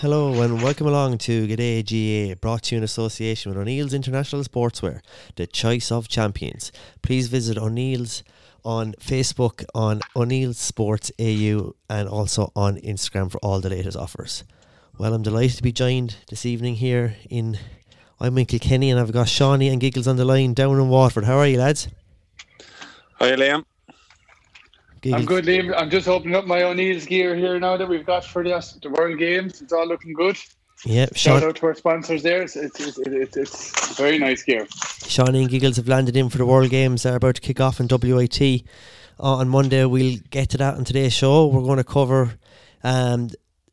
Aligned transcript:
Hello 0.00 0.42
and 0.42 0.62
welcome 0.62 0.86
along 0.86 1.16
to 1.18 1.48
G'day 1.48 1.82
GA, 1.82 2.34
brought 2.34 2.64
to 2.64 2.74
you 2.74 2.78
in 2.78 2.84
association 2.84 3.50
with 3.50 3.58
O'Neill's 3.58 3.94
International 3.94 4.44
Sportswear, 4.44 5.00
the 5.36 5.46
choice 5.46 5.90
of 5.90 6.06
champions. 6.06 6.70
Please 7.00 7.28
visit 7.28 7.56
O'Neill's 7.56 8.22
on 8.62 8.92
Facebook, 9.00 9.64
on 9.74 10.02
O'Neill 10.14 10.52
Sports 10.52 11.10
AU, 11.18 11.74
and 11.88 12.08
also 12.08 12.52
on 12.54 12.76
Instagram 12.76 13.32
for 13.32 13.38
all 13.38 13.60
the 13.60 13.70
latest 13.70 13.96
offers. 13.96 14.44
Well, 14.98 15.14
I'm 15.14 15.22
delighted 15.22 15.56
to 15.56 15.62
be 15.62 15.72
joined 15.72 16.16
this 16.28 16.44
evening 16.44 16.74
here 16.76 17.16
in. 17.30 17.58
I'm 18.18 18.38
in 18.38 18.46
Kilkenny 18.46 18.90
and 18.90 18.98
I've 18.98 19.12
got 19.12 19.28
Shawnee 19.28 19.68
and 19.68 19.80
Giggles 19.80 20.08
on 20.08 20.16
the 20.16 20.24
line 20.24 20.54
down 20.54 20.78
in 20.78 20.88
Waterford. 20.88 21.24
How 21.24 21.38
are 21.38 21.46
you, 21.46 21.58
lads? 21.58 21.88
Hi, 23.14 23.32
Liam. 23.32 23.64
Giggles. 25.02 25.20
I'm 25.20 25.26
good, 25.26 25.44
Liam. 25.44 25.74
I'm 25.76 25.90
just 25.90 26.08
opening 26.08 26.34
up 26.34 26.46
my 26.46 26.62
O'Neill's 26.62 27.06
gear 27.06 27.36
here 27.36 27.60
now 27.60 27.76
that 27.76 27.88
we've 27.88 28.06
got 28.06 28.24
for 28.24 28.42
the, 28.42 28.78
the 28.82 28.90
World 28.90 29.18
Games. 29.18 29.60
It's 29.60 29.72
all 29.72 29.86
looking 29.86 30.14
good. 30.14 30.36
Yeah, 30.84 31.06
Shout 31.14 31.42
out 31.42 31.56
to 31.56 31.66
our 31.66 31.74
sponsors 31.74 32.22
there. 32.22 32.42
It's, 32.42 32.54
it's, 32.54 32.80
it's, 32.80 32.98
it's, 32.98 33.36
it's 33.36 33.96
very 33.96 34.18
nice 34.18 34.42
gear. 34.42 34.66
Shawnee 35.06 35.42
and 35.42 35.50
Giggles 35.50 35.76
have 35.76 35.88
landed 35.88 36.16
in 36.16 36.28
for 36.28 36.38
the 36.38 36.46
World 36.46 36.70
Games. 36.70 37.02
They're 37.02 37.16
about 37.16 37.36
to 37.36 37.40
kick 37.40 37.60
off 37.60 37.80
in 37.80 37.88
WIT 37.90 38.40
uh, 39.18 39.36
on 39.36 39.48
Monday. 39.48 39.84
We'll 39.84 40.18
get 40.30 40.50
to 40.50 40.58
that 40.58 40.74
on 40.74 40.84
today's 40.84 41.12
show. 41.12 41.46
We're 41.46 41.62
going 41.62 41.78
to 41.78 41.84
cover 41.84 42.38
um, 42.84 43.30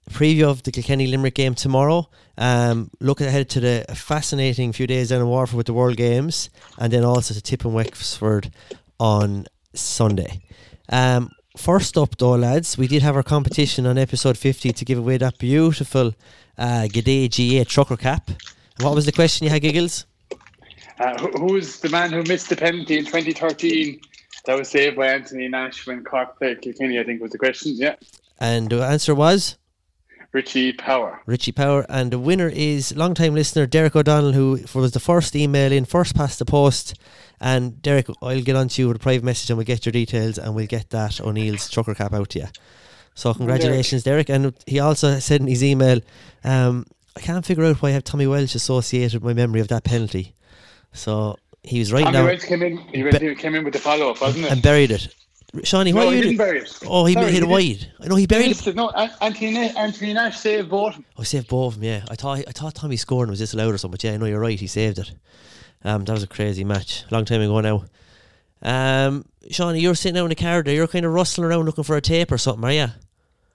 preview 0.10 0.44
of 0.44 0.64
the 0.64 0.72
Kilkenny 0.72 1.08
Limerick 1.08 1.36
game 1.36 1.56
tomorrow. 1.56 2.10
Um, 2.38 2.90
look 3.00 3.22
ahead 3.22 3.50
to 3.50 3.60
the 3.60 3.86
fascinating 3.96 4.74
few 4.74 4.88
days 4.88 5.10
down 5.10 5.22
in 5.22 5.28
Waterford 5.28 5.58
with 5.58 5.68
the 5.68 5.74
World 5.74 5.98
Games, 5.98 6.50
and 6.78 6.92
then 6.92 7.04
also 7.04 7.34
to 7.34 7.42
Tip 7.42 7.66
and 7.66 7.74
Wexford 7.74 8.52
on 9.00 9.46
Sunday. 9.74 10.42
Um, 10.90 11.32
first 11.58 11.98
up, 11.98 12.18
though, 12.18 12.36
lads, 12.36 12.78
we 12.78 12.88
did 12.88 13.02
have 13.02 13.16
our 13.16 13.24
competition 13.24 13.86
on 13.86 13.98
episode 13.98 14.38
50 14.38 14.74
to 14.74 14.86
give 14.86 14.98
away 14.98 15.18
that 15.18 15.38
beautiful 15.38 16.14
uh, 16.58 16.88
G'day 16.90 17.30
GA 17.30 17.64
trucker 17.64 17.98
cap. 17.98 18.30
What 18.82 18.96
was 18.96 19.06
the 19.06 19.12
question 19.12 19.46
you 19.46 19.52
had, 19.52 19.62
Giggles? 19.62 20.06
Uh, 21.00 21.18
who, 21.18 21.54
was 21.54 21.80
the 21.80 21.90
man 21.90 22.12
who 22.12 22.24
missed 22.24 22.50
the 22.50 22.56
penalty 22.56 22.98
in 22.98 23.06
2013 23.06 24.00
that 24.46 24.58
was 24.58 24.70
saved 24.70 24.96
by 24.96 25.08
Anthony 25.08 25.48
Nash 25.48 25.88
when 25.88 26.04
Cork 26.04 26.38
played 26.38 26.62
Kilkenny? 26.62 27.00
I 27.00 27.04
think 27.04 27.22
was 27.22 27.32
the 27.32 27.38
question. 27.38 27.74
Yeah, 27.76 27.96
And 28.40 28.70
the 28.70 28.84
answer 28.84 29.16
was 29.16 29.58
Richie 30.34 30.74
Power. 30.74 31.22
Richie 31.28 31.52
Power. 31.52 31.86
And 31.88 32.12
the 32.12 32.20
winner 32.20 32.50
is 32.50 32.96
long-time 32.96 33.36
listener 33.36 33.68
Derek 33.68 33.96
O'Donnell, 33.96 34.34
who 34.34 34.60
was 34.74 34.92
the 34.92 35.00
first 35.00 35.36
email 35.36 35.72
in, 35.72 35.86
first 35.86 36.16
past 36.16 36.40
the 36.40 36.46
post. 36.46 36.96
And 37.40 37.82
Derek, 37.82 38.08
I'll 38.22 38.42
get 38.42 38.56
on 38.56 38.68
to 38.70 38.82
you 38.82 38.88
with 38.88 38.98
a 38.98 39.00
private 39.00 39.24
message 39.24 39.52
and 39.52 39.58
we'll 39.58 39.66
get 39.66 39.86
your 39.86 39.94
details 39.94 40.40
and 40.40 40.56
we'll 40.56 40.66
get 40.66 40.90
that 40.90 41.22
O'Neill's 41.22 41.70
trucker 41.70 41.94
cap 41.94 42.14
out 42.14 42.30
to 42.32 42.40
you. 42.40 42.48
So 43.14 43.32
congratulations, 43.34 44.04
Derek. 44.04 44.30
And 44.30 44.54
he 44.66 44.80
also 44.80 45.20
said 45.20 45.42
in 45.42 45.48
his 45.48 45.64
email, 45.64 46.00
um, 46.44 46.88
I 47.16 47.20
can't 47.20 47.46
figure 47.46 47.66
out 47.66 47.82
why 47.82 47.90
I 47.90 47.92
have 47.92 48.04
Tommy 48.04 48.26
Walsh 48.26 48.56
associated 48.56 49.22
with 49.22 49.24
my 49.24 49.34
memory 49.40 49.62
of 49.62 49.68
that 49.68 49.84
penalty. 49.84 50.34
So 50.94 51.38
he 51.62 51.78
was 51.78 51.94
right 51.94 52.06
Tommy 52.06 52.18
now 52.18 52.26
Walsh 52.26 52.44
came 52.44 52.64
in. 52.64 52.78
He 52.78 53.04
he 53.04 53.36
came 53.36 53.54
in 53.54 53.64
with 53.64 53.74
the 53.74 53.80
follow 53.80 54.10
up, 54.10 54.20
wasn't 54.20 54.46
it? 54.46 54.52
and 54.52 54.62
buried 54.64 54.90
it. 54.90 55.14
Shawnee, 55.64 55.94
what 55.94 56.08
are 56.08 56.16
you 56.16 56.22
didn't 56.24 56.38
bury 56.38 56.60
it. 56.62 56.80
Oh, 56.88 57.06
he 57.06 57.14
Sorry, 57.14 57.26
hit 57.28 57.36
it 57.36 57.40
didn't- 57.42 57.50
wide. 57.50 57.92
I 58.02 58.08
know 58.08 58.16
he 58.16 58.24
He 58.24 58.28
buried 58.28 58.46
it. 58.46 58.50
missed 58.50 58.66
it. 58.68 58.76
No, 58.76 58.90
Anthony, 58.90 59.58
Anthony 59.78 60.14
Nash 60.14 60.38
saved 60.40 60.70
both. 60.70 60.96
Oh, 60.98 61.22
he 61.22 61.26
saved 61.26 61.48
both 61.48 61.74
of 61.76 61.80
them, 61.80 61.84
yeah. 61.90 62.04
I 62.10 62.16
thought 62.16 62.40
I 62.48 62.52
thought 62.52 62.74
Tommy 62.74 62.98
scored 62.98 63.28
and 63.28 63.32
was 63.34 63.40
disallowed 63.40 63.74
or 63.74 63.78
something, 63.78 63.92
but 63.94 64.04
yeah, 64.04 64.14
I 64.14 64.18
know 64.18 64.26
you're 64.26 64.40
right, 64.40 64.60
he 64.60 64.66
saved 64.66 64.98
it. 64.98 65.12
Um, 65.84 66.06
that 66.06 66.14
was 66.14 66.24
a 66.24 66.28
crazy 66.28 66.64
match. 66.64 67.04
Long 67.12 67.26
time 67.26 67.42
ago 67.42 67.60
now. 67.62 67.86
Um, 68.64 69.26
Shawnee, 69.52 69.80
you're 69.82 69.94
sitting 69.94 70.18
out 70.18 70.24
in 70.24 70.30
the 70.30 70.36
car 70.36 70.64
there, 70.64 70.74
you're 70.74 70.88
kind 70.88 71.06
of 71.06 71.14
rustling 71.14 71.46
around 71.46 71.66
looking 71.66 71.84
for 71.84 71.98
a 71.98 72.02
tape 72.02 72.32
or 72.32 72.38
something, 72.38 72.64
are 72.64 72.72
you? 72.72 72.88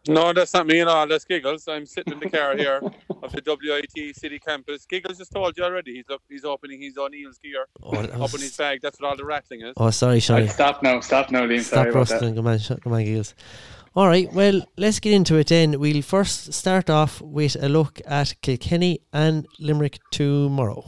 No, 0.08 0.32
that's 0.32 0.54
not 0.54 0.66
me 0.66 0.80
at 0.80 0.88
all. 0.88 1.06
That's 1.06 1.24
Giggles. 1.24 1.68
I'm 1.68 1.86
sitting 1.86 2.14
in 2.14 2.20
the 2.20 2.30
car 2.30 2.56
here 2.56 2.80
of 3.22 3.30
the 3.32 3.42
WIT 3.62 4.16
City 4.16 4.38
Campus. 4.38 4.86
Giggles 4.86 5.18
just 5.18 5.32
told 5.32 5.56
you 5.56 5.64
already. 5.64 5.94
He's 5.96 6.04
look, 6.08 6.22
he's 6.28 6.44
opening 6.44 6.80
his 6.82 6.96
O'Neill's 6.96 7.38
gear 7.38 7.66
Oh, 7.82 7.92
that 8.02 8.12
up 8.12 8.20
was- 8.32 8.40
his 8.40 8.56
bag. 8.56 8.80
That's 8.82 8.98
what 9.00 9.08
all 9.10 9.16
the 9.16 9.24
rattling 9.24 9.62
is. 9.62 9.74
oh 9.76 9.90
sorry, 9.90 10.20
Right, 10.28 10.50
stop 10.50 10.82
now. 10.82 11.00
Stop 11.00 11.30
now, 11.30 11.42
Liam. 11.42 11.60
Stop 11.60 11.76
Sorry 11.84 11.90
rustling, 11.92 12.34
come 12.36 12.46
on, 12.46 12.58
sh- 12.58 12.72
come 12.82 12.92
on, 12.92 13.04
Giles. 13.04 13.34
All 13.96 14.06
right, 14.06 14.32
well, 14.32 14.62
let's 14.76 15.00
get 15.00 15.12
into 15.12 15.36
it 15.36 15.48
then. 15.48 15.80
We'll 15.80 16.02
first 16.02 16.52
start 16.52 16.88
off 16.88 17.20
with 17.20 17.56
a 17.60 17.68
look 17.68 18.00
at 18.06 18.34
Kilkenny 18.42 19.00
and 19.12 19.46
Limerick 19.58 19.98
tomorrow. 20.12 20.84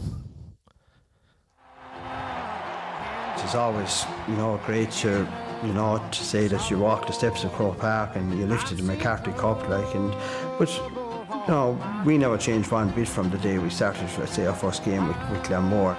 It's 3.42 3.54
always, 3.54 4.04
you 4.28 4.36
know, 4.36 4.54
a 4.54 4.58
great 4.66 4.90
to, 5.02 5.26
you 5.64 5.72
know, 5.72 6.02
to 6.10 6.24
say 6.24 6.46
that 6.48 6.70
you 6.70 6.78
walked 6.78 7.06
the 7.08 7.12
steps 7.12 7.44
of 7.44 7.52
Croke 7.52 7.78
Park 7.78 8.16
and 8.16 8.38
you 8.38 8.46
lifted 8.46 8.78
the 8.78 8.82
MacCarthy 8.82 9.32
Cup, 9.32 9.68
like, 9.68 9.94
and, 9.94 10.14
but, 10.58 10.74
you 10.76 11.48
know, 11.48 12.02
we 12.04 12.16
never 12.18 12.38
changed 12.38 12.70
one 12.70 12.90
bit 12.90 13.08
from 13.08 13.30
the 13.30 13.38
day 13.38 13.58
we 13.58 13.70
started, 13.70 14.08
let's 14.18 14.32
say, 14.32 14.46
our 14.46 14.54
first 14.54 14.84
game 14.84 15.06
with, 15.06 15.30
with 15.30 15.42
Glenmore. 15.46 15.96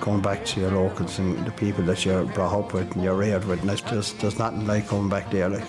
Going 0.00 0.22
back 0.22 0.46
to 0.46 0.60
your 0.60 0.70
locals 0.70 1.18
and 1.18 1.46
the 1.46 1.50
people 1.50 1.84
that 1.84 2.06
you're 2.06 2.24
brought 2.24 2.58
up 2.58 2.72
with 2.72 2.90
and 2.94 3.04
you're 3.04 3.14
reared 3.14 3.44
with, 3.44 3.60
and 3.60 3.68
there's, 3.68 3.82
just, 3.82 4.18
there's 4.20 4.38
nothing 4.38 4.66
like 4.66 4.88
coming 4.88 5.10
back 5.10 5.30
there, 5.30 5.50
like. 5.50 5.62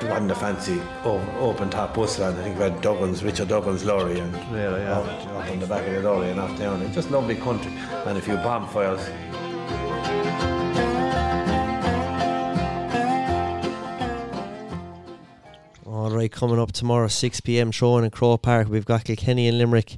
It 0.00 0.08
wasn't 0.08 0.32
a 0.32 0.34
fancy 0.34 0.80
o- 1.04 1.24
open 1.38 1.70
top 1.70 1.94
bus 1.94 2.18
line. 2.18 2.34
I 2.34 2.42
think 2.42 2.56
we 2.56 2.64
had 2.64 2.82
Duggins, 2.82 3.22
Richard 3.22 3.48
Duggins' 3.48 3.84
lorry 3.84 4.18
and 4.18 4.32
yeah. 4.52 4.98
up, 4.98 5.06
up 5.06 5.48
on 5.48 5.60
the 5.60 5.66
back 5.66 5.86
of 5.86 5.94
the 5.94 6.02
lorry 6.02 6.30
and 6.30 6.40
off 6.40 6.58
down. 6.58 6.82
It's 6.82 6.96
just 6.96 7.12
lovely 7.12 7.36
country 7.36 7.70
and 8.04 8.18
a 8.18 8.20
few 8.20 8.34
bonfires. 8.38 9.08
All 16.28 16.32
right, 16.32 16.32
coming 16.32 16.58
up 16.58 16.72
tomorrow, 16.72 17.08
6 17.08 17.40
p.m. 17.40 17.72
throwing 17.72 18.04
in 18.04 18.10
Croke 18.10 18.42
Park. 18.42 18.68
We've 18.68 18.84
got 18.84 19.04
Kilkenny 19.04 19.48
and 19.48 19.56
Limerick. 19.56 19.96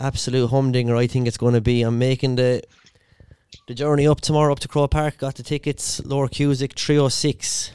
Absolute 0.00 0.46
humdinger, 0.48 0.96
I 0.96 1.06
think 1.06 1.28
it's 1.28 1.36
going 1.36 1.52
to 1.52 1.60
be. 1.60 1.82
I'm 1.82 1.98
making 1.98 2.36
the 2.36 2.62
the 3.68 3.74
journey 3.74 4.06
up 4.06 4.22
tomorrow 4.22 4.50
up 4.52 4.60
to 4.60 4.68
Croke 4.68 4.92
Park. 4.92 5.18
Got 5.18 5.34
the 5.34 5.42
tickets. 5.42 6.02
Lower 6.06 6.28
Cusack 6.28 6.72
306. 6.72 7.70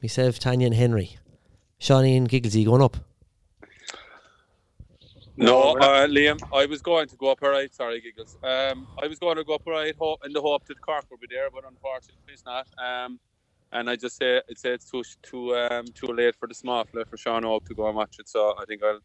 Myself, 0.00 0.38
Tanya, 0.38 0.68
and 0.68 0.74
Henry. 0.74 1.18
Shawnee 1.78 2.16
and 2.16 2.30
Gigglesy 2.30 2.64
going 2.64 2.80
up. 2.80 2.96
No, 5.36 5.72
uh, 5.72 6.06
Liam, 6.06 6.40
I 6.54 6.64
was 6.64 6.80
going 6.80 7.08
to 7.08 7.16
go 7.16 7.30
up 7.30 7.42
alright. 7.42 7.74
Sorry, 7.74 8.00
Giggles. 8.00 8.38
Um, 8.42 8.86
I 9.02 9.06
was 9.06 9.18
going 9.18 9.36
to 9.36 9.44
go 9.44 9.56
up 9.56 9.66
alright 9.66 9.94
hope, 9.98 10.24
in 10.24 10.32
the 10.32 10.40
hope 10.40 10.64
that 10.64 10.80
Cork 10.80 11.04
would 11.10 11.20
be 11.20 11.26
there, 11.28 11.50
but 11.52 11.64
unfortunately 11.68 12.32
it's 12.32 12.46
not. 12.46 12.66
Um, 12.78 13.20
and 13.72 13.90
I 13.90 13.96
just 13.96 14.16
say 14.16 14.40
I'd 14.48 14.58
say 14.58 14.70
it's 14.70 14.90
too 14.90 15.02
too 15.22 15.54
um, 15.56 15.86
too 15.94 16.06
late 16.08 16.34
for 16.36 16.48
the 16.48 16.54
small 16.54 16.84
fella 16.84 17.04
for 17.04 17.16
Sean 17.16 17.44
Oak 17.44 17.66
to 17.66 17.74
go 17.74 17.86
and 17.88 17.96
watch 17.96 18.18
it. 18.18 18.28
So 18.28 18.54
I 18.58 18.64
think 18.64 18.82
I'll 18.82 19.00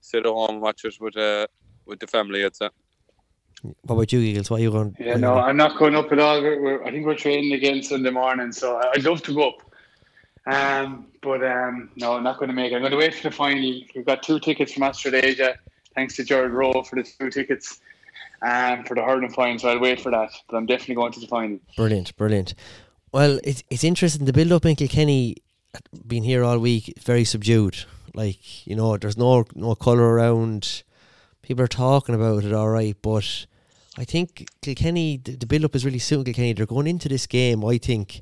sit 0.00 0.26
at 0.26 0.32
home 0.32 0.50
and 0.50 0.60
watch 0.60 0.84
it 0.84 0.94
with 1.00 1.16
uh, 1.16 1.46
with 1.86 2.00
the 2.00 2.06
family. 2.06 2.44
I'd 2.44 2.56
say. 2.56 2.68
What 3.62 3.94
about 3.94 4.12
you, 4.12 4.20
Eagles? 4.20 4.50
What 4.50 4.60
are 4.60 4.62
you 4.62 4.70
going? 4.70 4.94
Yeah, 5.00 5.16
no, 5.16 5.38
I'm 5.38 5.56
not 5.56 5.78
going 5.78 5.96
up 5.96 6.12
at 6.12 6.18
all. 6.18 6.42
We're, 6.42 6.60
we're, 6.60 6.84
I 6.84 6.90
think 6.90 7.06
we're 7.06 7.16
training 7.16 7.52
again 7.54 7.82
Sunday 7.82 8.10
morning, 8.10 8.52
so 8.52 8.76
I- 8.76 8.92
I'd 8.94 9.02
love 9.04 9.22
to 9.22 9.34
go 9.34 9.48
up. 9.48 9.62
Um, 10.46 11.06
but 11.22 11.42
um, 11.44 11.90
no, 11.96 12.14
I'm 12.16 12.22
not 12.22 12.38
going 12.38 12.50
to 12.50 12.54
make 12.54 12.70
it. 12.70 12.76
I'm 12.76 12.82
going 12.82 12.92
to 12.92 12.98
wait 12.98 13.14
for 13.14 13.30
the 13.30 13.34
final. 13.34 13.80
We've 13.94 14.04
got 14.04 14.22
two 14.22 14.38
tickets 14.38 14.72
from 14.72 14.84
Australasia, 14.84 15.56
thanks 15.94 16.14
to 16.16 16.24
Jared 16.24 16.52
Rowe 16.52 16.82
for 16.82 16.96
the 16.96 17.02
two 17.02 17.30
tickets 17.30 17.80
um, 18.42 18.84
for 18.84 18.94
the 18.94 19.02
hurling 19.02 19.30
final, 19.30 19.58
so 19.58 19.70
I'll 19.70 19.80
wait 19.80 20.00
for 20.00 20.10
that. 20.12 20.30
But 20.48 20.56
I'm 20.58 20.66
definitely 20.66 20.96
going 20.96 21.12
to 21.12 21.20
the 21.20 21.26
final. 21.26 21.58
Brilliant, 21.76 22.14
brilliant. 22.16 22.54
Well, 23.16 23.40
it's 23.44 23.62
it's 23.70 23.82
interesting. 23.82 24.26
The 24.26 24.32
build 24.34 24.52
up 24.52 24.66
in 24.66 24.76
Kilkenny, 24.76 25.36
been 26.06 26.22
here 26.22 26.44
all 26.44 26.58
week, 26.58 26.92
very 27.00 27.24
subdued. 27.24 27.86
Like 28.12 28.66
you 28.66 28.76
know, 28.76 28.98
there's 28.98 29.16
no 29.16 29.46
no 29.54 29.74
colour 29.74 30.02
around. 30.02 30.82
People 31.40 31.64
are 31.64 31.66
talking 31.66 32.14
about 32.14 32.44
it, 32.44 32.52
all 32.52 32.68
right, 32.68 32.94
but 33.00 33.46
I 33.96 34.04
think 34.04 34.46
Kilkenny, 34.60 35.16
the, 35.16 35.34
the 35.34 35.46
build 35.46 35.64
up 35.64 35.74
is 35.74 35.86
really 35.86 35.98
suiting 35.98 36.24
Kilkenny. 36.34 36.52
They're 36.52 36.66
going 36.66 36.86
into 36.86 37.08
this 37.08 37.26
game, 37.26 37.64
I 37.64 37.78
think, 37.78 38.20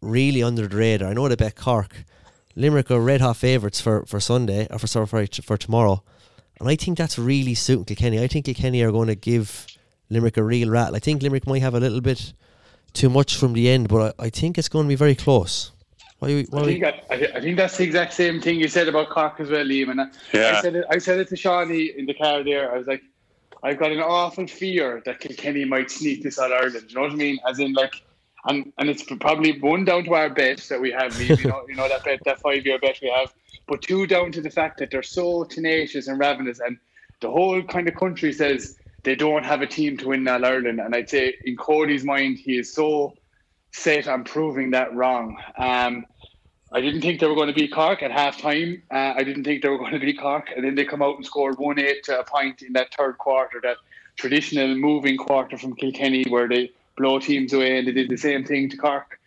really 0.00 0.42
under 0.42 0.66
the 0.66 0.76
radar. 0.76 1.10
I 1.10 1.12
know 1.12 1.28
they 1.28 1.36
bet 1.36 1.54
Cork, 1.54 2.02
Limerick 2.56 2.90
are 2.90 3.00
red 3.00 3.20
hot 3.20 3.36
favourites 3.36 3.80
for, 3.80 4.04
for 4.06 4.18
Sunday 4.18 4.66
or 4.70 4.80
for 4.80 4.88
sorry 4.88 5.06
for, 5.06 5.24
for 5.42 5.56
tomorrow, 5.56 6.02
and 6.58 6.68
I 6.68 6.74
think 6.74 6.98
that's 6.98 7.16
really 7.16 7.54
suiting 7.54 7.84
Kilkenny. 7.84 8.20
I 8.20 8.26
think 8.26 8.46
Kilkenny 8.46 8.82
are 8.82 8.90
going 8.90 9.06
to 9.06 9.14
give 9.14 9.68
Limerick 10.10 10.36
a 10.36 10.42
real 10.42 10.68
rattle. 10.68 10.96
I 10.96 10.98
think 10.98 11.22
Limerick 11.22 11.46
might 11.46 11.62
have 11.62 11.76
a 11.76 11.80
little 11.80 12.00
bit 12.00 12.32
too 12.92 13.10
much 13.10 13.36
from 13.36 13.52
the 13.52 13.68
end, 13.68 13.88
but 13.88 14.14
I, 14.18 14.26
I 14.26 14.30
think 14.30 14.58
it's 14.58 14.68
going 14.68 14.84
to 14.84 14.88
be 14.88 14.94
very 14.94 15.14
close. 15.14 15.72
What 16.18 16.30
are 16.30 16.34
you, 16.34 16.46
what 16.50 16.62
I 16.62 16.66
think, 16.66 16.84
I, 16.84 17.02
I 17.10 17.40
think 17.40 17.56
that's 17.56 17.76
the 17.76 17.82
exact 17.84 18.12
same 18.12 18.40
thing 18.40 18.60
you 18.60 18.68
said 18.68 18.86
about 18.86 19.10
Cork 19.10 19.40
as 19.40 19.50
well, 19.50 19.64
Liam. 19.64 19.90
And 19.90 20.02
I, 20.02 20.06
Yeah. 20.32 20.54
I 20.56 20.60
said 20.60 20.76
it. 20.76 20.84
I 20.88 20.98
said 20.98 21.18
it 21.18 21.28
to 21.30 21.36
Shawnee 21.36 21.92
in 21.96 22.06
the 22.06 22.14
car 22.14 22.44
there. 22.44 22.72
I 22.72 22.78
was 22.78 22.86
like, 22.86 23.02
I've 23.64 23.78
got 23.78 23.90
an 23.90 23.98
awful 23.98 24.46
fear 24.46 25.02
that 25.04 25.18
Kilkenny 25.18 25.64
might 25.64 25.90
sneak 25.90 26.22
this 26.22 26.38
out 26.38 26.52
of 26.52 26.58
Ireland. 26.58 26.86
You 26.88 26.94
know 26.94 27.02
what 27.02 27.12
I 27.12 27.16
mean? 27.16 27.38
As 27.48 27.58
in, 27.58 27.72
like, 27.72 28.02
and 28.44 28.72
and 28.78 28.88
it's 28.88 29.02
probably 29.02 29.58
one 29.60 29.84
down 29.84 30.04
to 30.04 30.14
our 30.14 30.30
bet 30.30 30.58
that 30.68 30.80
we 30.80 30.92
have. 30.92 31.12
Liam, 31.14 31.42
You 31.42 31.48
know, 31.50 31.64
you 31.68 31.74
know 31.74 31.88
that 31.88 32.04
bet, 32.04 32.20
that 32.24 32.40
five 32.40 32.64
year 32.66 32.78
bet 32.78 32.98
we 33.02 33.08
have. 33.10 33.32
But 33.66 33.82
two 33.82 34.06
down 34.06 34.30
to 34.32 34.40
the 34.40 34.50
fact 34.50 34.78
that 34.78 34.90
they're 34.92 35.02
so 35.02 35.44
tenacious 35.44 36.06
and 36.06 36.20
ravenous, 36.20 36.60
and 36.60 36.76
the 37.20 37.30
whole 37.30 37.62
kind 37.62 37.88
of 37.88 37.94
country 37.94 38.32
says 38.32 38.78
they 39.02 39.14
don't 39.14 39.44
have 39.44 39.62
a 39.62 39.66
team 39.66 39.96
to 39.98 40.08
win 40.08 40.26
All 40.28 40.44
Ireland. 40.44 40.80
And 40.80 40.94
I'd 40.94 41.10
say 41.10 41.34
in 41.44 41.56
Cody's 41.56 42.04
mind, 42.04 42.38
he 42.38 42.58
is 42.58 42.72
so 42.72 43.14
set 43.72 44.06
on 44.06 44.24
proving 44.24 44.70
that 44.70 44.94
wrong. 44.94 45.38
Um, 45.56 46.06
I 46.74 46.80
didn't 46.80 47.02
think 47.02 47.20
they 47.20 47.26
were 47.26 47.34
going 47.34 47.48
to 47.48 47.54
beat 47.54 47.72
Cork 47.72 48.02
at 48.02 48.10
half 48.10 48.40
time. 48.40 48.82
Uh, 48.90 49.12
I 49.14 49.24
didn't 49.24 49.44
think 49.44 49.62
they 49.62 49.68
were 49.68 49.78
going 49.78 49.92
to 49.92 49.98
beat 49.98 50.18
Cork. 50.18 50.50
And 50.54 50.64
then 50.64 50.74
they 50.74 50.84
come 50.84 51.02
out 51.02 51.16
and 51.16 51.26
scored 51.26 51.58
1 51.58 51.78
8 51.78 52.04
to 52.04 52.20
a 52.20 52.24
point 52.24 52.62
in 52.62 52.72
that 52.74 52.94
third 52.94 53.18
quarter, 53.18 53.60
that 53.62 53.76
traditional 54.16 54.74
moving 54.74 55.16
quarter 55.16 55.58
from 55.58 55.74
Kilkenny 55.74 56.24
where 56.28 56.48
they 56.48 56.70
blow 56.96 57.18
teams 57.18 57.52
away. 57.52 57.78
And 57.78 57.88
they 57.88 57.92
did 57.92 58.08
the 58.08 58.16
same 58.16 58.44
thing 58.44 58.70
to 58.70 58.76
Cork. 58.76 59.18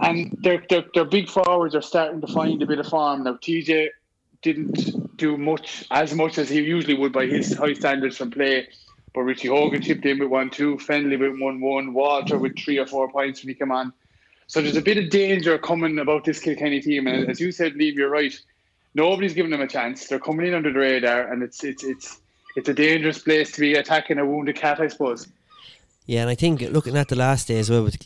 And 0.00 0.36
their, 0.40 0.62
their, 0.70 0.84
their 0.94 1.04
big 1.04 1.28
forwards 1.28 1.74
are 1.74 1.82
starting 1.82 2.20
to 2.20 2.26
find 2.26 2.62
a 2.62 2.66
bit 2.66 2.78
of 2.78 2.86
form. 2.86 3.24
Now, 3.24 3.34
TJ 3.34 3.90
didn't 4.42 5.16
do 5.16 5.36
much, 5.36 5.84
as 5.90 6.14
much 6.14 6.38
as 6.38 6.48
he 6.48 6.60
usually 6.60 6.94
would 6.94 7.12
by 7.12 7.26
his 7.26 7.54
high 7.54 7.74
standards 7.74 8.16
from 8.16 8.30
play. 8.30 8.68
But 9.14 9.22
Richie 9.22 9.48
Hogan 9.48 9.80
chipped 9.80 10.04
in 10.04 10.18
with 10.18 10.28
1 10.28 10.50
2, 10.50 10.76
Fennelly 10.76 11.18
with 11.18 11.40
1 11.40 11.60
1, 11.60 11.92
Walter 11.92 12.36
with 12.36 12.58
three 12.58 12.78
or 12.78 12.86
four 12.86 13.08
points 13.10 13.42
when 13.42 13.48
he 13.48 13.54
came 13.54 13.70
on. 13.70 13.92
So 14.48 14.60
there's 14.60 14.76
a 14.76 14.82
bit 14.82 14.98
of 14.98 15.08
danger 15.08 15.56
coming 15.56 15.98
about 15.98 16.24
this 16.24 16.40
Kilkenny 16.40 16.80
team, 16.80 17.06
and 17.06 17.30
as 17.30 17.40
you 17.40 17.50
said, 17.52 17.74
Liam, 17.74 17.94
you're 17.94 18.10
right. 18.10 18.38
Nobody's 18.94 19.32
giving 19.32 19.50
them 19.50 19.60
a 19.60 19.66
chance. 19.66 20.06
They're 20.06 20.18
coming 20.18 20.46
in 20.46 20.54
under 20.54 20.72
the 20.72 20.78
radar, 20.78 21.32
and 21.32 21.42
it's 21.42 21.64
it's 21.64 21.82
it's 21.82 22.20
it's 22.56 22.68
a 22.68 22.74
dangerous 22.74 23.18
place 23.20 23.52
to 23.52 23.60
be 23.60 23.74
attacking 23.74 24.18
a 24.18 24.26
wounded 24.26 24.56
cat, 24.56 24.80
I 24.80 24.88
suppose. 24.88 25.26
Yeah, 26.06 26.20
and 26.20 26.30
I 26.30 26.34
think 26.34 26.60
looking 26.60 26.96
at 26.96 27.08
the 27.08 27.16
last 27.16 27.48
day 27.48 27.58
as 27.58 27.70
well 27.70 27.82
with 27.82 27.96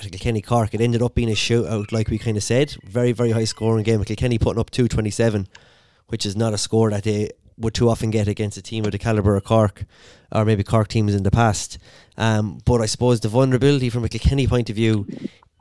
Kilkenny 0.00 0.42
Cork, 0.42 0.74
it 0.74 0.80
ended 0.80 1.02
up 1.02 1.14
being 1.14 1.30
a 1.30 1.34
shootout, 1.34 1.92
like 1.92 2.08
we 2.08 2.18
kind 2.18 2.36
of 2.36 2.42
said. 2.42 2.76
Very, 2.82 3.12
very 3.12 3.30
high 3.30 3.44
scoring 3.44 3.84
game. 3.84 4.02
Kilkenny 4.02 4.38
putting 4.38 4.58
up 4.58 4.70
227, 4.70 5.46
which 6.08 6.26
is 6.26 6.36
not 6.36 6.52
a 6.52 6.58
score 6.58 6.90
that 6.90 7.04
they 7.04 7.30
would 7.56 7.74
too 7.74 7.88
often 7.88 8.10
get 8.10 8.28
against 8.28 8.56
a 8.56 8.62
team 8.62 8.84
of 8.84 8.92
the 8.92 8.98
calibre 8.98 9.36
of 9.36 9.44
Cork, 9.44 9.84
or 10.32 10.44
maybe 10.44 10.64
Cork 10.64 10.88
teams 10.88 11.14
in 11.14 11.22
the 11.22 11.30
past. 11.30 11.78
Um, 12.16 12.58
but 12.64 12.80
I 12.80 12.86
suppose 12.86 13.20
the 13.20 13.28
vulnerability 13.28 13.90
from 13.90 14.04
a 14.04 14.08
Kilkenny 14.08 14.46
point 14.46 14.70
of 14.70 14.76
view 14.76 15.06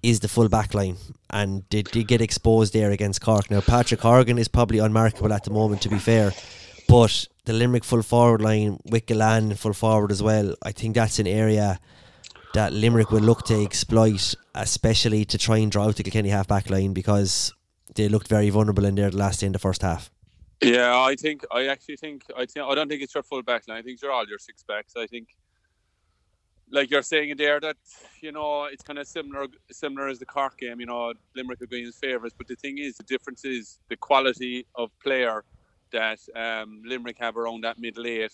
is 0.02 0.20
the 0.20 0.28
full 0.28 0.50
back 0.50 0.74
line, 0.74 0.98
and 1.30 1.64
they 1.70 1.82
did 1.82 2.08
get 2.08 2.22
exposed 2.22 2.74
there 2.74 2.92
against 2.92 3.22
Cork. 3.22 3.50
Now, 3.50 3.62
Patrick 3.62 4.02
Horgan 4.02 4.38
is 4.38 4.48
probably 4.48 4.80
unmarkable 4.80 5.32
at 5.32 5.46
the 5.46 5.52
moment, 5.52 5.82
to 5.84 5.90
be 5.90 5.98
fair, 6.00 6.34
but 6.88 7.28
the 7.46 7.54
Limerick 7.54 7.84
full 7.84 8.02
forward 8.02 8.42
line 8.42 8.80
with 8.86 9.06
Gillane 9.06 9.58
full 9.58 9.74
forward 9.74 10.12
as 10.12 10.22
well, 10.22 10.56
I 10.62 10.72
think 10.72 10.96
that's 10.96 11.20
an 11.20 11.28
area 11.28 11.80
that 12.54 12.72
Limerick 12.72 13.12
will 13.12 13.22
look 13.22 13.44
to 13.46 13.64
exploit, 13.64 14.36
especially 14.56 15.26
to 15.26 15.38
try 15.38 15.58
and 15.58 15.72
draw 15.72 15.86
out 15.86 15.96
the 15.96 16.04
Kilkenny 16.04 16.30
half 16.30 16.48
back 16.48 16.70
line 16.70 16.94
because 16.94 17.54
they 17.96 18.08
looked 18.08 18.28
very 18.28 18.50
vulnerable 18.50 18.86
in 18.86 18.96
there 18.96 19.10
the 19.10 19.18
last 19.18 19.40
day 19.40 19.48
in 19.48 19.54
the 19.54 19.60
first 19.60 19.82
half. 19.82 20.12
Yeah, 20.64 20.98
I 20.98 21.16
think 21.16 21.46
I 21.52 21.68
actually 21.68 21.98
think 21.98 22.24
I 22.38 22.46
think 22.46 22.66
I 22.66 22.74
don't 22.74 22.88
think 22.88 23.02
it's 23.02 23.14
your 23.14 23.24
full 23.24 23.44
back 23.44 23.68
line. 23.68 23.80
I 23.80 23.82
think 23.82 24.02
you're 24.02 24.12
all 24.12 24.28
your 24.28 24.40
six 24.40 24.64
backs. 24.64 24.94
I 24.96 25.08
think 25.08 25.36
like 26.72 26.90
you're 26.90 27.02
saying 27.04 27.36
there 27.38 27.60
that 27.60 27.76
you 28.22 28.32
know 28.32 28.66
it's 28.66 28.82
kind 28.82 28.98
of 28.98 29.08
similar 29.08 29.48
similar 29.72 30.08
as 30.08 30.20
the 30.20 30.26
Cork 30.26 30.58
game. 30.58 30.80
You 30.80 30.86
know, 30.86 31.14
Limerick 31.36 31.62
are 31.62 31.68
going 31.68 31.86
as 31.86 31.98
favourites, 31.98 32.36
but 32.38 32.48
the 32.48 32.56
thing 32.56 32.78
is, 32.78 32.96
the 32.96 33.04
difference 33.04 33.44
is 33.44 33.80
the 33.90 33.98
quality 33.98 34.66
of 34.76 34.90
player 35.00 35.44
that 35.92 36.20
um, 36.36 36.82
Limerick 36.86 37.18
have 37.20 37.36
around 37.38 37.62
that 37.66 37.78
middle 37.78 38.08
eight 38.08 38.34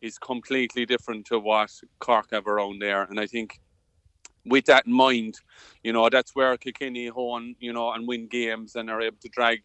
is 0.00 0.18
completely 0.18 0.86
different 0.86 1.26
to 1.26 1.38
what 1.38 1.70
Cork 2.00 2.30
have 2.32 2.48
around 2.48 2.80
there. 2.80 3.02
And 3.04 3.20
I 3.20 3.26
think 3.26 3.60
with 4.44 4.64
that 4.66 4.86
in 4.86 4.92
mind, 4.92 5.36
you 5.84 5.92
know, 5.92 6.08
that's 6.08 6.34
where 6.34 6.56
Kilkenny 6.56 7.06
hone, 7.06 7.54
you 7.60 7.72
know, 7.72 7.92
and 7.92 8.08
win 8.08 8.26
games 8.26 8.74
and 8.76 8.90
are 8.90 9.00
able 9.00 9.18
to 9.20 9.28
drag 9.28 9.62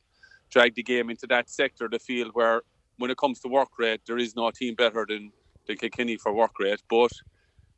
drag 0.56 0.74
the 0.74 0.84
game 0.84 1.10
into 1.10 1.28
that 1.28 1.50
sector 1.50 1.84
of 1.86 1.92
the 1.92 2.00
field 2.00 2.32
where 2.34 2.62
when 2.98 3.12
it 3.12 3.18
comes 3.18 3.40
to 3.42 3.50
work 3.50 3.72
rate, 3.78 4.02
there 4.08 4.18
is 4.18 4.36
no 4.38 4.50
team 4.52 4.74
better 4.74 5.06
than, 5.08 5.32
than 5.68 5.76
Kilkenny 5.76 6.16
for 6.16 6.32
work 6.34 6.58
rate. 6.60 6.82
But 6.90 7.12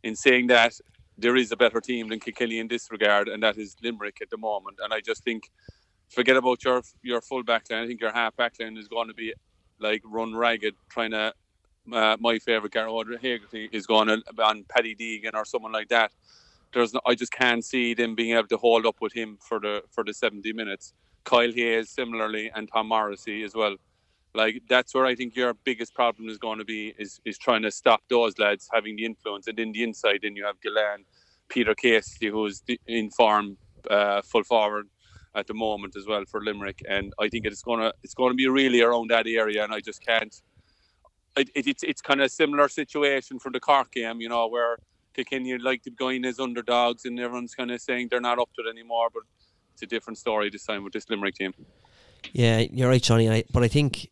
in 0.04 0.16
saying 0.16 0.46
that, 0.48 0.74
there 1.18 1.36
is 1.36 1.52
a 1.52 1.58
better 1.58 1.82
team 1.82 2.10
than 2.10 2.20
Kilkenny 2.20 2.60
in 2.60 2.68
this 2.68 2.92
regard, 2.92 3.28
and 3.30 3.42
that 3.42 3.58
is 3.58 3.76
Limerick 3.82 4.22
at 4.22 4.30
the 4.30 4.38
moment. 4.38 4.78
And 4.84 4.94
I 4.94 5.02
just 5.02 5.24
think, 5.24 5.50
forget 6.10 6.38
about 6.38 6.64
your 6.64 6.84
your 7.02 7.22
full 7.22 7.44
back 7.44 7.64
line. 7.72 7.84
I 7.84 7.88
think 7.88 8.00
your 8.00 8.12
half 8.12 8.36
back 8.36 8.54
line 8.60 8.78
is 8.78 8.88
going 8.88 9.08
to 9.08 9.16
be 9.16 9.34
like 9.80 10.04
run 10.06 10.36
ragged, 10.36 10.76
trying 10.90 11.12
to. 11.12 11.34
Uh, 11.92 12.18
my 12.20 12.38
favourite 12.38 12.74
Gearóid 12.74 13.18
Hegarty 13.22 13.70
is 13.72 13.88
going 13.88 14.10
on, 14.10 14.22
on 14.44 14.66
Paddy 14.68 14.94
Deegan 14.94 15.34
or 15.34 15.46
someone 15.46 15.72
like 15.72 15.88
that. 15.88 16.12
There's, 16.74 16.94
no, 16.94 17.00
I 17.06 17.16
just 17.16 17.32
can't 17.32 17.64
see 17.64 17.94
them 17.94 18.14
being 18.14 18.36
able 18.36 18.50
to 18.50 18.58
hold 18.58 18.86
up 18.86 18.98
with 19.00 19.14
him 19.14 19.38
for 19.40 19.58
the 19.62 19.84
for 19.90 20.04
the 20.04 20.14
70 20.14 20.52
minutes. 20.52 20.94
Kyle 21.28 21.52
Hayes 21.52 21.90
similarly, 21.90 22.50
and 22.56 22.70
Tom 22.72 22.88
Morrissey 22.88 23.44
as 23.44 23.54
well. 23.54 23.76
Like 24.34 24.62
that's 24.70 24.94
where 24.94 25.06
I 25.06 25.14
think 25.14 25.36
your 25.36 25.54
biggest 25.54 25.94
problem 25.94 26.30
is 26.30 26.38
going 26.38 26.60
to 26.60 26.66
be 26.66 26.94
is 26.98 27.20
is 27.26 27.38
trying 27.38 27.64
to 27.64 27.72
stop 27.72 28.02
those 28.10 28.40
lads 28.40 28.70
having 28.74 28.96
the 28.96 29.06
influence. 29.06 29.48
And 29.48 29.60
in 29.60 29.72
the 29.74 29.84
inside, 29.84 30.20
then 30.24 30.36
you 30.38 30.46
have 30.46 30.58
Gillane, 30.62 31.04
Peter 31.50 31.76
Casey, 31.76 32.28
who's 32.28 32.64
in 32.88 33.10
form, 33.10 33.58
uh, 33.90 34.22
full 34.22 34.44
forward 34.44 34.88
at 35.36 35.48
the 35.48 35.54
moment 35.54 35.96
as 35.98 36.06
well 36.08 36.24
for 36.32 36.40
Limerick. 36.42 36.82
And 36.88 37.14
I 37.20 37.28
think 37.28 37.46
it's 37.46 37.62
gonna 37.62 37.92
it's 38.04 38.14
going 38.14 38.32
to 38.32 38.36
be 38.44 38.48
really 38.48 38.82
around 38.82 39.10
that 39.10 39.28
area. 39.28 39.64
And 39.64 39.74
I 39.74 39.82
just 39.82 40.06
can't. 40.06 40.36
It, 41.36 41.50
it, 41.56 41.68
it's 41.68 41.84
it's 41.84 42.02
kind 42.02 42.22
of 42.22 42.28
a 42.28 42.30
similar 42.30 42.70
situation 42.70 43.40
for 43.40 43.52
the 43.52 43.60
Cork 43.60 43.92
game, 43.92 44.22
you 44.22 44.30
know, 44.30 44.48
where 44.48 44.78
Kilkenny 45.14 45.58
like 45.58 45.84
to 45.84 45.92
go 45.92 46.10
in 46.10 46.24
as 46.26 46.40
underdogs, 46.40 47.04
and 47.06 47.20
everyone's 47.20 47.56
kind 47.56 47.72
of 47.72 47.82
saying 47.82 48.08
they're 48.10 48.28
not 48.32 48.40
up 48.40 48.50
to 48.56 48.62
it 48.66 48.70
anymore. 48.70 49.10
But 49.14 49.24
it's 49.78 49.84
a 49.84 49.96
different 49.96 50.18
story 50.18 50.50
this 50.50 50.66
time 50.66 50.84
with 50.84 50.92
this 50.92 51.08
Limerick 51.08 51.36
team. 51.36 51.54
Yeah, 52.34 52.64
you're 52.72 52.90
right, 52.90 53.02
Johnny. 53.02 53.30
I, 53.30 53.44
but 53.54 53.62
I 53.62 53.68
think 53.68 54.10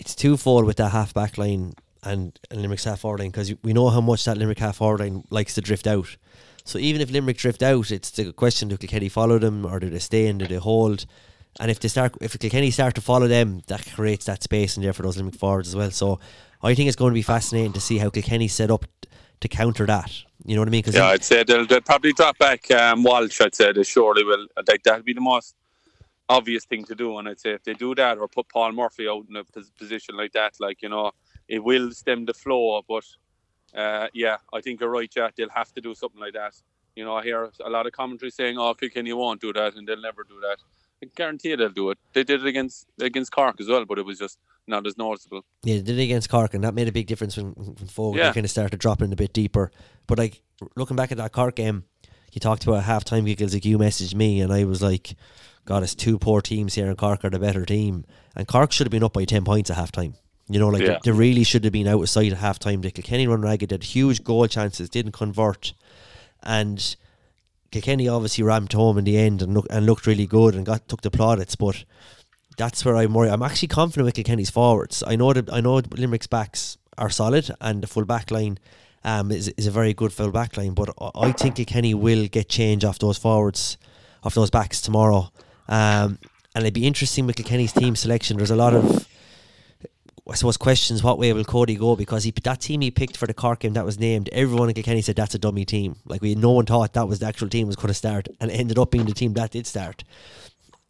it's 0.00 0.16
twofold 0.16 0.64
with 0.64 0.76
that 0.78 0.90
half 0.90 1.14
back 1.14 1.38
line 1.38 1.74
and, 2.02 2.36
and 2.50 2.60
Limerick's 2.60 2.82
half 2.82 3.00
forward 3.00 3.20
line 3.20 3.30
because 3.30 3.54
we 3.62 3.72
know 3.72 3.90
how 3.90 4.00
much 4.00 4.24
that 4.24 4.36
Limerick 4.36 4.58
half 4.58 4.78
forward 4.78 4.98
line 4.98 5.22
likes 5.30 5.54
to 5.54 5.60
drift 5.60 5.86
out. 5.86 6.16
So 6.64 6.80
even 6.80 7.00
if 7.00 7.12
Limerick 7.12 7.36
drift 7.36 7.62
out, 7.62 7.92
it's 7.92 8.10
the 8.10 8.32
question: 8.32 8.68
Do 8.68 8.76
Kilkenny 8.76 9.08
follow 9.08 9.38
them, 9.38 9.64
or 9.64 9.78
do 9.78 9.88
they 9.88 10.00
stay 10.00 10.26
in? 10.26 10.38
Do 10.38 10.48
they 10.48 10.56
hold? 10.56 11.06
And 11.60 11.70
if 11.70 11.78
they 11.78 11.86
start, 11.86 12.16
if 12.20 12.36
Kilkenny 12.36 12.72
start 12.72 12.96
to 12.96 13.00
follow 13.00 13.28
them, 13.28 13.62
that 13.68 13.86
creates 13.94 14.26
that 14.26 14.42
space 14.42 14.76
in 14.76 14.82
there 14.82 14.92
for 14.92 15.02
those 15.02 15.16
Limerick 15.16 15.36
forwards 15.36 15.68
as 15.68 15.76
well. 15.76 15.92
So 15.92 16.18
I 16.60 16.74
think 16.74 16.88
it's 16.88 16.96
going 16.96 17.12
to 17.12 17.14
be 17.14 17.22
fascinating 17.22 17.72
to 17.74 17.80
see 17.80 17.98
how 17.98 18.10
Kilkenny 18.10 18.48
set 18.48 18.72
up 18.72 18.84
to 19.40 19.46
counter 19.46 19.86
that. 19.86 20.10
You 20.44 20.54
know 20.54 20.60
what 20.60 20.68
I 20.68 20.72
mean? 20.72 20.82
Cause 20.82 20.94
yeah, 20.94 21.06
I'd 21.06 21.24
say 21.24 21.42
they'll, 21.42 21.66
they'll 21.66 21.80
probably 21.80 22.12
drop 22.12 22.36
back 22.38 22.70
um, 22.70 23.02
Walsh. 23.02 23.40
I'd 23.40 23.54
say 23.54 23.72
they 23.72 23.82
surely 23.82 24.24
will. 24.24 24.46
Like 24.68 24.82
that'd 24.82 25.04
be 25.04 25.14
the 25.14 25.20
most 25.20 25.54
obvious 26.28 26.64
thing 26.66 26.84
to 26.84 26.94
do. 26.94 27.16
And 27.18 27.28
I'd 27.28 27.40
say 27.40 27.52
if 27.52 27.64
they 27.64 27.72
do 27.72 27.94
that 27.94 28.18
or 28.18 28.28
put 28.28 28.48
Paul 28.50 28.72
Murphy 28.72 29.08
out 29.08 29.24
in 29.28 29.36
a 29.36 29.44
position 29.78 30.16
like 30.16 30.32
that, 30.32 30.54
like 30.60 30.82
you 30.82 30.90
know, 30.90 31.12
it 31.48 31.64
will 31.64 31.92
stem 31.92 32.26
the 32.26 32.34
flow. 32.34 32.82
But 32.86 33.04
uh, 33.74 34.08
yeah, 34.12 34.36
I 34.52 34.60
think 34.60 34.80
you're 34.80 34.90
right, 34.90 35.10
Jack. 35.10 35.36
They'll 35.36 35.48
have 35.48 35.72
to 35.74 35.80
do 35.80 35.94
something 35.94 36.20
like 36.20 36.34
that. 36.34 36.54
You 36.94 37.04
know, 37.04 37.16
I 37.16 37.22
hear 37.22 37.50
a 37.64 37.70
lot 37.70 37.86
of 37.86 37.92
commentary 37.92 38.30
saying, 38.30 38.58
"Oh, 38.58 38.74
Kilkenny 38.74 39.14
won't 39.14 39.40
do 39.40 39.52
that," 39.54 39.76
and 39.76 39.88
they'll 39.88 40.00
never 40.00 40.24
do 40.24 40.40
that. 40.40 40.58
I 41.02 41.06
guarantee 41.14 41.54
they'll 41.56 41.70
do 41.70 41.90
it. 41.90 41.98
They 42.12 42.22
did 42.22 42.42
it 42.42 42.46
against 42.46 42.86
against 43.00 43.32
Cork 43.32 43.60
as 43.60 43.68
well, 43.68 43.86
but 43.86 43.98
it 43.98 44.04
was 44.04 44.18
just 44.18 44.38
not 44.66 44.86
as 44.86 44.96
noticeable. 44.96 45.42
Yeah, 45.62 45.76
they 45.76 45.82
did 45.82 45.98
it 45.98 46.02
against 46.04 46.28
Cork, 46.30 46.54
and 46.54 46.64
that 46.64 46.74
made 46.74 46.88
a 46.88 46.92
big 46.92 47.06
difference 47.06 47.36
when, 47.36 47.52
when 47.52 47.74
Fogle 47.88 48.18
Yeah. 48.18 48.32
kind 48.32 48.44
of 48.44 48.50
started 48.50 48.78
dropping 48.80 49.12
a 49.12 49.16
bit 49.16 49.32
deeper. 49.32 49.70
But 50.06 50.18
like 50.18 50.42
looking 50.76 50.96
back 50.96 51.12
at 51.12 51.18
that 51.18 51.32
Cork 51.32 51.56
game, 51.56 51.84
you 52.32 52.40
talked 52.40 52.64
about 52.64 52.84
half 52.84 53.04
time 53.04 53.24
giggles. 53.24 53.54
Like 53.54 53.64
you 53.64 53.78
messaged 53.78 54.14
me, 54.14 54.40
and 54.40 54.52
I 54.52 54.64
was 54.64 54.82
like, 54.82 55.14
"God, 55.64 55.82
it's 55.82 55.94
two 55.94 56.18
poor 56.18 56.40
teams 56.40 56.74
here, 56.74 56.88
and 56.88 56.98
Cork 56.98 57.24
are 57.24 57.30
the 57.30 57.38
better 57.38 57.64
team." 57.64 58.04
And 58.34 58.48
Cork 58.48 58.72
should 58.72 58.86
have 58.86 58.90
been 58.92 59.04
up 59.04 59.12
by 59.12 59.24
ten 59.24 59.44
points 59.44 59.70
at 59.70 59.76
half 59.76 59.92
time. 59.92 60.14
You 60.48 60.58
know, 60.58 60.68
like 60.68 60.82
Yeah. 60.82 60.98
they, 61.04 61.10
they 61.10 61.12
really 61.12 61.44
should 61.44 61.64
have 61.64 61.72
been 61.72 61.86
out 61.88 62.02
of 62.02 62.08
sight 62.08 62.32
at 62.32 62.38
half 62.38 62.58
time. 62.58 62.80
The 62.82 62.90
Kilkenny 62.90 63.26
run 63.26 63.40
ragged, 63.42 63.70
had 63.70 63.82
huge 63.84 64.24
goal 64.24 64.46
chances, 64.46 64.90
didn't 64.90 65.12
convert, 65.12 65.72
and 66.42 66.96
Kilkenny 67.70 68.08
obviously 68.08 68.44
ramped 68.44 68.72
home 68.72 68.98
in 68.98 69.04
the 69.04 69.16
end 69.16 69.42
and 69.42 69.54
look, 69.54 69.66
and 69.70 69.86
looked 69.86 70.06
really 70.06 70.26
good 70.26 70.54
and 70.54 70.66
got 70.66 70.86
took 70.88 71.02
the 71.02 71.10
plaudits, 71.10 71.56
but 71.56 71.84
that's 72.56 72.84
where 72.84 72.96
I'm 72.96 73.14
worried. 73.14 73.30
I'm 73.30 73.42
actually 73.42 73.68
confident 73.68 74.06
with 74.06 74.14
Kilkenny's 74.14 74.50
forwards. 74.50 75.02
I 75.06 75.16
know 75.16 75.32
that 75.32 75.52
I 75.52 75.60
know 75.60 75.80
Limerick's 75.80 76.26
backs 76.26 76.78
are 76.96 77.10
solid 77.10 77.50
and 77.60 77.82
the 77.82 77.86
full 77.86 78.04
back 78.04 78.30
line 78.30 78.58
um, 79.04 79.30
is 79.30 79.48
is 79.56 79.66
a 79.66 79.70
very 79.70 79.94
good 79.94 80.12
full 80.12 80.30
back 80.30 80.56
line, 80.56 80.74
but 80.74 80.90
I- 81.14 81.32
think 81.32 81.56
Kilkenny 81.56 81.94
will 81.94 82.26
get 82.28 82.48
change 82.48 82.84
off 82.84 82.98
those 82.98 83.18
forwards, 83.18 83.76
off 84.22 84.34
those 84.34 84.50
backs 84.50 84.80
tomorrow. 84.80 85.30
Um, 85.68 86.18
and 86.54 86.62
it'd 86.64 86.74
be 86.74 86.86
interesting 86.86 87.26
with 87.26 87.36
Kilkenny's 87.36 87.72
team 87.72 87.96
selection. 87.96 88.36
There's 88.36 88.50
a 88.50 88.56
lot 88.56 88.74
of 88.74 89.08
I 90.26 90.36
suppose 90.36 90.56
questions 90.56 91.02
what 91.02 91.18
way 91.18 91.34
will 91.34 91.44
Cody 91.44 91.74
go 91.74 91.96
because 91.96 92.24
he 92.24 92.30
that 92.30 92.60
team 92.60 92.80
he 92.80 92.90
picked 92.90 93.16
for 93.18 93.26
the 93.26 93.34
Cork 93.34 93.60
game 93.60 93.74
that 93.74 93.84
was 93.84 93.98
named 93.98 94.30
everyone 94.32 94.70
in 94.70 94.74
Kilkenny 94.74 95.02
said 95.02 95.16
that's 95.16 95.34
a 95.34 95.38
dummy 95.38 95.66
team 95.66 95.96
like 96.06 96.22
we 96.22 96.34
no 96.34 96.52
one 96.52 96.64
thought 96.64 96.94
that 96.94 97.06
was 97.06 97.18
the 97.18 97.26
actual 97.26 97.48
team 97.50 97.66
was 97.66 97.76
going 97.76 97.88
to 97.88 97.94
start 97.94 98.28
and 98.40 98.50
it 98.50 98.54
ended 98.54 98.78
up 98.78 98.90
being 98.90 99.04
the 99.04 99.12
team 99.12 99.34
that 99.34 99.50
did 99.50 99.66
start 99.66 100.02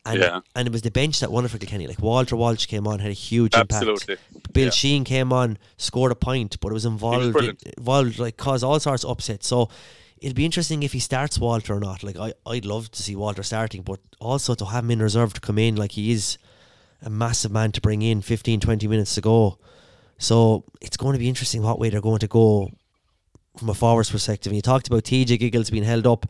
and 0.06 0.18
Yeah. 0.20 0.40
and 0.54 0.66
it 0.68 0.72
was 0.72 0.82
the 0.82 0.90
bench 0.90 1.20
that 1.20 1.30
won 1.32 1.44
it 1.44 1.48
for 1.48 1.58
Kilkenny 1.58 1.86
like 1.86 2.00
Walter 2.00 2.36
Walsh 2.36 2.66
came 2.66 2.86
on 2.86 2.98
had 3.00 3.10
a 3.10 3.14
huge 3.14 3.54
impact. 3.54 3.72
Absolutely. 3.72 4.16
impact 4.34 4.52
Bill 4.52 4.64
Yeah. 4.66 4.70
Sheen 4.70 5.04
came 5.04 5.32
on 5.32 5.58
scored 5.76 6.12
a 6.12 6.14
point 6.14 6.58
but 6.60 6.68
it 6.68 6.74
was 6.74 6.84
involved 6.84 7.32
brilliant. 7.32 7.62
involved 7.78 8.18
like 8.18 8.36
caused 8.36 8.62
all 8.64 8.78
sorts 8.80 9.04
of 9.04 9.10
upsets 9.10 9.46
so 9.46 9.68
it'll 10.18 10.34
be 10.34 10.44
interesting 10.44 10.82
if 10.82 10.92
he 10.92 10.98
starts 11.00 11.38
Walter 11.38 11.74
or 11.74 11.80
not 11.80 12.02
like 12.02 12.16
I, 12.18 12.32
I'd 12.46 12.64
love 12.64 12.90
to 12.90 13.02
see 13.02 13.16
Walter 13.16 13.42
starting 13.42 13.82
but 13.82 14.00
also 14.20 14.54
to 14.54 14.64
have 14.66 14.84
him 14.84 14.90
in 14.92 14.98
reserve 15.00 15.32
to 15.34 15.40
come 15.40 15.58
in 15.58 15.76
like 15.76 15.92
he 15.92 16.12
is 16.12 16.38
a 17.02 17.10
massive 17.10 17.50
man 17.52 17.72
to 17.72 17.80
bring 17.80 18.02
in 18.02 18.20
15 18.22 18.60
20 18.60 18.86
minutes 18.88 19.14
to 19.14 19.20
go 19.20 19.58
so 20.18 20.64
it's 20.80 20.96
going 20.96 21.12
to 21.14 21.18
be 21.18 21.28
interesting 21.28 21.62
what 21.62 21.78
way 21.78 21.90
they're 21.90 22.00
going 22.00 22.20
to 22.20 22.28
go 22.28 22.70
from 23.58 23.68
a 23.68 23.74
forwards 23.74 24.10
perspective. 24.10 24.50
And 24.50 24.56
you 24.56 24.62
talked 24.62 24.88
about 24.88 25.04
TJ 25.04 25.38
Giggles 25.38 25.70
being 25.70 25.84
held 25.84 26.06
up. 26.08 26.26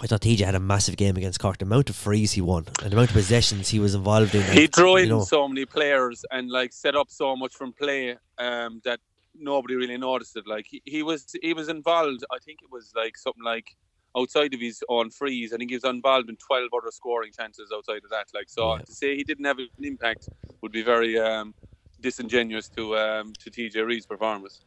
I 0.00 0.06
thought 0.06 0.22
TJ 0.22 0.40
had 0.44 0.54
a 0.54 0.60
massive 0.60 0.96
game 0.96 1.16
against 1.16 1.38
Cork. 1.38 1.58
The 1.58 1.64
amount 1.64 1.88
of 1.88 1.96
frees 1.96 2.32
he 2.32 2.40
won 2.40 2.64
and 2.82 2.90
the 2.90 2.96
amount 2.96 3.10
of 3.10 3.14
possessions 3.14 3.68
he 3.68 3.78
was 3.78 3.94
involved 3.94 4.34
in. 4.34 4.42
he 4.52 4.66
drew 4.66 4.96
in 4.96 5.08
know, 5.08 5.20
so 5.20 5.46
many 5.46 5.64
players 5.64 6.24
and 6.30 6.50
like 6.50 6.72
set 6.72 6.96
up 6.96 7.10
so 7.10 7.36
much 7.36 7.54
from 7.54 7.72
play 7.72 8.16
um, 8.38 8.80
that 8.84 8.98
nobody 9.36 9.76
really 9.76 9.96
noticed 9.96 10.36
it. 10.36 10.46
Like 10.46 10.66
he, 10.68 10.82
he 10.84 11.02
was 11.02 11.26
he 11.40 11.54
was 11.54 11.68
involved. 11.68 12.24
I 12.32 12.38
think 12.44 12.58
it 12.62 12.70
was 12.72 12.92
like 12.96 13.16
something 13.16 13.44
like 13.44 13.68
outside 14.16 14.52
of 14.52 14.60
his 14.60 14.82
own 14.88 15.10
frees. 15.10 15.52
I 15.52 15.58
think 15.58 15.70
he 15.70 15.76
was 15.76 15.84
involved 15.84 16.28
in 16.28 16.36
twelve 16.36 16.70
other 16.76 16.90
scoring 16.90 17.30
chances 17.36 17.70
outside 17.72 18.02
of 18.04 18.10
that. 18.10 18.26
Like 18.34 18.48
so 18.48 18.74
Yeah. 18.74 18.82
to 18.84 18.92
say 18.92 19.16
he 19.16 19.24
didn't 19.24 19.44
have 19.44 19.58
an 19.58 19.68
impact 19.82 20.28
would 20.60 20.72
be 20.72 20.82
very 20.82 21.18
um, 21.18 21.54
disingenuous 22.00 22.68
to 22.70 22.96
um, 22.96 23.32
to 23.40 23.50
TJ 23.50 23.86
Reid's 23.86 24.06
performance. 24.06 24.60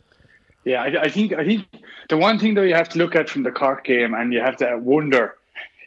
Yeah, 0.67 0.81
I, 0.83 1.03
I 1.03 1.09
think 1.09 1.31
I 1.31 1.45
think 1.45 1.65
the 2.09 2.17
one 2.17 2.37
thing 2.39 2.53
though 2.53 2.61
you 2.61 2.75
have 2.75 2.89
to 2.89 2.97
look 2.97 3.15
at 3.15 3.29
from 3.29 3.43
the 3.43 3.51
Cork 3.51 3.85
game, 3.85 4.13
and 4.13 4.33
you 4.33 4.41
have 4.41 4.57
to 4.57 4.77
wonder, 4.77 5.35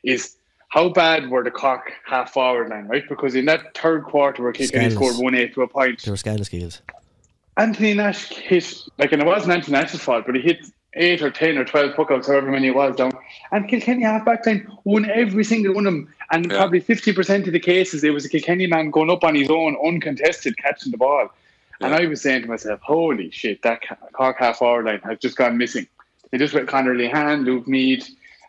is 0.03 0.37
how 0.69 0.89
bad 0.89 1.29
were 1.29 1.45
the 1.45 1.51
Cork 1.51 1.93
half 2.07 2.33
forward 2.33 2.71
line, 2.71 2.87
right? 2.87 3.07
Because 3.07 3.35
in 3.35 3.45
that 3.45 3.77
third 3.77 4.05
quarter, 4.05 4.43
where 4.43 4.53
Kilkenny 4.53 4.89
Scandalous. 4.89 4.95
scored 4.95 5.23
one 5.23 5.35
eight 5.35 5.53
to 5.53 5.63
a 5.63 5.69
point, 5.69 6.03
there 6.03 6.13
were 6.15 6.17
scandalous 6.17 6.49
Giggles. 6.49 6.81
Anthony 7.59 7.93
Nash 7.93 8.29
hit 8.31 8.75
like, 8.97 9.13
and 9.13 9.21
it 9.21 9.27
wasn't 9.27 9.53
Anthony 9.53 9.77
Nash's 9.77 10.01
fault, 10.01 10.25
but 10.25 10.35
he 10.35 10.41
hit 10.41 10.65
eight 10.95 11.21
or 11.21 11.31
ten 11.31 11.59
or 11.59 11.65
twelve 11.67 11.93
puckouts, 11.95 12.29
however 12.29 12.51
many 12.51 12.69
it 12.69 12.75
was 12.75 12.97
down. 12.97 13.13
And 13.53 13.69
Kilkenny 13.69 14.05
half 14.05 14.25
back 14.25 14.47
line 14.47 14.67
won 14.85 15.11
every 15.11 15.45
single 15.45 15.75
one 15.75 15.87
of 15.87 15.93
them, 15.93 16.09
and 16.31 16.51
Yeah. 16.51 16.57
probably 16.57 16.81
fifty 16.81 17.13
percent 17.13 17.47
of 17.47 17.53
the 17.53 17.61
cases 17.61 18.03
it 18.03 18.15
was 18.15 18.25
a 18.25 18.31
Kilkenny 18.31 18.67
man 18.67 18.91
going 18.91 19.11
up 19.11 19.25
on 19.25 19.35
his 19.35 19.51
own, 19.51 19.77
uncontested, 19.85 20.57
catching 20.57 20.91
the 20.91 20.97
ball. 20.97 21.29
And 21.81 21.95
I 21.95 22.07
was 22.07 22.21
saying 22.21 22.43
to 22.43 22.49
myself, 22.49 22.81
"Holy 22.83 23.31
shit, 23.31 23.63
that 23.63 23.83
Cork 24.13 24.39
half 24.39 24.59
forward 24.59 24.87
line 24.87 25.01
has 25.05 25.19
just 25.19 25.37
gone 25.37 25.57
missing." 25.57 25.87
They 26.31 26.39
just 26.39 26.55
went 26.55 26.69
Conor 26.69 26.95
Lehane, 26.95 27.45
Luke 27.45 27.67
Meade, 27.67 28.05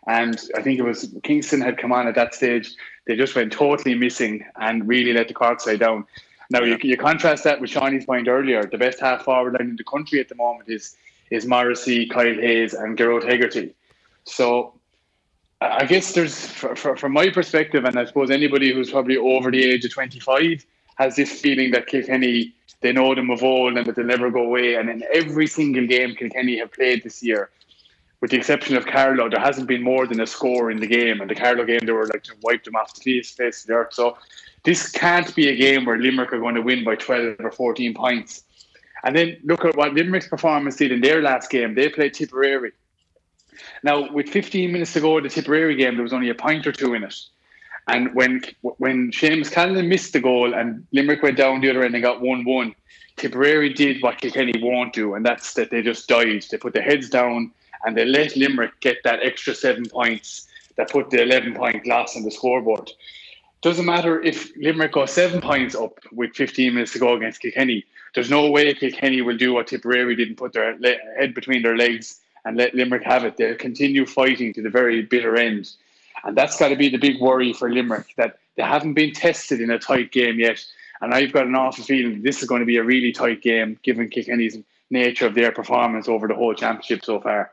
and 0.06 0.40
I 0.54 0.62
think 0.62 0.78
it 0.78 0.82
was 0.82 1.12
Kingston 1.22 1.60
had 1.60 1.78
come 1.78 1.92
on 1.92 2.06
at 2.06 2.14
that 2.14 2.34
stage. 2.34 2.74
They 3.06 3.16
just 3.16 3.34
went 3.34 3.52
totally 3.52 3.94
missing 3.94 4.44
and 4.56 4.86
really 4.86 5.12
let 5.12 5.28
the 5.28 5.34
Cork 5.34 5.60
side 5.60 5.80
down. 5.80 6.04
Now 6.50 6.62
you, 6.62 6.78
you 6.82 6.96
contrast 6.96 7.44
that 7.44 7.60
with 7.60 7.70
Shawnee's 7.70 8.04
point 8.04 8.28
earlier. 8.28 8.64
The 8.64 8.78
best 8.78 9.00
half 9.00 9.22
forward 9.24 9.54
line 9.54 9.70
in 9.70 9.76
the 9.76 9.84
country 9.84 10.20
at 10.20 10.28
the 10.28 10.34
moment 10.34 10.68
is 10.68 10.96
is 11.30 11.46
Morrissey, 11.46 12.06
Kyle 12.06 12.34
Hayes, 12.34 12.74
and 12.74 12.96
Gerard 12.98 13.24
Hegarty. 13.24 13.74
So 14.24 14.74
I 15.62 15.84
guess 15.84 16.12
there's, 16.12 16.46
for, 16.46 16.74
for, 16.76 16.96
from 16.96 17.12
my 17.12 17.30
perspective, 17.30 17.84
and 17.84 17.98
I 17.98 18.04
suppose 18.04 18.30
anybody 18.30 18.72
who's 18.72 18.90
probably 18.90 19.16
over 19.16 19.50
the 19.50 19.62
age 19.64 19.84
of 19.84 19.92
25 19.92 20.64
has 20.96 21.16
this 21.16 21.40
feeling 21.40 21.70
that 21.70 21.86
Kilkenny, 21.86 22.54
they 22.82 22.92
know 22.92 23.14
them 23.14 23.30
of 23.30 23.42
old 23.42 23.76
and 23.76 23.86
that 23.86 23.96
they'll 23.96 24.04
never 24.04 24.30
go 24.30 24.42
away. 24.42 24.74
And 24.74 24.90
in 24.90 25.04
every 25.12 25.46
single 25.46 25.86
game 25.86 26.14
Kilkenny 26.14 26.58
have 26.58 26.72
played 26.72 27.02
this 27.02 27.22
year, 27.22 27.50
with 28.20 28.30
the 28.30 28.36
exception 28.36 28.76
of 28.76 28.86
Carlow, 28.86 29.28
there 29.28 29.40
hasn't 29.40 29.66
been 29.66 29.82
more 29.82 30.06
than 30.06 30.20
a 30.20 30.26
score 30.26 30.70
in 30.70 30.78
the 30.78 30.86
game. 30.86 31.20
And 31.20 31.28
the 31.28 31.34
Carlow 31.34 31.64
game, 31.64 31.80
they 31.84 31.92
were 31.92 32.06
like 32.06 32.22
to 32.24 32.34
wipe 32.42 32.64
them 32.64 32.76
off 32.76 32.94
the 32.94 33.22
face, 33.22 33.62
of 33.62 33.66
the 33.66 33.72
earth. 33.72 33.94
So 33.94 34.16
this 34.64 34.90
can't 34.90 35.34
be 35.34 35.48
a 35.48 35.56
game 35.56 35.84
where 35.84 35.98
Limerick 35.98 36.32
are 36.32 36.38
going 36.38 36.54
to 36.54 36.62
win 36.62 36.84
by 36.84 36.94
12 36.94 37.36
or 37.40 37.50
14 37.50 37.94
points. 37.94 38.44
And 39.04 39.16
then 39.16 39.36
look 39.42 39.64
at 39.64 39.76
what 39.76 39.94
Limerick's 39.94 40.28
performance 40.28 40.76
did 40.76 40.92
in 40.92 41.00
their 41.00 41.20
last 41.20 41.50
game. 41.50 41.74
They 41.74 41.88
played 41.88 42.14
Tipperary. 42.14 42.72
Now, 43.82 44.10
with 44.12 44.28
15 44.28 44.72
minutes 44.72 44.92
to 44.92 45.00
go 45.00 45.18
in 45.18 45.24
the 45.24 45.28
Tipperary 45.28 45.74
game, 45.74 45.94
there 45.94 46.04
was 46.04 46.12
only 46.12 46.28
a 46.28 46.34
point 46.34 46.66
or 46.66 46.72
two 46.72 46.94
in 46.94 47.02
it. 47.02 47.14
And 47.88 48.14
when 48.14 48.42
when 48.60 49.10
Seamus 49.10 49.50
Callan 49.50 49.88
missed 49.88 50.12
the 50.12 50.20
goal 50.20 50.54
and 50.54 50.86
Limerick 50.92 51.22
went 51.22 51.36
down 51.36 51.60
the 51.60 51.70
other 51.70 51.84
end 51.84 51.94
and 51.94 52.02
got 52.02 52.20
1 52.20 52.44
1, 52.44 52.74
Tipperary 53.16 53.72
did 53.72 54.02
what 54.02 54.20
Kilkenny 54.20 54.54
won't 54.62 54.92
do, 54.92 55.14
and 55.14 55.26
that's 55.26 55.54
that 55.54 55.70
they 55.70 55.82
just 55.82 56.08
died. 56.08 56.44
They 56.50 56.58
put 56.58 56.74
their 56.74 56.82
heads 56.82 57.08
down 57.08 57.52
and 57.84 57.96
they 57.96 58.04
let 58.04 58.36
Limerick 58.36 58.80
get 58.80 58.98
that 59.04 59.20
extra 59.22 59.54
seven 59.54 59.88
points 59.88 60.46
that 60.76 60.90
put 60.90 61.10
the 61.10 61.22
11 61.22 61.54
point 61.54 61.86
loss 61.86 62.16
on 62.16 62.22
the 62.22 62.30
scoreboard. 62.30 62.90
Doesn't 63.60 63.84
matter 63.84 64.20
if 64.22 64.56
Limerick 64.56 64.92
go 64.92 65.06
seven 65.06 65.40
points 65.40 65.74
up 65.74 65.98
with 66.10 66.34
15 66.34 66.74
minutes 66.74 66.92
to 66.92 66.98
go 66.98 67.14
against 67.14 67.40
Kilkenny. 67.40 67.84
There's 68.14 68.30
no 68.30 68.50
way 68.50 68.74
Kilkenny 68.74 69.22
will 69.22 69.36
do 69.36 69.52
what 69.54 69.68
Tipperary 69.68 70.16
didn't 70.16 70.36
put 70.36 70.52
their 70.52 70.76
head 71.18 71.34
between 71.34 71.62
their 71.62 71.76
legs 71.76 72.20
and 72.44 72.56
let 72.56 72.74
Limerick 72.74 73.04
have 73.04 73.24
it. 73.24 73.36
They'll 73.36 73.54
continue 73.54 74.04
fighting 74.04 74.52
to 74.54 74.62
the 74.62 74.70
very 74.70 75.02
bitter 75.02 75.36
end. 75.36 75.70
And 76.24 76.36
that's 76.36 76.58
got 76.58 76.68
to 76.68 76.76
be 76.76 76.88
the 76.88 76.98
big 76.98 77.20
worry 77.20 77.52
for 77.52 77.70
Limerick 77.70 78.14
that 78.16 78.38
they 78.56 78.62
haven't 78.62 78.94
been 78.94 79.12
tested 79.12 79.60
in 79.60 79.70
a 79.70 79.78
tight 79.78 80.12
game 80.12 80.38
yet. 80.38 80.64
And 81.00 81.12
I've 81.12 81.32
got 81.32 81.46
an 81.46 81.56
awful 81.56 81.84
feeling 81.84 82.22
this 82.22 82.42
is 82.42 82.48
going 82.48 82.60
to 82.60 82.66
be 82.66 82.76
a 82.76 82.84
really 82.84 83.12
tight 83.12 83.42
game 83.42 83.78
given 83.82 84.08
Kilkenny's 84.08 84.58
nature 84.90 85.26
of 85.26 85.34
their 85.34 85.50
performance 85.50 86.08
over 86.08 86.28
the 86.28 86.34
whole 86.34 86.54
championship 86.54 87.04
so 87.04 87.20
far. 87.20 87.50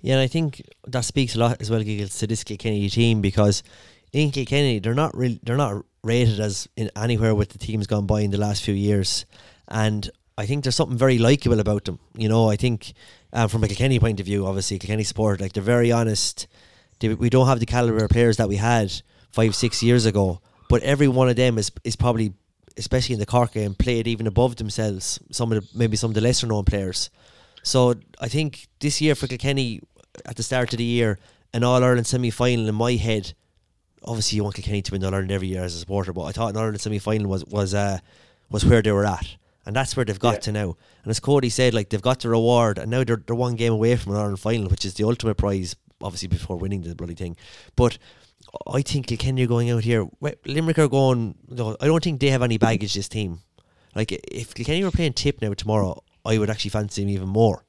Yeah, 0.00 0.14
and 0.14 0.22
I 0.22 0.26
think 0.26 0.62
that 0.86 1.04
speaks 1.04 1.34
a 1.34 1.38
lot 1.38 1.60
as 1.60 1.70
well, 1.70 1.82
to 1.82 2.26
this 2.26 2.44
Kilkenny 2.44 2.88
team 2.88 3.20
because 3.20 3.62
in 4.12 4.30
Kilkenny 4.30 4.78
they're 4.78 4.94
not 4.94 5.14
really 5.16 5.40
they're 5.42 5.56
not 5.56 5.84
rated 6.02 6.40
as 6.40 6.68
in 6.76 6.90
anywhere 6.96 7.34
with 7.34 7.50
the 7.50 7.58
teams 7.58 7.86
gone 7.86 8.06
by 8.06 8.20
in 8.20 8.30
the 8.30 8.38
last 8.38 8.62
few 8.62 8.74
years, 8.74 9.26
and 9.66 10.10
I 10.36 10.46
think 10.46 10.62
there's 10.62 10.76
something 10.76 10.96
very 10.96 11.18
likable 11.18 11.58
about 11.58 11.84
them. 11.84 11.98
You 12.16 12.28
know, 12.28 12.48
I 12.48 12.56
think 12.56 12.92
uh, 13.32 13.48
from 13.48 13.64
a 13.64 13.68
Kilkenny 13.68 13.98
point 13.98 14.20
of 14.20 14.26
view, 14.26 14.46
obviously 14.46 14.78
Kilkenny 14.78 15.04
support 15.04 15.40
like 15.40 15.52
they're 15.52 15.62
very 15.62 15.90
honest. 15.90 16.46
We 17.02 17.30
don't 17.30 17.46
have 17.46 17.60
the 17.60 17.66
caliber 17.66 18.04
of 18.04 18.10
players 18.10 18.36
that 18.38 18.48
we 18.48 18.56
had 18.56 18.92
five 19.30 19.54
six 19.54 19.82
years 19.82 20.06
ago, 20.06 20.40
but 20.68 20.82
every 20.82 21.08
one 21.08 21.28
of 21.28 21.36
them 21.36 21.58
is 21.58 21.70
is 21.84 21.96
probably 21.96 22.32
especially 22.76 23.12
in 23.14 23.18
the 23.20 23.26
Cork 23.26 23.52
game 23.52 23.74
played 23.74 24.06
even 24.06 24.26
above 24.26 24.56
themselves. 24.56 25.18
Some 25.30 25.52
of 25.52 25.60
the 25.62 25.78
maybe 25.78 25.96
some 25.96 26.10
of 26.10 26.14
the 26.14 26.20
lesser 26.20 26.46
known 26.46 26.64
players. 26.64 27.10
So 27.62 27.94
I 28.20 28.28
think 28.28 28.68
this 28.80 29.00
year 29.00 29.14
for 29.14 29.26
Kilkenny, 29.26 29.80
at 30.24 30.36
the 30.36 30.42
start 30.42 30.72
of 30.72 30.78
the 30.78 30.84
year, 30.84 31.18
an 31.52 31.64
All 31.64 31.82
Ireland 31.84 32.06
semi 32.06 32.30
final 32.30 32.68
in 32.68 32.74
my 32.74 32.92
head. 32.92 33.32
Obviously, 34.04 34.36
you 34.36 34.44
want 34.44 34.54
Kilkenny 34.54 34.80
to 34.82 34.92
win 34.92 35.04
All 35.04 35.12
Ireland 35.12 35.32
every 35.32 35.48
year 35.48 35.64
as 35.64 35.74
a 35.74 35.78
supporter, 35.80 36.12
but 36.12 36.22
I 36.24 36.32
thought 36.32 36.50
an 36.50 36.56
All 36.56 36.62
Ireland 36.62 36.80
semi 36.80 36.98
final 36.98 37.28
was 37.28 37.44
was 37.46 37.74
uh, 37.74 37.98
was 38.50 38.64
where 38.64 38.80
they 38.82 38.92
were 38.92 39.04
at, 39.04 39.36
and 39.66 39.74
that's 39.76 39.96
where 39.96 40.04
they've 40.04 40.18
got 40.18 40.34
Yeah. 40.34 40.40
to 40.40 40.52
now. 40.52 40.76
And 41.02 41.10
as 41.10 41.20
Cody 41.20 41.50
said, 41.50 41.74
like 41.74 41.90
they've 41.90 42.00
got 42.02 42.20
the 42.20 42.28
reward, 42.28 42.78
and 42.78 42.90
now 42.90 43.02
they're 43.04 43.22
they're 43.26 43.34
one 43.36 43.56
game 43.56 43.72
away 43.72 43.96
from 43.96 44.12
an 44.12 44.16
All 44.18 44.22
Ireland 44.22 44.40
final, 44.40 44.68
which 44.68 44.84
is 44.84 44.94
the 44.94 45.04
ultimate 45.04 45.34
prize, 45.36 45.74
obviously 46.02 46.28
before 46.28 46.56
winning 46.56 46.82
the 46.82 46.94
bloody 46.94 47.14
thing. 47.14 47.36
But 47.76 47.98
I 48.72 48.82
think 48.82 49.06
Kilkenny 49.08 49.44
are 49.44 49.48
going 49.48 49.70
out 49.70 49.84
here. 49.84 50.06
well, 50.20 50.32
Limerick 50.46 50.78
are 50.78 50.88
going. 50.88 51.34
No, 51.48 51.76
I 51.80 51.86
don't 51.86 52.02
think 52.02 52.20
they 52.20 52.30
have 52.30 52.42
any 52.42 52.58
baggage. 52.58 52.94
This 52.94 53.08
team, 53.08 53.40
like 53.94 54.12
if 54.12 54.54
Kilkenny 54.54 54.84
were 54.84 54.90
playing 54.90 55.14
Tip 55.14 55.42
now 55.42 55.52
tomorrow, 55.54 56.02
I 56.24 56.38
would 56.38 56.50
actually 56.50 56.70
fancy 56.70 57.02
them 57.02 57.10
even 57.10 57.28
more 57.28 57.64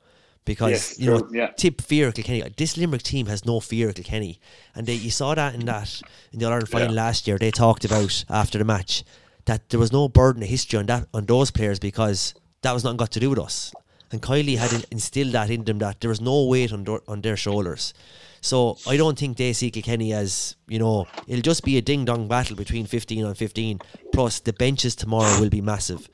because 0.45 0.71
Yes, 0.71 0.99
you 0.99 1.09
know 1.09 1.19
true, 1.19 1.29
yeah. 1.33 1.47
Tip 1.57 1.81
fear 1.81 2.11
Kilkenny. 2.11 2.43
This 2.55 2.77
Limerick 2.77 3.03
team 3.03 3.25
has 3.27 3.45
no 3.45 3.59
fear 3.59 3.89
of 3.89 3.95
Kilkenny, 3.95 4.39
and 4.75 4.87
they, 4.87 4.93
you 4.93 5.11
saw 5.11 5.35
that 5.35 5.53
in 5.55 5.65
that 5.65 6.01
in 6.31 6.39
the 6.39 6.45
Ireland 6.45 6.69
final 6.69 6.93
Yeah. 6.93 7.01
last 7.03 7.27
year. 7.27 7.37
They 7.37 7.51
talked 7.51 7.83
about 7.83 8.23
after 8.29 8.57
the 8.57 8.65
match 8.65 9.03
that 9.45 9.69
there 9.69 9.79
was 9.79 9.91
no 9.91 10.07
burden 10.07 10.43
of 10.43 10.49
history 10.49 10.79
on 10.79 10.85
that 10.85 11.07
on 11.13 11.25
those 11.25 11.51
players 11.51 11.79
because 11.79 12.33
that 12.61 12.71
was 12.73 12.83
nothing 12.83 12.97
got 12.97 13.11
to 13.11 13.19
do 13.19 13.29
with 13.31 13.39
us. 13.39 13.73
And 14.11 14.21
Kiely 14.21 14.57
had 14.57 14.73
in- 14.73 14.85
instilled 14.91 15.33
that 15.33 15.49
in 15.49 15.65
them 15.65 15.79
that 15.79 16.01
there 16.01 16.09
was 16.09 16.21
no 16.21 16.45
weight 16.45 16.73
on 16.73 16.83
their, 16.83 16.99
on 17.07 17.21
their 17.21 17.37
shoulders. 17.37 17.93
So 18.41 18.77
I 18.87 18.97
don't 18.97 19.19
think 19.19 19.37
they 19.37 19.53
see 19.53 19.69
Kilkenny 19.69 20.13
as 20.13 20.55
you 20.67 20.79
know 20.79 21.07
it'll 21.27 21.41
just 21.41 21.63
be 21.63 21.77
a 21.77 21.81
ding 21.81 22.05
dong 22.05 22.27
battle 22.27 22.55
between 22.55 22.85
fifteen 22.85 23.25
on 23.25 23.35
fifteen. 23.35 23.79
Plus 24.13 24.39
the 24.39 24.53
benches 24.53 24.95
tomorrow 24.95 25.39
will 25.39 25.49
be 25.49 25.61
massive. 25.61 26.09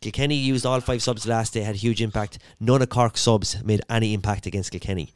Kilkenny 0.00 0.34
used 0.34 0.64
all 0.64 0.80
five 0.80 1.02
subs 1.02 1.26
last 1.26 1.52
day, 1.54 1.60
had 1.60 1.74
a 1.74 1.78
huge 1.78 2.00
impact. 2.00 2.38
None 2.60 2.82
of 2.82 2.88
Cork's 2.88 3.20
subs 3.20 3.62
made 3.64 3.82
any 3.90 4.14
impact 4.14 4.46
against 4.46 4.70
Kilkenny. 4.70 5.12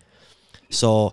So 0.70 1.12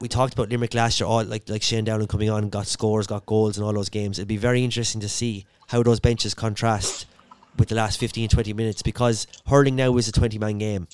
we 0.00 0.08
talked 0.08 0.34
about 0.34 0.50
Limerick 0.50 0.74
last 0.74 1.00
year, 1.00 1.06
all 1.06 1.24
like 1.24 1.48
like 1.48 1.62
Shane 1.62 1.84
Dowling 1.84 2.06
coming 2.06 2.30
on, 2.30 2.48
got 2.48 2.66
scores, 2.66 3.06
got 3.06 3.26
goals 3.26 3.58
in 3.58 3.64
all 3.64 3.72
those 3.72 3.88
games. 3.88 4.18
It'd 4.18 4.28
be 4.28 4.36
very 4.36 4.62
interesting 4.64 5.00
to 5.00 5.08
see 5.08 5.46
how 5.68 5.82
those 5.82 6.00
benches 6.00 6.34
contrast 6.34 7.06
with 7.58 7.68
the 7.68 7.74
last 7.74 7.98
15, 7.98 8.28
20 8.28 8.52
minutes 8.52 8.82
because 8.82 9.26
hurling 9.46 9.76
now 9.76 9.96
is 9.96 10.08
a 10.08 10.12
20 10.12 10.38
man 10.38 10.58
game. 10.58 10.88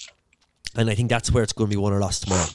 And 0.75 0.91
I 0.91 0.95
think 0.95 1.09
that's 1.09 1.33
where 1.33 1.43
it's 1.43 1.53
going 1.53 1.71
to 1.71 1.77
be 1.77 1.81
won 1.81 1.93
or 1.93 2.01
lost 2.01 2.25
tomorrow. 2.25 2.47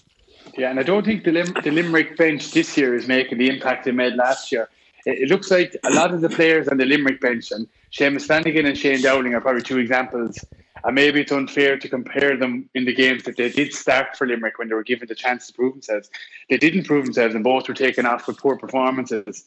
Yeah, 0.58 0.70
and 0.70 0.80
I 0.80 0.84
don't 0.84 1.06
think 1.06 1.24
the, 1.24 1.32
Lim- 1.32 1.56
the 1.64 1.72
Limerick 1.72 2.18
bench 2.18 2.52
this 2.52 2.78
year 2.78 2.96
is 2.96 3.08
making 3.08 3.38
the 3.38 3.50
impact 3.50 3.86
they 3.86 3.92
made 3.92 4.16
last 4.16 4.52
year. 4.52 4.70
It, 5.06 5.20
it 5.24 5.30
looks 5.30 5.50
like 5.50 5.76
a 5.84 5.92
lot 5.92 6.14
of 6.14 6.22
the 6.22 6.30
players 6.30 6.68
on 6.68 6.78
the 6.78 6.86
Limerick 6.86 7.22
bench, 7.22 7.52
and 7.52 7.68
Seamus 7.92 8.26
Flanagan 8.26 8.66
and 8.66 8.78
Shane 8.78 9.02
Dowling 9.02 9.34
are 9.34 9.42
probably 9.42 9.62
two 9.62 9.80
examples. 9.80 10.44
And 10.84 10.96
maybe 10.96 11.22
it's 11.22 11.32
unfair 11.32 11.78
to 11.78 11.90
compare 11.90 12.36
them 12.38 12.70
in 12.74 12.86
the 12.86 12.94
games 12.94 13.24
that 13.24 13.38
they 13.38 13.50
did 13.50 13.74
start 13.74 14.16
for 14.18 14.26
Limerick 14.26 14.58
when 14.58 14.68
they 14.68 14.74
were 14.74 14.84
given 14.84 15.08
the 15.08 15.16
chance 15.16 15.48
to 15.48 15.54
prove 15.54 15.74
themselves. 15.74 16.10
They 16.50 16.58
didn't 16.58 16.86
prove 16.86 17.06
themselves, 17.06 17.36
and 17.36 17.44
both 17.44 17.68
were 17.68 17.74
taken 17.74 18.06
off 18.06 18.28
with 18.28 18.38
poor 18.38 18.58
performances. 18.58 19.46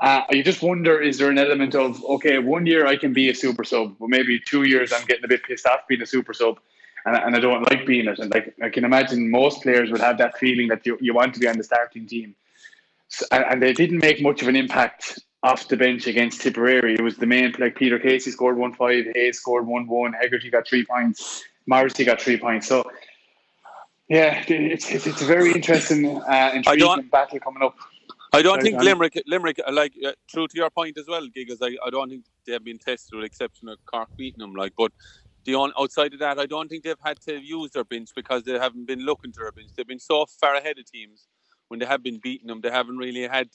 Uh, 0.00 0.22
you 0.30 0.44
just 0.44 0.62
wonder 0.62 1.00
is 1.00 1.18
there 1.18 1.30
an 1.30 1.38
element 1.38 1.74
of, 1.74 2.04
okay, 2.04 2.38
one 2.38 2.66
year 2.66 2.86
I 2.86 2.96
can 2.96 3.12
be 3.12 3.28
a 3.30 3.34
super 3.34 3.64
sub, 3.64 3.96
but 3.98 4.08
maybe 4.08 4.40
two 4.40 4.62
years 4.64 4.92
I'm 4.92 5.04
getting 5.06 5.24
a 5.24 5.28
bit 5.28 5.42
pissed 5.42 5.66
off 5.66 5.88
being 5.88 6.02
a 6.02 6.06
super 6.06 6.32
sub 6.32 6.60
and, 7.04 7.16
and 7.16 7.36
I 7.36 7.40
don't 7.40 7.62
like 7.70 7.86
being 7.86 8.08
it. 8.08 8.18
And 8.18 8.32
like 8.32 8.54
I 8.62 8.68
can 8.68 8.84
imagine 8.84 9.30
most 9.30 9.62
players 9.62 9.90
would 9.90 10.00
have 10.00 10.18
that 10.18 10.38
feeling 10.38 10.68
that 10.68 10.84
you, 10.86 10.98
you 11.00 11.14
want 11.14 11.34
to 11.34 11.40
be 11.40 11.48
on 11.48 11.56
the 11.56 11.64
starting 11.64 12.06
team. 12.06 12.34
So, 13.08 13.26
and 13.32 13.60
they 13.60 13.72
didn't 13.72 13.98
make 13.98 14.22
much 14.22 14.42
of 14.42 14.48
an 14.48 14.56
impact 14.56 15.18
off 15.42 15.68
the 15.68 15.76
bench 15.76 16.06
against 16.06 16.40
Tipperary. 16.42 16.94
It 16.94 17.02
was 17.02 17.16
the 17.16 17.26
main 17.26 17.54
like 17.58 17.76
Peter 17.76 17.98
Casey 17.98 18.30
scored 18.30 18.56
one 18.56 18.74
five, 18.74 19.06
Hayes 19.14 19.38
scored 19.38 19.66
one 19.66 19.86
one, 19.86 20.12
Hegarty 20.12 20.50
got 20.50 20.66
three 20.66 20.84
points, 20.84 21.44
Morrissey 21.66 22.04
got 22.04 22.20
three 22.20 22.38
points. 22.38 22.68
So 22.68 22.84
Yeah, 24.10 24.42
it's 24.48 24.90
it's, 24.90 25.06
it's 25.06 25.22
a 25.22 25.24
very 25.24 25.52
interesting, 25.52 26.20
uh, 26.20 26.50
intriguing 26.52 27.08
battle 27.12 27.38
coming 27.38 27.62
up. 27.62 27.76
I 28.32 28.42
don't 28.42 28.60
Sorry, 28.60 28.72
think 28.72 28.82
Limerick, 28.82 29.22
Limerick, 29.26 29.60
uh, 29.64 29.72
like 29.72 29.92
uh, 30.04 30.12
true 30.28 30.48
to 30.48 30.56
your 30.56 30.68
point 30.68 30.98
as 30.98 31.06
well, 31.08 31.26
Giggles. 31.28 31.60
I, 31.62 31.76
I 31.84 31.90
don't 31.90 32.10
think 32.10 32.24
they 32.44 32.52
have 32.52 32.64
been 32.64 32.78
tested 32.78 33.16
with 33.16 33.24
exception 33.24 33.68
of 33.68 33.78
Cork 33.86 34.08
beating 34.16 34.40
them. 34.40 34.54
Like, 34.54 34.72
but 34.76 34.90
the 35.44 35.54
on, 35.54 35.72
outside 35.78 36.12
of 36.12 36.20
that, 36.20 36.40
I 36.40 36.46
don't 36.46 36.68
think 36.68 36.82
they've 36.82 36.96
had 37.04 37.20
to 37.28 37.40
use 37.40 37.70
their 37.70 37.84
bench 37.84 38.10
because 38.14 38.42
they 38.42 38.58
haven't 38.58 38.86
been 38.86 39.00
looking 39.00 39.32
to 39.32 39.40
their 39.40 39.52
bench. 39.52 39.70
They've 39.76 39.86
been 39.86 40.00
so 40.00 40.26
far 40.40 40.56
ahead 40.56 40.78
of 40.78 40.90
teams 40.90 41.28
when 41.68 41.78
they 41.78 41.86
have 41.86 42.02
been 42.02 42.18
beating 42.20 42.48
them. 42.48 42.60
They 42.60 42.70
haven't 42.70 42.98
really 42.98 43.28
had, 43.28 43.48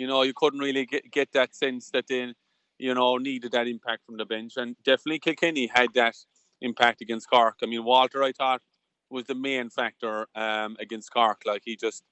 you 0.00 0.06
know, 0.06 0.22
you 0.22 0.32
couldn't 0.34 0.60
really 0.60 0.86
get 0.86 1.12
get 1.12 1.30
that 1.32 1.54
sense 1.54 1.90
that 1.90 2.06
they, 2.08 2.32
you 2.78 2.94
know, 2.94 3.18
needed 3.18 3.52
that 3.52 3.68
impact 3.68 4.06
from 4.06 4.16
the 4.16 4.24
bench. 4.24 4.54
And 4.56 4.74
definitely 4.82 5.18
Kilkenny 5.18 5.66
had 5.66 5.92
that 5.92 6.16
impact 6.62 7.02
against 7.02 7.28
Cork. 7.28 7.56
I 7.62 7.66
mean, 7.66 7.84
Walter, 7.84 8.22
I 8.22 8.32
thought 8.32 8.62
was 9.10 9.26
the 9.26 9.34
main 9.34 9.68
factor 9.68 10.26
um, 10.34 10.78
against 10.80 11.12
Cork. 11.12 11.42
Like 11.44 11.62
he 11.66 11.76
just 11.76 12.02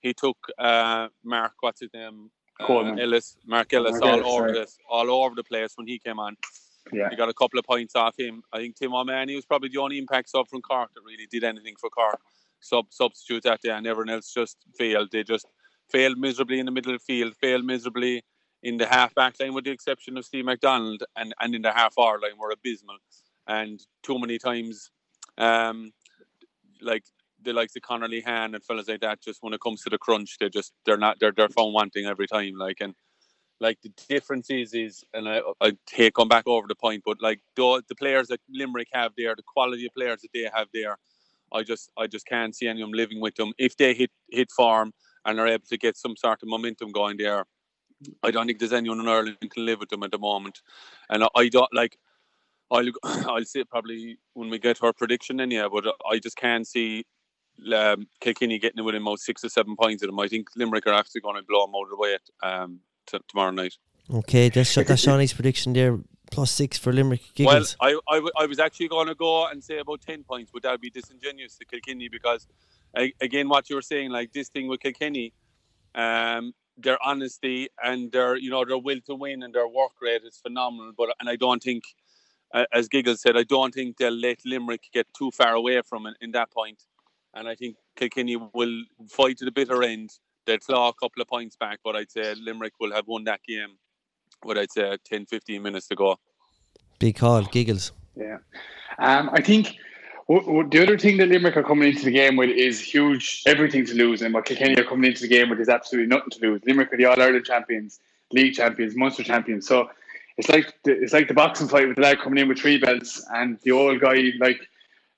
he 0.00 0.14
took 0.14 0.38
uh, 0.58 1.08
Mark, 1.22 1.52
what's 1.60 1.80
his 1.80 1.92
name, 1.92 2.30
uh, 2.58 2.94
Ellis, 3.04 3.36
Mark 3.44 3.74
Ellis, 3.74 4.00
Mark 4.00 4.02
all 4.02 4.08
Ellis, 4.14 4.26
over 4.26 4.44
right. 4.44 4.54
this, 4.54 4.78
all 4.88 5.10
over 5.10 5.34
the 5.34 5.44
place 5.44 5.72
when 5.76 5.86
he 5.86 5.98
came 5.98 6.18
on. 6.18 6.38
Yeah. 6.90 7.10
He 7.10 7.16
got 7.16 7.28
a 7.28 7.34
couple 7.34 7.58
of 7.58 7.66
points 7.66 7.94
off 7.96 8.14
him. 8.18 8.44
I 8.50 8.58
think 8.60 8.76
Tim 8.76 8.94
O'Mahony 8.94 9.34
was 9.34 9.44
probably 9.44 9.68
the 9.68 9.80
only 9.80 9.98
impact 9.98 10.30
sub 10.30 10.48
from 10.48 10.62
Cork 10.62 10.94
that 10.94 11.02
really 11.04 11.26
did 11.30 11.44
anything 11.44 11.74
for 11.78 11.90
Cork. 11.90 12.18
Sub 12.60 12.86
substitute 12.88 13.42
that 13.42 13.60
day, 13.60 13.72
and 13.72 13.86
everyone 13.86 14.08
else 14.08 14.32
just 14.32 14.56
failed. 14.78 15.10
They 15.12 15.22
just 15.22 15.46
failed 15.90 16.18
miserably 16.18 16.58
in 16.58 16.66
the 16.66 16.72
middle 16.72 16.98
field, 16.98 17.34
failed 17.36 17.64
miserably 17.64 18.22
in 18.62 18.76
the 18.76 18.86
half 18.86 19.14
back 19.14 19.34
line, 19.40 19.54
with 19.54 19.64
the 19.64 19.70
exception 19.70 20.16
of 20.16 20.24
Steve 20.24 20.44
McDonnell, 20.44 20.98
and, 21.16 21.34
and 21.40 21.54
in 21.54 21.62
the 21.62 21.72
half 21.72 21.94
hour 21.98 22.18
line 22.20 22.38
were 22.38 22.50
abysmal. 22.50 22.96
And 23.46 23.80
too 24.02 24.18
many 24.18 24.38
times, 24.38 24.90
um, 25.38 25.92
like 26.80 27.04
the 27.42 27.52
likes 27.52 27.76
of 27.76 27.82
Conor 27.82 28.08
Lehane 28.08 28.54
and 28.54 28.64
fellas 28.64 28.88
like 28.88 29.00
that, 29.00 29.22
just 29.22 29.42
when 29.42 29.52
it 29.52 29.60
comes 29.60 29.82
to 29.82 29.90
the 29.90 29.98
crunch, 29.98 30.36
they 30.38 30.48
just 30.48 30.72
they're 30.84 30.96
not 30.96 31.20
they're 31.20 31.32
they're 31.32 31.48
found 31.48 31.74
wanting 31.74 32.06
every 32.06 32.26
time. 32.26 32.54
Like 32.56 32.78
and 32.80 32.94
like 33.60 33.80
the 33.82 33.92
difference 34.08 34.50
is 34.50 34.74
is 34.74 35.04
and 35.14 35.28
I 35.28 35.40
I 35.60 35.72
hate 35.90 36.14
come 36.14 36.28
back 36.28 36.46
over 36.46 36.66
the 36.66 36.74
point, 36.74 37.02
but 37.04 37.22
like 37.22 37.40
the 37.54 37.82
the 37.88 37.94
players 37.94 38.28
that 38.28 38.40
Limerick 38.50 38.88
have 38.92 39.12
there, 39.16 39.34
the 39.36 39.42
quality 39.42 39.86
of 39.86 39.94
players 39.94 40.22
that 40.22 40.32
they 40.34 40.48
have 40.52 40.68
there, 40.74 40.96
I 41.52 41.62
just 41.62 41.90
I 41.96 42.06
just 42.06 42.26
can't 42.26 42.54
see 42.54 42.66
any 42.66 42.82
of 42.82 42.88
them 42.88 42.94
living 42.94 43.20
with 43.20 43.36
them. 43.36 43.52
If 43.58 43.76
they 43.76 43.94
hit 43.94 44.10
hit 44.30 44.50
form 44.50 44.92
and 45.26 45.38
are 45.38 45.46
able 45.46 45.66
to 45.68 45.76
get 45.76 45.96
some 45.96 46.16
sort 46.16 46.42
of 46.42 46.48
momentum 46.48 46.92
going 46.92 47.18
there, 47.18 47.44
I 48.22 48.30
don't 48.30 48.46
think 48.46 48.58
there's 48.58 48.72
anyone 48.72 49.00
in 49.00 49.08
Ireland 49.08 49.38
can 49.50 49.66
live 49.66 49.80
with 49.80 49.90
them 49.90 50.02
at 50.02 50.12
the 50.12 50.18
moment. 50.18 50.60
And 51.10 51.24
I, 51.34 51.48
don't 51.48 51.72
like 51.74 51.98
I'll 52.70 52.90
I'll 53.04 53.44
say 53.44 53.64
probably 53.64 54.18
when 54.34 54.48
we 54.48 54.58
get 54.58 54.82
our 54.82 54.92
prediction 54.92 55.38
then 55.38 55.50
yeah, 55.50 55.68
but 55.70 55.84
I 56.10 56.18
just 56.18 56.36
can't 56.36 56.66
see 56.66 57.04
um, 57.74 58.06
Kilkenny 58.20 58.58
getting 58.58 58.84
within 58.84 59.02
about 59.02 59.20
six 59.20 59.44
or 59.44 59.48
seven 59.48 59.76
points 59.76 60.02
of 60.02 60.08
them. 60.08 60.20
I 60.20 60.28
think 60.28 60.48
Limerick 60.56 60.86
are 60.86 60.94
actually 60.94 61.22
going 61.22 61.36
to 61.36 61.42
blow 61.42 61.66
them 61.66 61.74
out 61.74 61.84
of 61.84 61.90
the 61.90 61.96
way 61.96 62.18
um, 62.42 62.80
t- 63.06 63.18
tomorrow 63.28 63.50
night. 63.50 63.74
Okay, 64.12 64.48
that's 64.48 64.74
that's 64.74 65.02
Shawnee's 65.02 65.32
prediction 65.32 65.72
there. 65.72 65.98
Plus 66.30 66.50
six 66.50 66.76
for 66.76 66.92
Limerick 66.92 67.22
Giggles. 67.34 67.76
Well, 67.80 68.00
I, 68.08 68.16
I, 68.16 68.28
I 68.42 68.46
was 68.46 68.58
actually 68.58 68.88
going 68.88 69.06
to 69.06 69.14
go 69.14 69.46
and 69.46 69.62
say 69.62 69.78
about 69.78 70.00
10 70.02 70.24
points, 70.24 70.50
but 70.52 70.62
that 70.62 70.72
would 70.72 70.80
be 70.80 70.90
disingenuous 70.90 71.56
to 71.58 71.64
Kilkenny 71.64 72.08
because, 72.08 72.46
a- 72.96 73.14
again, 73.20 73.48
what 73.48 73.70
you 73.70 73.76
were 73.76 73.82
saying, 73.82 74.10
like 74.10 74.32
this 74.32 74.48
thing 74.48 74.68
with 74.68 74.80
Kilkenny, 74.80 75.32
um, 75.94 76.52
their 76.76 76.98
honesty 77.02 77.68
and 77.82 78.12
their, 78.12 78.36
you 78.36 78.50
know, 78.50 78.64
their 78.64 78.78
will 78.78 79.00
to 79.06 79.14
win 79.14 79.42
and 79.42 79.54
their 79.54 79.68
work 79.68 79.92
rate 80.02 80.22
is 80.26 80.36
phenomenal. 80.36 80.92
But 80.96 81.14
and 81.20 81.28
I 81.28 81.36
don't 81.36 81.62
think, 81.62 81.84
as 82.72 82.88
Giggles 82.88 83.22
said, 83.22 83.36
I 83.36 83.44
don't 83.44 83.72
think 83.72 83.96
they'll 83.96 84.12
let 84.12 84.38
Limerick 84.44 84.88
get 84.92 85.06
too 85.16 85.30
far 85.30 85.54
away 85.54 85.80
from 85.82 86.06
it 86.06 86.16
in 86.20 86.32
that 86.32 86.50
point. 86.50 86.82
And 87.34 87.48
I 87.48 87.54
think 87.54 87.76
Kilkenny 87.96 88.36
will 88.36 88.84
fight 89.08 89.38
to 89.38 89.44
the 89.44 89.52
bitter 89.52 89.82
end. 89.82 90.10
They'll 90.46 90.58
claw 90.58 90.88
a 90.88 90.94
couple 90.94 91.22
of 91.22 91.28
points 91.28 91.56
back, 91.56 91.80
but 91.84 91.96
I'd 91.96 92.10
say 92.10 92.34
Limerick 92.34 92.74
will 92.80 92.92
have 92.92 93.06
won 93.06 93.24
that 93.24 93.42
game. 93.46 93.78
What 94.46 94.58
I'd 94.58 94.70
say 94.70 94.96
10, 95.04 95.26
15 95.26 95.62
minutes 95.62 95.88
to 95.88 95.96
go. 95.96 96.18
Big 96.98 97.16
call, 97.16 97.42
Giggles. 97.42 97.92
Yeah. 98.16 98.38
Um, 98.98 99.28
I 99.32 99.42
think 99.42 99.76
w- 100.28 100.46
w- 100.46 100.68
the 100.68 100.82
other 100.82 100.98
thing 100.98 101.16
that 101.18 101.28
Limerick 101.28 101.56
are 101.56 101.62
coming 101.62 101.90
into 101.90 102.04
the 102.04 102.10
game 102.12 102.36
with 102.36 102.50
is 102.50 102.80
huge, 102.80 103.42
everything 103.46 103.84
to 103.86 103.94
lose, 103.94 104.22
and 104.22 104.32
what 104.32 104.44
Kilkenny 104.46 104.76
are 104.78 104.84
coming 104.84 105.10
into 105.10 105.22
the 105.22 105.28
game 105.28 105.50
with 105.50 105.60
is 105.60 105.68
absolutely 105.68 106.08
nothing 106.08 106.30
to 106.30 106.40
lose. 106.40 106.62
Limerick 106.64 106.92
are 106.92 106.96
the 106.96 107.04
All 107.04 107.20
Ireland 107.20 107.44
champions, 107.44 108.00
league 108.32 108.54
champions, 108.54 108.94
Munster 108.96 109.24
champions. 109.24 109.66
So 109.66 109.90
it's 110.38 110.48
like 110.48 110.72
the, 110.84 110.92
it's 110.92 111.12
like 111.12 111.28
the 111.28 111.34
boxing 111.34 111.68
fight 111.68 111.88
with 111.88 111.96
the 111.96 112.02
lad 112.02 112.20
coming 112.20 112.38
in 112.38 112.48
with 112.48 112.58
three 112.58 112.78
belts, 112.78 113.26
and 113.34 113.58
the 113.64 113.72
old 113.72 114.00
guy 114.00 114.32
like 114.40 114.60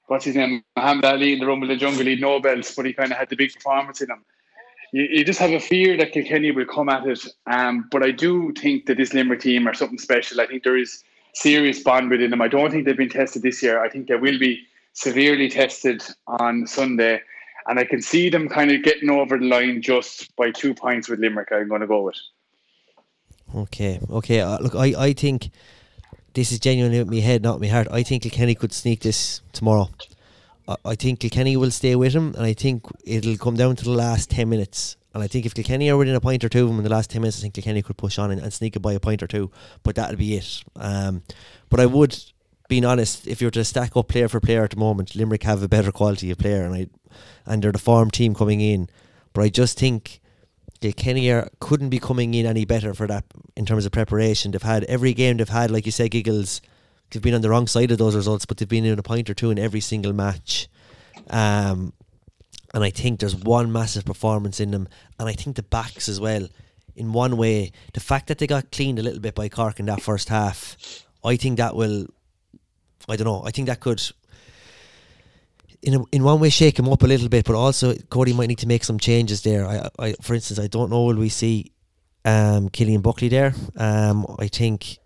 what's 0.06 0.24
his 0.24 0.34
name, 0.34 0.64
Muhammad 0.74 1.04
Ali 1.04 1.34
in 1.34 1.38
the 1.38 1.46
Rumble 1.46 1.70
of 1.70 1.78
the 1.78 1.84
Jungle, 1.84 2.06
he'd 2.06 2.20
no 2.20 2.40
belts, 2.40 2.74
but 2.74 2.86
he 2.86 2.92
kind 2.94 3.12
of 3.12 3.18
had 3.18 3.28
the 3.28 3.36
big 3.36 3.52
performance 3.52 4.00
in 4.00 4.10
him. 4.10 4.24
You, 4.92 5.04
you 5.10 5.24
just 5.24 5.38
have 5.38 5.50
a 5.50 5.60
fear 5.60 5.96
that 5.96 6.12
Kilkenny 6.12 6.50
will 6.50 6.66
come 6.66 6.88
at 6.88 7.06
it, 7.06 7.26
um, 7.46 7.88
but 7.90 8.02
I 8.02 8.10
do 8.10 8.52
think 8.52 8.86
that 8.86 8.96
this 8.96 9.12
Limerick 9.12 9.40
team 9.40 9.66
are 9.68 9.74
something 9.74 9.98
special. 9.98 10.40
I 10.40 10.46
think 10.46 10.62
there 10.62 10.76
is 10.76 11.02
serious 11.34 11.82
bond 11.82 12.10
within 12.10 12.30
them. 12.30 12.40
I 12.40 12.48
don't 12.48 12.70
think 12.70 12.84
they've 12.84 12.96
been 12.96 13.08
tested 13.08 13.42
this 13.42 13.62
year. 13.62 13.82
I 13.82 13.88
think 13.88 14.08
they 14.08 14.16
will 14.16 14.38
be 14.38 14.60
severely 14.92 15.48
tested 15.48 16.02
on 16.26 16.66
Sunday. 16.66 17.20
And 17.66 17.78
I 17.78 17.84
can 17.84 18.00
see 18.00 18.30
them 18.30 18.48
kind 18.48 18.70
of 18.70 18.82
getting 18.82 19.10
over 19.10 19.38
the 19.38 19.44
line 19.44 19.82
just 19.82 20.34
by 20.36 20.50
two 20.50 20.74
points 20.74 21.08
with 21.08 21.20
Limerick. 21.20 21.48
I'm 21.52 21.68
going 21.68 21.82
to 21.82 21.86
go 21.86 22.02
with. 22.02 22.16
Okay, 23.54 24.00
okay. 24.10 24.40
Uh, 24.40 24.58
look, 24.58 24.74
I, 24.74 24.94
I 24.98 25.12
think 25.12 25.50
this 26.34 26.50
is 26.50 26.58
genuinely 26.58 26.98
with 26.98 27.10
my 27.10 27.20
head, 27.20 27.42
not 27.42 27.60
my 27.60 27.66
heart. 27.66 27.88
I 27.90 28.02
think 28.02 28.22
Kilkenny 28.22 28.54
could 28.54 28.72
sneak 28.72 29.00
this 29.00 29.42
tomorrow. 29.52 29.90
I, 30.84 30.94
think 30.96 31.20
Kilkenny 31.20 31.56
will 31.56 31.70
stay 31.70 31.96
with 31.96 32.12
him, 32.12 32.34
and 32.34 32.44
I 32.44 32.52
think 32.52 32.84
it'll 33.04 33.38
come 33.38 33.56
down 33.56 33.76
to 33.76 33.84
the 33.84 33.90
last 33.90 34.30
10 34.30 34.48
minutes. 34.48 34.96
And 35.14 35.22
I 35.22 35.26
think 35.26 35.46
if 35.46 35.54
Kilkenny 35.54 35.90
are 35.90 35.96
within 35.96 36.14
a 36.14 36.20
point 36.20 36.44
or 36.44 36.48
two 36.48 36.64
of 36.64 36.68
them 36.68 36.78
in 36.78 36.84
the 36.84 36.90
last 36.90 37.10
10 37.10 37.22
minutes, 37.22 37.38
I 37.38 37.42
think 37.42 37.54
Kilkenny 37.54 37.82
could 37.82 37.96
push 37.96 38.18
on 38.18 38.30
and, 38.30 38.40
and 38.40 38.52
sneak 38.52 38.76
it 38.76 38.80
by 38.80 38.92
a 38.92 39.00
point 39.00 39.22
or 39.22 39.26
two. 39.26 39.50
But 39.82 39.96
that'll 39.96 40.16
be 40.16 40.36
it. 40.36 40.62
Um, 40.76 41.22
but 41.70 41.80
I 41.80 41.86
would, 41.86 42.22
being 42.68 42.84
honest, 42.84 43.26
if 43.26 43.40
you 43.40 43.46
were 43.46 43.52
to 43.52 43.64
stack 43.64 43.96
up 43.96 44.08
player 44.08 44.28
for 44.28 44.40
player 44.40 44.62
at 44.62 44.70
the 44.70 44.76
moment, 44.76 45.16
Limerick 45.16 45.44
have 45.44 45.62
a 45.62 45.68
better 45.68 45.90
quality 45.90 46.30
of 46.30 46.38
player, 46.38 46.64
and 46.64 46.74
I, 46.74 46.86
and 47.46 47.62
they're 47.62 47.72
the 47.72 47.78
farm 47.78 48.10
team 48.10 48.34
coming 48.34 48.60
in. 48.60 48.88
But 49.32 49.42
I 49.42 49.48
just 49.48 49.78
think 49.78 50.20
Kilkenny 50.80 51.30
are, 51.30 51.48
couldn't 51.60 51.88
be 51.88 51.98
coming 51.98 52.34
in 52.34 52.44
any 52.44 52.66
better 52.66 52.92
for 52.92 53.06
that 53.06 53.24
in 53.56 53.64
terms 53.64 53.86
of 53.86 53.92
preparation. 53.92 54.52
They've 54.52 54.62
had 54.62 54.84
every 54.84 55.14
game 55.14 55.38
they've 55.38 55.48
had, 55.48 55.70
like 55.70 55.86
you 55.86 55.92
said, 55.92 56.10
Giggles. 56.10 56.60
They've 57.10 57.22
been 57.22 57.34
on 57.34 57.40
the 57.40 57.50
wrong 57.50 57.66
side 57.66 57.90
of 57.90 57.98
those 57.98 58.14
results, 58.14 58.44
but 58.44 58.56
they've 58.56 58.68
been 58.68 58.84
in 58.84 58.98
a 58.98 59.02
point 59.02 59.30
or 59.30 59.34
two 59.34 59.50
in 59.50 59.58
every 59.58 59.80
single 59.80 60.12
match. 60.12 60.68
Um, 61.30 61.92
and 62.74 62.84
I 62.84 62.90
think 62.90 63.20
there's 63.20 63.36
one 63.36 63.72
massive 63.72 64.04
performance 64.04 64.60
in 64.60 64.70
them, 64.70 64.88
and 65.18 65.28
I 65.28 65.32
think 65.32 65.56
the 65.56 65.62
backs 65.62 66.08
as 66.08 66.20
well. 66.20 66.48
In 66.96 67.12
one 67.12 67.36
way, 67.36 67.72
the 67.94 68.00
fact 68.00 68.26
that 68.26 68.38
they 68.38 68.46
got 68.46 68.72
cleaned 68.72 68.98
a 68.98 69.02
little 69.02 69.20
bit 69.20 69.34
by 69.34 69.48
Cork 69.48 69.78
in 69.78 69.86
that 69.86 70.02
first 70.02 70.28
half, 70.28 70.76
I 71.24 71.36
think 71.36 71.58
that 71.58 71.76
will. 71.76 72.06
I 73.08 73.16
don't 73.16 73.26
know. 73.26 73.42
I 73.46 73.52
think 73.52 73.68
that 73.68 73.80
could 73.80 74.02
in 75.82 75.94
a, 75.94 76.04
in 76.12 76.24
one 76.24 76.40
way 76.40 76.50
shake 76.50 76.78
him 76.78 76.88
up 76.88 77.02
a 77.02 77.06
little 77.06 77.28
bit, 77.28 77.44
but 77.44 77.54
also 77.54 77.94
Cody 78.10 78.32
might 78.32 78.48
need 78.48 78.58
to 78.58 78.66
make 78.66 78.84
some 78.84 78.98
changes 78.98 79.42
there. 79.42 79.66
I, 79.66 79.88
I 79.98 80.12
for 80.20 80.34
instance, 80.34 80.58
I 80.58 80.66
don't 80.66 80.90
know 80.90 81.04
will 81.04 81.16
we 81.16 81.28
see 81.28 81.72
um, 82.24 82.68
Cillian 82.70 83.02
Buckley 83.02 83.28
there. 83.28 83.54
Um, 83.76 84.26
I 84.38 84.48
think 84.48 84.98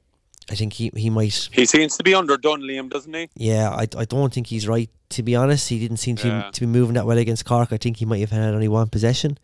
I 0.53 0.55
think 0.55 0.75
he, 0.75 0.91
he 0.95 1.09
might. 1.09 1.49
He 1.51 1.65
seems 1.65 1.97
to 1.97 2.03
be 2.05 2.15
underdone, 2.15 2.61
Liam, 2.61 2.91
doesn't 2.91 3.13
he? 3.15 3.31
Yeah, 3.35 3.71
I, 3.71 3.87
I 3.97 4.05
don't 4.05 4.33
think 4.33 4.49
he's 4.49 4.69
right. 4.69 4.91
To 5.11 5.23
be 5.23 5.35
honest, 5.35 5.71
he 5.71 5.79
didn't 5.79 5.97
seem 5.97 6.17
to 6.17 6.29
Yeah. 6.29 6.51
to 6.53 6.61
be 6.61 6.67
moving 6.67 6.93
that 6.95 7.07
well 7.07 7.17
against 7.17 7.47
Cork. 7.47 7.73
I 7.73 7.79
think 7.79 7.97
he 7.97 8.05
might 8.05 8.21
have 8.21 8.31
had 8.31 8.53
only 8.53 8.69
one 8.69 8.89
possession. 8.91 9.39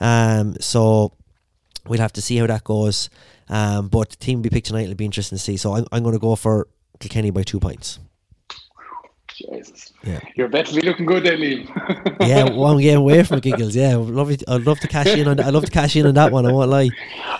Um, 0.00 0.54
so 0.60 1.12
we'll 1.88 2.00
have 2.00 2.12
to 2.12 2.22
see 2.22 2.36
how 2.36 2.46
that 2.46 2.62
goes. 2.62 3.10
Um, 3.48 3.88
but 3.88 4.10
the 4.10 4.16
team 4.16 4.42
we 4.42 4.48
picked 4.48 4.68
tonight 4.68 4.86
will 4.86 4.94
be 4.94 5.04
interesting 5.04 5.38
to 5.38 5.42
see. 5.42 5.56
So 5.56 5.74
I'm, 5.74 5.86
I'm 5.90 6.02
going 6.04 6.14
to 6.14 6.20
go 6.20 6.36
for 6.36 6.68
Kilkenny 7.00 7.30
by 7.30 7.42
two 7.42 7.58
points. 7.58 7.98
Jesus. 9.28 9.73
Yeah. 10.04 10.20
You're 10.36 10.48
better 10.48 10.74
be 10.74 10.82
looking 10.82 11.06
good 11.06 11.24
then, 11.24 11.38
Liam. 11.38 12.16
Yeah, 12.20 12.50
one 12.50 12.78
game 12.78 12.98
away 12.98 13.22
from 13.22 13.40
giggles. 13.40 13.74
Yeah, 13.74 13.96
I'd 13.96 14.06
love 14.06 14.30
it. 14.30 14.42
I'd 14.46 14.62
love 14.62 14.78
to 14.80 14.88
cash 14.88 15.06
in 15.06 15.26
on. 15.26 15.40
I'd 15.40 15.54
love 15.54 15.64
to 15.64 15.70
cash 15.70 15.96
in 15.96 16.06
on 16.06 16.14
that 16.14 16.30
one. 16.30 16.46
I 16.46 16.52
won't 16.52 16.70
lie. 16.70 16.90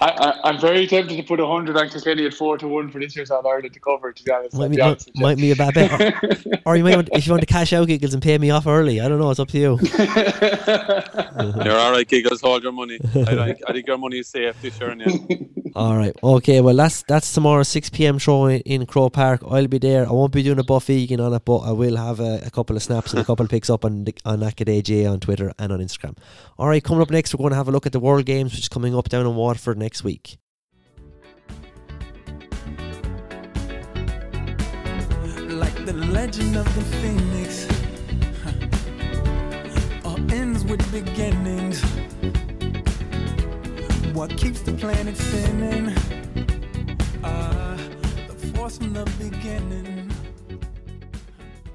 I, 0.00 0.07
I, 0.07 0.48
I'm 0.48 0.61
very 0.61 0.87
tempted 0.87 1.16
to 1.16 1.22
put 1.22 1.40
a 1.40 1.46
100 1.46 1.77
on 1.77 1.88
Kilkenny 1.90 2.27
at 2.27 2.35
4 2.35 2.59
to 2.59 2.68
1 2.68 2.90
for 2.90 2.98
this 2.98 3.14
year's 3.14 3.31
All 3.31 3.46
Ireland 3.46 3.74
to 3.74 3.81
cover, 3.81 4.12
to 4.12 4.24
be 4.24 4.33
honest. 4.33 4.55
I'll 4.55 4.61
Might 4.62 4.70
be 4.70 4.77
be, 4.77 4.83
honest 4.83 5.11
might, 5.14 5.22
might 5.22 5.37
be 5.38 5.50
a 5.53 5.57
bad 5.57 5.74
bet. 5.74 6.00
Or, 6.00 6.61
or 6.72 6.77
you 6.77 6.85
might 6.85 6.96
want, 6.96 7.09
if 7.12 7.27
you 7.27 7.33
want 7.33 7.42
to 7.42 7.46
cash 7.46 7.72
out 7.72 7.87
giggles 7.87 8.14
and 8.14 8.22
pay 8.22 8.38
me 8.38 8.50
off 8.50 8.66
early. 8.66 9.00
I 9.00 9.09
don't 9.09 9.18
know. 9.18 9.31
It's 9.31 9.40
up 9.40 9.48
to 9.48 9.59
you. 9.59 9.79
You're 11.64 11.79
all 11.79 11.92
right, 11.92 12.07
Giggles. 12.07 12.40
Hold 12.40 12.62
your 12.62 12.72
money. 12.72 12.98
I 13.03 13.24
think, 13.24 13.62
I 13.66 13.72
think 13.72 13.87
your 13.87 13.98
money 13.98 14.18
is 14.18 14.29
safe 14.29 14.61
this 14.62 14.79
year. 14.81 14.94
Yeah. 14.96 15.37
All 15.77 15.96
right. 15.96 16.14
Okay. 16.22 16.61
Well, 16.61 16.77
that's 16.77 17.03
that's 17.03 17.33
tomorrow, 17.33 17.64
six 17.64 17.90
p.m. 17.90 18.18
show 18.18 18.46
in, 18.46 18.61
in 18.61 18.87
Croke 18.87 19.12
Park. 19.12 19.42
I'll 19.48 19.66
be 19.66 19.79
there. 19.79 20.07
I 20.09 20.12
won't 20.12 20.33
be 20.33 20.42
doing 20.44 20.61
a 20.61 20.62
buff 20.62 20.87
vegan 20.87 21.18
on 21.20 21.35
it, 21.35 21.44
but 21.44 21.59
I 21.59 21.72
will 21.72 21.96
have 21.96 22.20
a, 22.20 22.42
a 22.46 22.50
couple 22.55 22.77
of 22.77 22.83
snaps 22.83 23.12
and 23.12 23.21
a 23.21 23.25
couple 23.25 23.45
of 23.45 23.51
picks 23.51 23.69
up 23.69 23.85
on 23.85 24.05
the, 24.05 24.14
on 24.25 24.40
AJ 24.40 25.11
on 25.11 25.21
Twitter 25.21 25.53
and 25.59 25.73
on 25.73 25.81
Instagram. 25.81 26.17
All 26.59 26.69
right. 26.69 26.83
Coming 26.83 27.03
up 27.03 27.11
next, 27.11 27.35
we're 27.35 27.38
going 27.43 27.51
to 27.51 27.57
have 27.57 27.69
a 27.69 27.73
look 27.73 27.87
at 27.87 27.93
the 27.93 28.01
World 28.01 28.25
Games, 28.25 28.53
which 28.53 28.61
is 28.61 28.69
coming 28.69 28.95
up 28.95 29.09
down 29.09 29.27
in 29.27 29.35
Waterford 29.35 29.77
next 29.77 30.05
week. 30.05 30.38
like 35.55 35.85
the 35.85 35.93
legend 35.93 36.57
of 36.57 36.64
the 36.75 36.83
phoenix. 37.01 37.67
huh. 38.43 38.53
with 40.64 40.83
beginnings. 40.90 41.83
What 44.14 44.31
keeps 44.37 44.61
the 44.62 44.73
planet 44.73 45.17
spinning? 45.17 45.88
Uh, 47.23 47.77
the 48.29 48.35
force 48.55 48.79
from 48.79 48.93
the 48.93 49.05
beginning. 49.19 49.84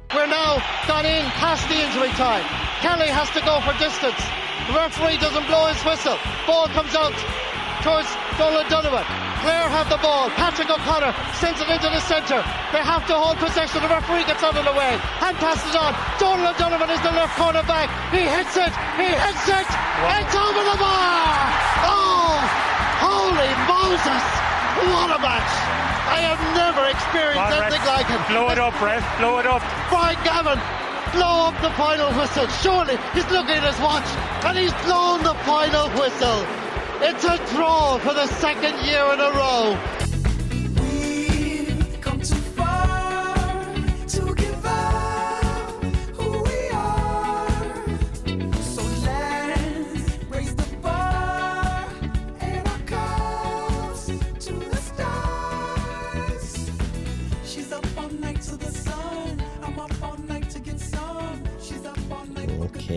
We're 0.10 0.26
now 0.26 0.58
gone 0.90 1.06
in 1.06 1.22
past 1.38 1.70
the 1.70 1.78
injury 1.78 2.10
time. 2.18 2.42
Kelly 2.82 3.14
has 3.14 3.30
to 3.38 3.42
go 3.46 3.62
for 3.62 3.78
distance. 3.78 4.18
The 4.66 4.74
referee 4.74 5.22
doesn't 5.22 5.46
blow 5.46 5.70
his 5.70 5.78
whistle. 5.86 6.18
Ball 6.50 6.66
comes 6.74 6.98
out 6.98 7.14
towards 7.86 8.10
Domhnall 8.42 8.66
Donovan. 8.74 9.06
Clare 9.46 9.70
have 9.70 9.86
the 9.86 10.02
ball. 10.02 10.34
Patrick 10.34 10.66
O'Connor 10.66 11.14
sends 11.38 11.62
it 11.62 11.70
into 11.70 11.94
the 11.94 12.02
centre. 12.10 12.42
They 12.74 12.82
have 12.82 13.06
to 13.06 13.14
hold 13.14 13.38
possession. 13.38 13.86
The 13.86 13.92
referee 13.94 14.26
gets 14.26 14.42
out 14.42 14.58
of 14.58 14.66
the 14.66 14.74
way. 14.74 14.98
Hand 15.22 15.38
passes 15.38 15.78
on. 15.78 15.94
Domhnall 16.18 16.58
Donovan 16.58 16.90
is 16.90 17.02
the 17.06 17.14
left 17.14 17.38
corner 17.38 17.62
back. 17.70 17.94
He 18.10 18.26
hits 18.26 18.58
it. 18.58 18.74
He 18.98 19.14
hits 19.14 19.46
it. 19.46 19.68
It's 19.70 20.34
over 20.34 20.64
the 20.74 20.78
bar. 20.82 21.38
Oh, 21.86 22.34
holy 22.98 23.54
Moses. 23.70 24.26
What 24.90 25.14
a 25.14 25.22
match. 25.22 25.89
I 26.10 26.20
have 26.26 26.42
never 26.58 26.90
experienced 26.90 27.54
anything 27.54 27.86
like 27.86 28.10
it. 28.10 28.22
Blow 28.28 28.50
it 28.50 28.58
up, 28.58 28.74
Brett. 28.80 29.04
Blow 29.20 29.38
it 29.38 29.46
up. 29.46 29.62
Brian 29.90 30.18
Gavin, 30.26 30.60
blow 31.14 31.48
up 31.48 31.56
the 31.62 31.72
final 31.78 32.10
whistle. 32.18 32.48
Surely 32.66 32.98
he's 33.14 33.30
looking 33.30 33.62
at 33.62 33.66
his 33.66 33.80
watch 33.80 34.08
and 34.46 34.58
he's 34.58 34.74
blown 34.86 35.24
the 35.24 35.38
final 35.46 35.90
whistle. 36.00 36.42
It's 37.02 37.24
a 37.24 37.38
draw 37.56 37.98
for 38.00 38.14
the 38.14 38.28
second 38.42 38.76
year 38.86 39.06
in 39.14 39.20
a 39.20 39.32
row. 39.32 39.99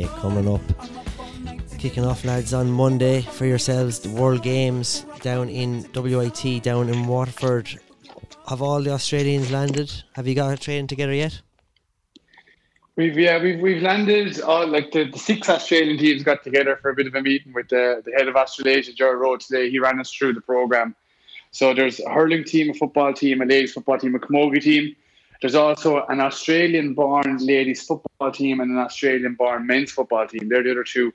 Coming 0.00 0.48
up. 0.48 0.60
Kicking 1.78 2.04
off, 2.04 2.24
lads, 2.24 2.54
on 2.54 2.70
Monday 2.70 3.22
for 3.22 3.44
yourselves, 3.44 3.98
the 3.98 4.08
World 4.08 4.42
Games 4.42 5.04
down 5.20 5.48
in 5.48 5.86
WIT, 5.94 6.62
down 6.62 6.88
in 6.88 7.06
Waterford. 7.06 7.78
Have 8.48 8.62
all 8.62 8.82
the 8.82 8.90
Australians 8.90 9.50
landed? 9.50 9.92
Have 10.14 10.26
you 10.26 10.34
got 10.34 10.52
a 10.52 10.56
training 10.56 10.86
together 10.86 11.12
yet? 11.12 11.40
We've 12.94 13.18
yeah 13.18 13.42
we've 13.42 13.58
we've 13.58 13.80
landed 13.80 14.40
all 14.42 14.66
like 14.66 14.92
the, 14.92 15.04
the 15.04 15.18
six 15.18 15.48
Australian 15.48 15.96
teams 15.96 16.22
got 16.22 16.44
together 16.44 16.76
for 16.76 16.90
a 16.90 16.94
bit 16.94 17.06
of 17.06 17.14
a 17.14 17.22
meeting 17.22 17.54
with 17.54 17.68
the, 17.68 18.02
the 18.04 18.12
head 18.12 18.28
of 18.28 18.36
Australasia, 18.36 18.92
Joe 18.92 19.12
Rowe 19.12 19.36
today. 19.36 19.70
He 19.70 19.78
ran 19.78 19.98
us 19.98 20.12
through 20.12 20.34
the 20.34 20.42
program. 20.42 20.94
So 21.52 21.72
there's 21.72 22.00
a 22.00 22.10
hurling 22.10 22.44
team, 22.44 22.70
a 22.70 22.74
football 22.74 23.14
team, 23.14 23.40
a 23.40 23.46
ladies 23.46 23.72
football 23.72 23.98
team, 23.98 24.14
a 24.14 24.18
camogie 24.18 24.62
team. 24.62 24.96
There's 25.42 25.56
also 25.56 26.06
an 26.06 26.20
Australian 26.20 26.94
born 26.94 27.38
ladies 27.38 27.82
football 27.82 28.30
team 28.30 28.60
and 28.60 28.70
an 28.70 28.78
Australian 28.78 29.34
born 29.34 29.66
men's 29.66 29.90
football 29.90 30.26
team. 30.26 30.48
They're 30.48 30.62
the 30.62 30.70
other 30.70 30.84
two. 30.84 31.12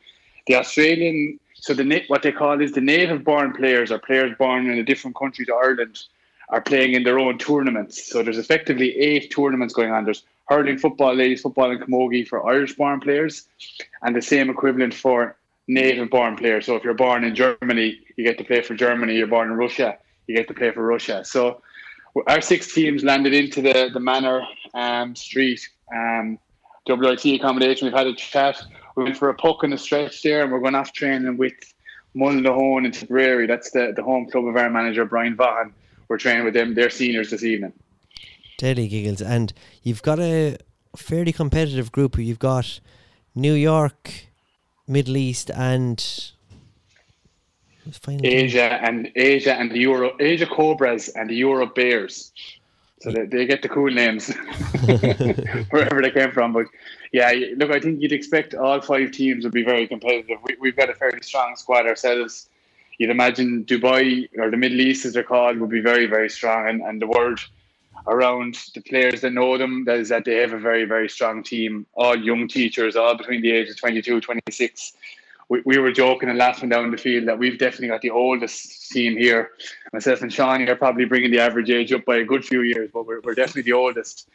The 0.47 0.55
Australian 0.55 1.39
so 1.59 1.73
the 1.73 2.03
what 2.07 2.21
they 2.21 2.31
call 2.31 2.61
is 2.61 2.73
the 2.73 2.81
native 2.81 3.23
born 3.23 3.53
players 3.53 3.91
or 3.91 3.99
players 3.99 4.35
born 4.37 4.69
in 4.69 4.77
a 4.77 4.83
different 4.83 5.15
country 5.15 5.45
to 5.45 5.53
Ireland 5.53 5.97
are 6.49 6.61
playing 6.61 6.93
in 6.93 7.03
their 7.03 7.19
own 7.19 7.37
tournaments. 7.37 8.09
So 8.09 8.21
there's 8.21 8.37
effectively 8.37 8.97
eight 8.97 9.31
tournaments 9.31 9.73
going 9.73 9.91
on. 9.91 10.05
There's 10.05 10.23
hurling, 10.45 10.77
football, 10.77 11.13
ladies 11.13 11.41
football, 11.41 11.71
and 11.71 11.81
camogie 11.81 12.27
for 12.27 12.47
Irish-born 12.47 13.01
players, 13.01 13.47
and 14.01 14.15
the 14.15 14.21
same 14.21 14.49
equivalent 14.49 14.93
for 14.93 15.35
native-born 15.67 16.37
players. 16.37 16.65
So 16.65 16.75
if 16.75 16.83
you're 16.83 16.93
born 16.93 17.23
in 17.25 17.35
Germany, 17.35 17.99
you 18.15 18.23
get 18.23 18.37
to 18.37 18.45
play 18.45 18.61
for 18.61 18.75
Germany. 18.75 19.15
You're 19.15 19.27
born 19.27 19.49
in 19.49 19.57
Russia, 19.57 19.97
you 20.27 20.35
get 20.35 20.47
to 20.47 20.53
play 20.53 20.71
for 20.71 20.85
Russia. 20.85 21.25
So 21.25 21.61
our 22.27 22.41
six 22.41 22.73
teams 22.73 23.03
landed 23.03 23.33
into 23.33 23.61
the 23.61 23.89
the 23.93 23.99
Manor 23.99 24.41
um, 24.73 25.15
Street 25.15 25.67
um, 25.93 26.39
WIT 26.87 27.25
accommodation. 27.25 27.85
We've 27.85 27.97
had 27.97 28.07
a 28.07 28.15
chat. 28.15 28.63
We 28.95 29.03
went 29.03 29.17
for 29.17 29.29
a 29.29 29.35
puck 29.35 29.63
and 29.63 29.73
a 29.73 29.77
stretch 29.77 30.21
there, 30.23 30.43
and 30.43 30.51
we're 30.51 30.59
going 30.59 30.75
off 30.75 30.93
training 30.93 31.37
with 31.37 31.53
Mullinahone 32.15 32.85
and 32.85 32.93
Tipperary. 32.93 33.45
That's 33.45 33.71
the, 33.71 33.93
the 33.95 34.03
home 34.03 34.29
club 34.29 34.45
of 34.45 34.55
our 34.55 34.69
manager 34.69 35.05
Brian 35.05 35.35
Vaughan. 35.35 35.73
We're 36.07 36.17
training 36.17 36.45
with 36.45 36.53
them. 36.53 36.73
They're 36.73 36.89
seniors 36.89 37.29
this 37.29 37.43
evening. 37.43 37.73
Daily 38.57 38.87
giggles. 38.87 39.21
And 39.21 39.53
you've 39.83 40.01
got 40.01 40.19
a 40.19 40.57
fairly 40.95 41.31
competitive 41.31 41.91
group. 41.91 42.17
You've 42.17 42.39
got 42.39 42.79
New 43.35 43.53
York, 43.53 44.29
Middle 44.87 45.17
East, 45.17 45.51
and? 45.51 46.33
Asia 48.23 48.79
and 48.83 49.11
Asia 49.15 49.53
and 49.53 49.71
the 49.71 49.79
Euro 49.79 50.15
Asia 50.19 50.45
Cobras 50.45 51.09
and 51.09 51.29
the 51.29 51.35
Europe 51.35 51.75
Bears. 51.75 52.31
So 53.01 53.11
they, 53.11 53.25
they 53.25 53.45
get 53.45 53.61
the 53.61 53.69
cool 53.69 53.91
names 53.91 54.27
wherever 55.69 56.01
they 56.01 56.11
came 56.11 56.31
from. 56.31 56.53
But 56.53 56.65
yeah, 57.11 57.31
look, 57.55 57.71
I 57.71 57.79
think 57.79 58.01
you'd 58.01 58.11
expect 58.11 58.55
all 58.55 58.81
five 58.81 59.11
teams 59.11 59.43
would 59.43 59.53
be 59.53 59.63
very 59.63 59.87
competitive. 59.87 60.39
We, 60.43 60.55
we've 60.59 60.75
got 60.75 60.89
a 60.89 60.95
fairly 60.95 61.21
strong 61.21 61.55
squad 61.55 61.85
ourselves. 61.85 62.49
You'd 62.97 63.11
imagine 63.11 63.65
Dubai 63.65 64.27
or 64.39 64.49
the 64.49 64.57
Middle 64.57 64.81
East, 64.81 65.05
as 65.05 65.13
they're 65.13 65.23
called, 65.23 65.59
would 65.59 65.69
be 65.69 65.81
very, 65.81 66.07
very 66.07 66.29
strong. 66.29 66.67
And, 66.67 66.81
and 66.81 66.99
the 66.99 67.07
word 67.07 67.39
around 68.07 68.57
the 68.73 68.81
players 68.81 69.21
that 69.21 69.33
know 69.33 69.57
them 69.57 69.85
that 69.85 69.97
is 69.97 70.09
that 70.09 70.25
they 70.25 70.35
have 70.37 70.53
a 70.53 70.59
very, 70.59 70.85
very 70.85 71.07
strong 71.07 71.43
team. 71.43 71.85
All 71.93 72.17
young 72.17 72.47
teachers, 72.47 72.95
all 72.95 73.15
between 73.15 73.41
the 73.41 73.51
ages 73.51 73.73
of 73.73 73.79
22, 73.79 74.21
26 74.21 74.93
we, 75.49 75.61
we 75.65 75.77
were 75.77 75.91
joking 75.91 76.29
and 76.29 76.37
laughing 76.37 76.69
down 76.69 76.91
the 76.91 76.97
field 76.97 77.27
that 77.27 77.39
we've 77.39 77.57
definitely 77.57 77.87
got 77.87 78.01
the 78.01 78.09
oldest 78.09 78.89
team 78.91 79.17
here. 79.17 79.51
Myself 79.93 80.21
and 80.21 80.31
Shawnee 80.31 80.67
are 80.67 80.75
probably 80.75 81.05
bringing 81.05 81.31
the 81.31 81.39
average 81.39 81.69
age 81.69 81.91
up 81.93 82.05
by 82.05 82.17
a 82.17 82.23
good 82.23 82.45
few 82.45 82.61
years, 82.61 82.89
but 82.93 83.05
we're, 83.05 83.21
we're 83.21 83.35
definitely 83.35 83.63
the 83.63 83.73
oldest. 83.73 84.29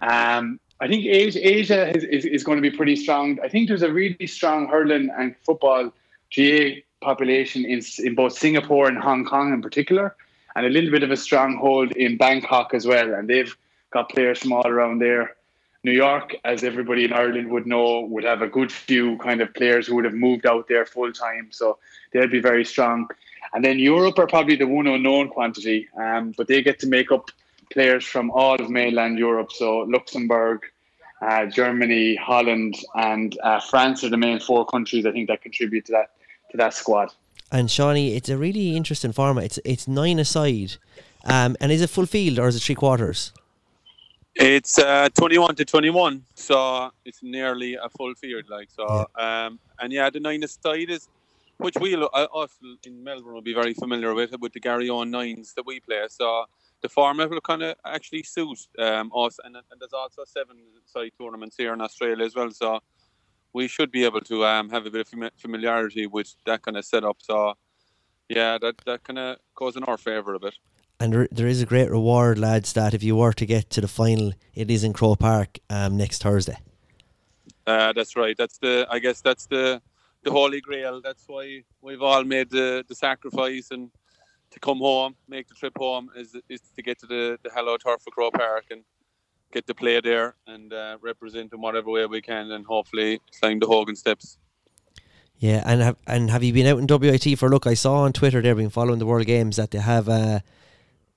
Um, 0.00 0.60
I 0.80 0.88
think 0.88 1.04
Asia, 1.04 1.48
Asia 1.48 1.96
is, 1.96 2.04
is, 2.04 2.24
is 2.24 2.44
going 2.44 2.56
to 2.60 2.62
be 2.62 2.76
pretty 2.76 2.96
strong. 2.96 3.38
I 3.42 3.48
think 3.48 3.68
there's 3.68 3.82
a 3.82 3.92
really 3.92 4.26
strong 4.26 4.68
hurling 4.68 5.10
and 5.16 5.34
football 5.44 5.92
GA 6.30 6.84
population 7.00 7.64
in, 7.64 7.80
in 7.98 8.14
both 8.14 8.32
Singapore 8.32 8.88
and 8.88 8.98
Hong 8.98 9.24
Kong 9.24 9.52
in 9.52 9.62
particular, 9.62 10.16
and 10.56 10.66
a 10.66 10.70
little 10.70 10.90
bit 10.90 11.02
of 11.02 11.10
a 11.10 11.16
stronghold 11.16 11.92
in 11.92 12.16
Bangkok 12.16 12.74
as 12.74 12.86
well. 12.86 13.14
And 13.14 13.28
they've 13.28 13.56
got 13.92 14.10
players 14.10 14.40
from 14.40 14.52
all 14.52 14.66
around 14.66 15.00
there. 15.00 15.36
New 15.84 15.92
York, 15.92 16.36
as 16.44 16.62
everybody 16.62 17.04
in 17.04 17.12
Ireland 17.12 17.50
would 17.50 17.66
know, 17.66 18.00
would 18.02 18.22
have 18.22 18.40
a 18.40 18.46
good 18.46 18.70
few 18.70 19.18
kind 19.18 19.40
of 19.40 19.52
players 19.52 19.86
who 19.86 19.96
would 19.96 20.04
have 20.04 20.14
moved 20.14 20.46
out 20.46 20.68
there 20.68 20.86
full 20.86 21.12
time. 21.12 21.48
So 21.50 21.78
they'll 22.12 22.28
be 22.28 22.40
very 22.40 22.64
strong. 22.64 23.08
And 23.52 23.64
then 23.64 23.78
Europe 23.80 24.18
are 24.18 24.28
probably 24.28 24.54
the 24.54 24.66
one 24.66 24.86
unknown 24.86 25.28
quantity, 25.28 25.88
um, 25.96 26.34
but 26.36 26.46
they 26.46 26.62
get 26.62 26.78
to 26.80 26.86
make 26.86 27.10
up 27.10 27.30
players 27.72 28.04
from 28.04 28.30
all 28.30 28.60
of 28.60 28.70
mainland 28.70 29.18
Europe. 29.18 29.50
So 29.50 29.78
Luxembourg, 29.80 30.60
uh, 31.20 31.46
Germany, 31.46 32.14
Holland, 32.14 32.76
and 32.94 33.36
uh, 33.42 33.60
France 33.60 34.04
are 34.04 34.08
the 34.08 34.16
main 34.16 34.38
four 34.38 34.64
countries 34.66 35.04
I 35.04 35.10
think 35.10 35.28
that 35.28 35.42
contribute 35.42 35.86
to 35.86 35.92
that 35.92 36.10
to 36.52 36.56
that 36.58 36.74
squad. 36.74 37.12
And 37.50 37.70
Shawnee, 37.70 38.14
it's 38.16 38.28
a 38.28 38.38
really 38.38 38.76
interesting 38.76 39.12
format. 39.12 39.44
It's 39.44 39.58
it's 39.64 39.88
nine 39.88 40.20
aside. 40.20 40.76
Um, 41.24 41.56
and 41.60 41.70
is 41.70 41.82
it 41.82 41.90
full 41.90 42.06
field 42.06 42.38
or 42.38 42.48
is 42.48 42.56
it 42.56 42.62
three 42.62 42.74
quarters? 42.74 43.32
It's 44.34 44.78
uh, 44.78 45.10
21 45.10 45.56
to 45.56 45.64
21, 45.64 46.24
so 46.34 46.90
it's 47.04 47.22
nearly 47.22 47.74
a 47.74 47.88
full 47.90 48.14
field. 48.14 48.44
Like 48.48 48.70
so, 48.70 49.06
um, 49.14 49.58
and 49.78 49.92
yeah, 49.92 50.08
the 50.08 50.20
nine 50.20 50.42
aside 50.42 50.88
is, 50.88 51.08
which 51.58 51.76
we 51.78 51.94
uh, 51.94 52.06
us 52.06 52.58
in 52.84 53.04
Melbourne 53.04 53.34
will 53.34 53.42
be 53.42 53.52
very 53.52 53.74
familiar 53.74 54.14
with 54.14 54.34
with 54.40 54.54
the 54.54 54.60
Gary 54.60 54.88
Owen 54.88 55.10
nines 55.10 55.52
that 55.54 55.66
we 55.66 55.80
play. 55.80 56.04
So 56.08 56.46
the 56.80 56.88
format 56.88 57.28
will 57.28 57.42
kind 57.42 57.62
of 57.62 57.76
actually 57.84 58.22
suit 58.22 58.66
um, 58.78 59.12
us, 59.14 59.38
and, 59.44 59.54
and 59.54 59.64
there's 59.78 59.92
also 59.92 60.24
seven 60.24 60.56
side 60.86 61.12
tournaments 61.20 61.56
here 61.58 61.74
in 61.74 61.82
Australia 61.82 62.24
as 62.24 62.34
well. 62.34 62.50
So 62.50 62.80
we 63.52 63.68
should 63.68 63.92
be 63.92 64.04
able 64.04 64.22
to 64.22 64.46
um, 64.46 64.70
have 64.70 64.86
a 64.86 64.90
bit 64.90 65.02
of 65.02 65.10
fami- 65.10 65.30
familiarity 65.36 66.06
with 66.06 66.34
that 66.46 66.62
kind 66.62 66.78
of 66.78 66.86
setup. 66.86 67.18
So 67.20 67.52
yeah, 68.30 68.56
that 68.62 68.76
that 68.86 69.04
kind 69.04 69.18
of 69.18 69.36
goes 69.54 69.76
in 69.76 69.84
our 69.84 69.98
favour 69.98 70.34
a 70.34 70.40
bit. 70.40 70.54
And 71.02 71.12
there, 71.12 71.28
there 71.32 71.48
is 71.48 71.60
a 71.60 71.66
great 71.66 71.90
reward, 71.90 72.38
lads, 72.38 72.74
that 72.74 72.94
if 72.94 73.02
you 73.02 73.16
were 73.16 73.32
to 73.32 73.44
get 73.44 73.70
to 73.70 73.80
the 73.80 73.88
final, 73.88 74.34
it 74.54 74.70
is 74.70 74.84
in 74.84 74.92
Croke 74.92 75.18
Park 75.18 75.58
um, 75.68 75.96
next 75.96 76.22
Thursday. 76.22 76.58
Uh, 77.66 77.92
that's 77.92 78.14
right. 78.14 78.36
That's 78.38 78.58
the. 78.58 78.86
I 78.88 79.00
guess 79.00 79.20
that's 79.20 79.46
the 79.46 79.82
the 80.22 80.30
holy 80.30 80.60
grail. 80.60 81.00
That's 81.02 81.24
why 81.26 81.64
we've 81.80 82.02
all 82.02 82.22
made 82.22 82.50
the, 82.50 82.84
the 82.86 82.94
sacrifice 82.94 83.72
and 83.72 83.90
to 84.52 84.60
come 84.60 84.78
home, 84.78 85.16
make 85.26 85.48
the 85.48 85.56
trip 85.56 85.72
home, 85.76 86.08
is 86.14 86.36
is 86.48 86.60
to 86.76 86.82
get 86.82 87.00
to 87.00 87.06
the 87.06 87.36
the 87.42 87.50
Hello 87.52 87.76
Turf 87.76 88.02
for 88.02 88.12
Croke 88.12 88.34
Park 88.34 88.66
and 88.70 88.84
get 89.52 89.66
to 89.66 89.74
play 89.74 90.00
there 90.00 90.36
and 90.46 90.72
uh, 90.72 90.98
represent 91.00 91.52
in 91.52 91.60
whatever 91.60 91.90
way 91.90 92.06
we 92.06 92.22
can, 92.22 92.52
and 92.52 92.64
hopefully 92.64 93.20
climb 93.40 93.58
the 93.58 93.66
Hogan 93.66 93.96
steps. 93.96 94.38
Yeah, 95.38 95.64
and 95.66 95.82
have 95.82 95.96
and 96.06 96.30
have 96.30 96.44
you 96.44 96.52
been 96.52 96.68
out 96.68 96.78
in 96.78 96.86
WIT 96.86 97.36
for 97.40 97.46
a 97.46 97.50
look? 97.50 97.66
I 97.66 97.74
saw 97.74 98.02
on 98.02 98.12
Twitter 98.12 98.40
they've 98.40 98.56
been 98.56 98.70
following 98.70 99.00
the 99.00 99.06
World 99.06 99.26
Games, 99.26 99.56
that 99.56 99.72
they 99.72 99.80
have 99.80 100.08
uh, 100.08 100.40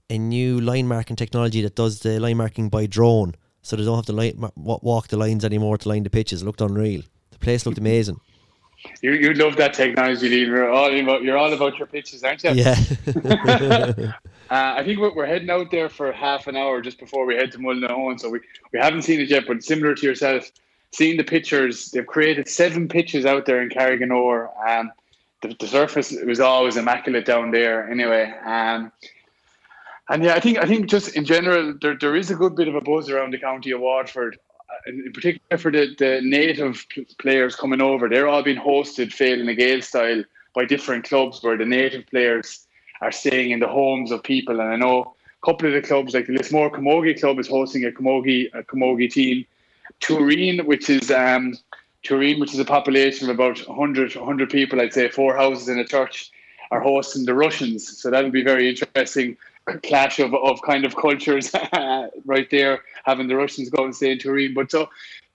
a 0.09 0.17
new 0.17 0.59
line 0.61 0.87
marking 0.87 1.15
technology 1.15 1.61
that 1.61 1.75
does 1.75 1.99
the 1.99 2.19
line 2.19 2.37
marking 2.37 2.69
by 2.69 2.85
drone, 2.85 3.35
so 3.61 3.75
they 3.75 3.83
don't 3.83 3.95
have 3.95 4.05
to 4.05 4.13
line, 4.13 4.33
ma- 4.37 4.49
walk 4.55 5.07
the 5.07 5.17
lines 5.17 5.43
anymore 5.43 5.77
to 5.77 5.89
line 5.89 6.03
the 6.03 6.09
pitches. 6.09 6.41
It 6.41 6.45
looked 6.45 6.61
unreal. 6.61 7.01
The 7.31 7.39
place 7.39 7.65
looked 7.65 7.77
amazing. 7.77 8.19
You 9.01 9.13
you 9.13 9.33
love 9.33 9.55
that 9.55 9.73
technology, 9.73 10.29
Liam. 10.29 10.47
You're 10.47 10.69
all 10.69 10.99
about 10.99 11.23
you're 11.23 11.37
all 11.37 11.51
about 11.51 11.77
your 11.79 11.87
pitches, 11.87 12.23
aren't 12.23 12.43
you? 12.43 12.51
Yeah. 12.51 12.75
Uh, 14.47 14.75
I 14.77 14.83
think 14.83 14.99
we're, 14.99 15.11
we're 15.11 15.25
heading 15.25 15.49
out 15.49 15.71
there 15.71 15.89
for 15.89 16.11
half 16.11 16.45
an 16.45 16.55
hour 16.55 16.79
just 16.79 16.99
before 16.99 17.25
we 17.25 17.33
head 17.33 17.51
to 17.53 17.57
Mullinahone, 17.57 18.19
so 18.19 18.29
we, 18.29 18.39
we 18.71 18.77
haven't 18.79 19.01
seen 19.01 19.19
it 19.19 19.27
yet. 19.27 19.45
But 19.47 19.63
similar 19.63 19.95
to 19.95 20.05
yourself, 20.05 20.51
seeing 20.91 21.17
the 21.17 21.23
pictures, 21.23 21.89
they've 21.89 22.05
created 22.05 22.47
seven 22.47 22.87
pitches 22.87 23.25
out 23.25 23.47
there 23.47 23.59
in 23.59 23.69
Carriganore. 23.69 24.51
Um, 24.67 24.91
the, 25.41 25.55
the 25.59 25.65
surface 25.67 26.15
was 26.23 26.39
always 26.39 26.77
immaculate 26.77 27.25
down 27.25 27.49
there. 27.49 27.89
Anyway, 27.89 28.31
um, 28.45 28.91
and 30.09 30.23
yeah, 30.23 30.35
I 30.35 30.39
think 30.39 30.59
I 30.59 30.65
think 30.65 30.87
just 30.87 31.15
in 31.15 31.25
general, 31.25 31.73
there, 31.81 31.97
there 31.99 32.15
is 32.15 32.29
a 32.29 32.35
good 32.35 32.55
bit 32.55 32.67
of 32.67 32.75
a 32.75 32.81
buzz 32.81 33.09
around 33.09 33.31
the 33.31 33.39
county 33.39 33.71
of 33.71 33.81
Waterford, 33.81 34.37
uh, 34.69 34.89
in 34.89 35.11
particular 35.11 35.57
for 35.57 35.71
the, 35.71 35.95
the 35.97 36.21
native 36.23 36.85
players 37.17 37.55
coming 37.55 37.81
over. 37.81 38.07
They're 38.07 38.27
all 38.27 38.43
being 38.43 38.59
hosted, 38.59 39.11
failing 39.11 39.47
the 39.47 39.55
Gale 39.55 39.81
style, 39.81 40.23
by 40.53 40.65
different 40.65 41.05
clubs 41.05 41.41
where 41.41 41.57
the 41.57 41.65
native 41.65 42.05
players 42.07 42.67
are 43.01 43.11
staying 43.11 43.51
in 43.51 43.59
the 43.59 43.67
homes 43.67 44.11
of 44.11 44.21
people. 44.21 44.59
And 44.59 44.69
I 44.69 44.75
know 44.75 45.15
a 45.41 45.45
couple 45.45 45.67
of 45.67 45.73
the 45.73 45.87
clubs, 45.87 46.13
like 46.13 46.27
the 46.27 46.33
Lismore 46.33 46.71
Camogie 46.71 47.19
Club, 47.19 47.39
is 47.39 47.47
hosting 47.47 47.83
a 47.85 47.91
Camogie 47.91 48.49
a 48.53 48.63
Camogie 48.63 49.11
team. 49.11 49.45
Tureen, 50.01 50.65
which 50.65 50.89
is 50.89 51.09
um, 51.09 51.57
Tureen, 52.03 52.39
which 52.39 52.53
is 52.53 52.59
a 52.59 52.65
population 52.65 53.29
of 53.29 53.35
about 53.35 53.57
100, 53.67 54.15
100 54.15 54.49
people, 54.49 54.79
I'd 54.79 54.93
say 54.93 55.09
four 55.09 55.35
houses 55.35 55.67
in 55.67 55.79
a 55.79 55.85
church, 55.85 56.31
are 56.69 56.81
hosting 56.81 57.25
the 57.25 57.33
Russians. 57.33 57.99
So 57.99 58.11
that'll 58.11 58.31
be 58.31 58.43
very 58.43 58.69
interesting 58.69 59.37
clash 59.84 60.19
of, 60.19 60.34
of 60.34 60.62
kind 60.62 60.86
of 60.86 60.95
cultures 60.95 61.51
right 62.25 62.49
there, 62.51 62.82
having 63.06 63.28
the 63.28 63.36
Russians 63.36 63.69
go 63.69 63.84
and 63.84 63.95
stay 63.95 64.12
in 64.12 64.19
Tureen. 64.19 64.54
But 64.54 64.71
so 64.71 64.89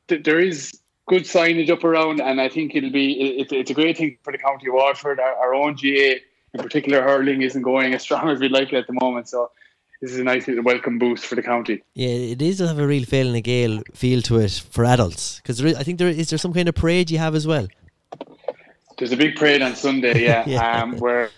th- 0.08 0.24
there 0.24 0.38
is 0.38 0.72
good 1.08 1.24
signage 1.24 1.70
up 1.70 1.84
around, 1.84 2.20
and 2.20 2.40
I 2.40 2.48
think 2.48 2.74
it'll 2.74 2.90
be 2.90 3.38
it, 3.40 3.52
it's 3.52 3.70
a 3.70 3.74
great 3.74 3.98
thing 3.98 4.16
for 4.22 4.32
the 4.32 4.38
county 4.38 4.68
of 4.68 4.74
Waterford. 4.74 5.20
Our, 5.20 5.34
our 5.34 5.54
own 5.54 5.76
GA, 5.76 6.20
in 6.54 6.62
particular, 6.62 7.02
hurling 7.02 7.42
isn't 7.42 7.62
going 7.62 7.94
as 7.94 8.02
strong 8.02 8.28
as 8.28 8.40
we'd 8.40 8.52
like 8.52 8.72
it 8.72 8.76
at 8.76 8.86
the 8.86 8.96
moment. 9.00 9.28
So 9.28 9.50
this 10.00 10.12
is 10.12 10.18
a 10.18 10.24
nice 10.24 10.46
little 10.46 10.64
welcome 10.64 10.98
boost 10.98 11.26
for 11.26 11.34
the 11.34 11.42
county. 11.42 11.82
Yeah, 11.94 12.08
it 12.08 12.40
is 12.40 12.58
to 12.58 12.68
have 12.68 12.78
a 12.78 12.86
real 12.86 13.04
failing 13.04 13.36
a 13.36 13.40
Gale 13.40 13.82
feel 13.94 14.22
to 14.22 14.38
it 14.38 14.62
for 14.70 14.84
adults 14.84 15.38
because 15.38 15.62
I 15.62 15.82
think 15.82 15.98
there 15.98 16.08
is 16.08 16.30
there 16.30 16.38
some 16.38 16.52
kind 16.52 16.68
of 16.68 16.74
parade 16.74 17.10
you 17.10 17.18
have 17.18 17.34
as 17.34 17.46
well. 17.46 17.66
There's 18.98 19.12
a 19.12 19.16
big 19.16 19.36
parade 19.36 19.62
on 19.62 19.74
Sunday, 19.74 20.24
yeah, 20.24 20.44
Yeah. 20.46 20.82
Um, 20.82 20.98
where 20.98 21.30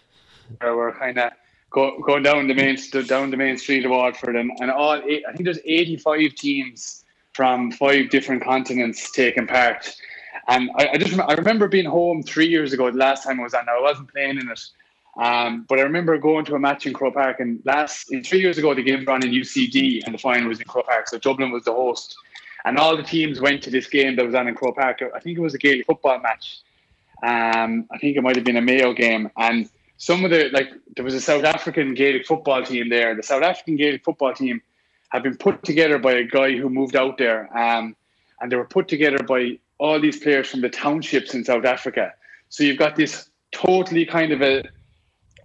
where 0.60 0.76
we're 0.76 0.92
kind 0.92 1.18
of 1.18 1.32
go, 1.72 1.98
going 2.00 2.22
down 2.22 2.46
the 2.46 2.54
main 2.54 2.76
down 3.06 3.30
the 3.30 3.36
main 3.36 3.58
street 3.58 3.84
of 3.84 3.90
Waterford, 3.90 4.36
and, 4.36 4.50
and 4.60 4.70
all 4.70 4.92
I 4.92 5.32
think 5.32 5.44
there's 5.44 5.58
85 5.64 6.34
teams 6.34 7.04
from 7.32 7.72
five 7.72 8.10
different 8.10 8.44
continents 8.44 9.10
taking 9.12 9.46
part. 9.46 9.94
And 10.48 10.70
I, 10.76 10.88
I 10.88 10.98
just 10.98 11.18
I 11.18 11.34
remember 11.34 11.68
being 11.68 11.86
home 11.86 12.22
three 12.22 12.48
years 12.48 12.72
ago. 12.72 12.90
The 12.90 12.98
last 12.98 13.24
time 13.24 13.40
I 13.40 13.42
was 13.42 13.54
on, 13.54 13.68
I 13.68 13.80
wasn't 13.80 14.12
playing 14.12 14.38
in 14.38 14.50
it, 14.50 14.60
um, 15.16 15.64
but 15.68 15.78
I 15.78 15.82
remember 15.82 16.16
going 16.18 16.44
to 16.46 16.54
a 16.54 16.58
match 16.58 16.86
in 16.86 16.92
Croke 16.92 17.14
Park. 17.14 17.40
And 17.40 17.60
last 17.64 18.12
in 18.12 18.22
three 18.22 18.40
years 18.40 18.58
ago, 18.58 18.74
the 18.74 18.82
game 18.82 19.04
ran 19.04 19.24
in 19.24 19.30
UCD, 19.30 20.02
and 20.04 20.14
the 20.14 20.18
final 20.18 20.48
was 20.48 20.60
in 20.60 20.66
Croke 20.66 20.86
Park. 20.86 21.08
So 21.08 21.18
Dublin 21.18 21.50
was 21.50 21.64
the 21.64 21.72
host, 21.72 22.16
and 22.64 22.78
all 22.78 22.96
the 22.96 23.02
teams 23.02 23.40
went 23.40 23.62
to 23.64 23.70
this 23.70 23.86
game 23.86 24.16
that 24.16 24.26
was 24.26 24.34
on 24.34 24.48
in 24.48 24.54
Croke 24.54 24.76
Park. 24.76 25.00
I 25.14 25.20
think 25.20 25.38
it 25.38 25.40
was 25.40 25.54
a 25.54 25.58
Gaelic 25.58 25.86
football 25.86 26.20
match. 26.20 26.60
Um, 27.22 27.86
I 27.92 27.98
think 27.98 28.16
it 28.16 28.22
might 28.22 28.34
have 28.34 28.44
been 28.44 28.56
a 28.56 28.62
Mayo 28.62 28.92
game, 28.92 29.30
and 29.36 29.70
some 30.02 30.24
of 30.24 30.32
the 30.32 30.48
like 30.52 30.68
there 30.96 31.04
was 31.04 31.14
a 31.14 31.20
South 31.20 31.44
African 31.44 31.94
Gaelic 31.94 32.26
football 32.26 32.64
team 32.64 32.88
there. 32.88 33.14
The 33.14 33.22
South 33.22 33.44
African 33.44 33.76
Gaelic 33.76 34.02
football 34.02 34.34
team 34.34 34.60
had 35.10 35.22
been 35.22 35.36
put 35.36 35.62
together 35.62 35.96
by 35.96 36.14
a 36.14 36.24
guy 36.24 36.56
who 36.56 36.68
moved 36.68 36.96
out 36.96 37.18
there, 37.18 37.56
um, 37.56 37.94
and 38.40 38.50
they 38.50 38.56
were 38.56 38.64
put 38.64 38.88
together 38.88 39.22
by 39.22 39.60
all 39.78 40.00
these 40.00 40.18
players 40.18 40.50
from 40.50 40.60
the 40.60 40.68
townships 40.68 41.34
in 41.34 41.44
South 41.44 41.64
Africa. 41.64 42.12
So 42.48 42.64
you've 42.64 42.78
got 42.78 42.96
this 42.96 43.30
totally 43.52 44.04
kind 44.04 44.32
of 44.32 44.42
a 44.42 44.64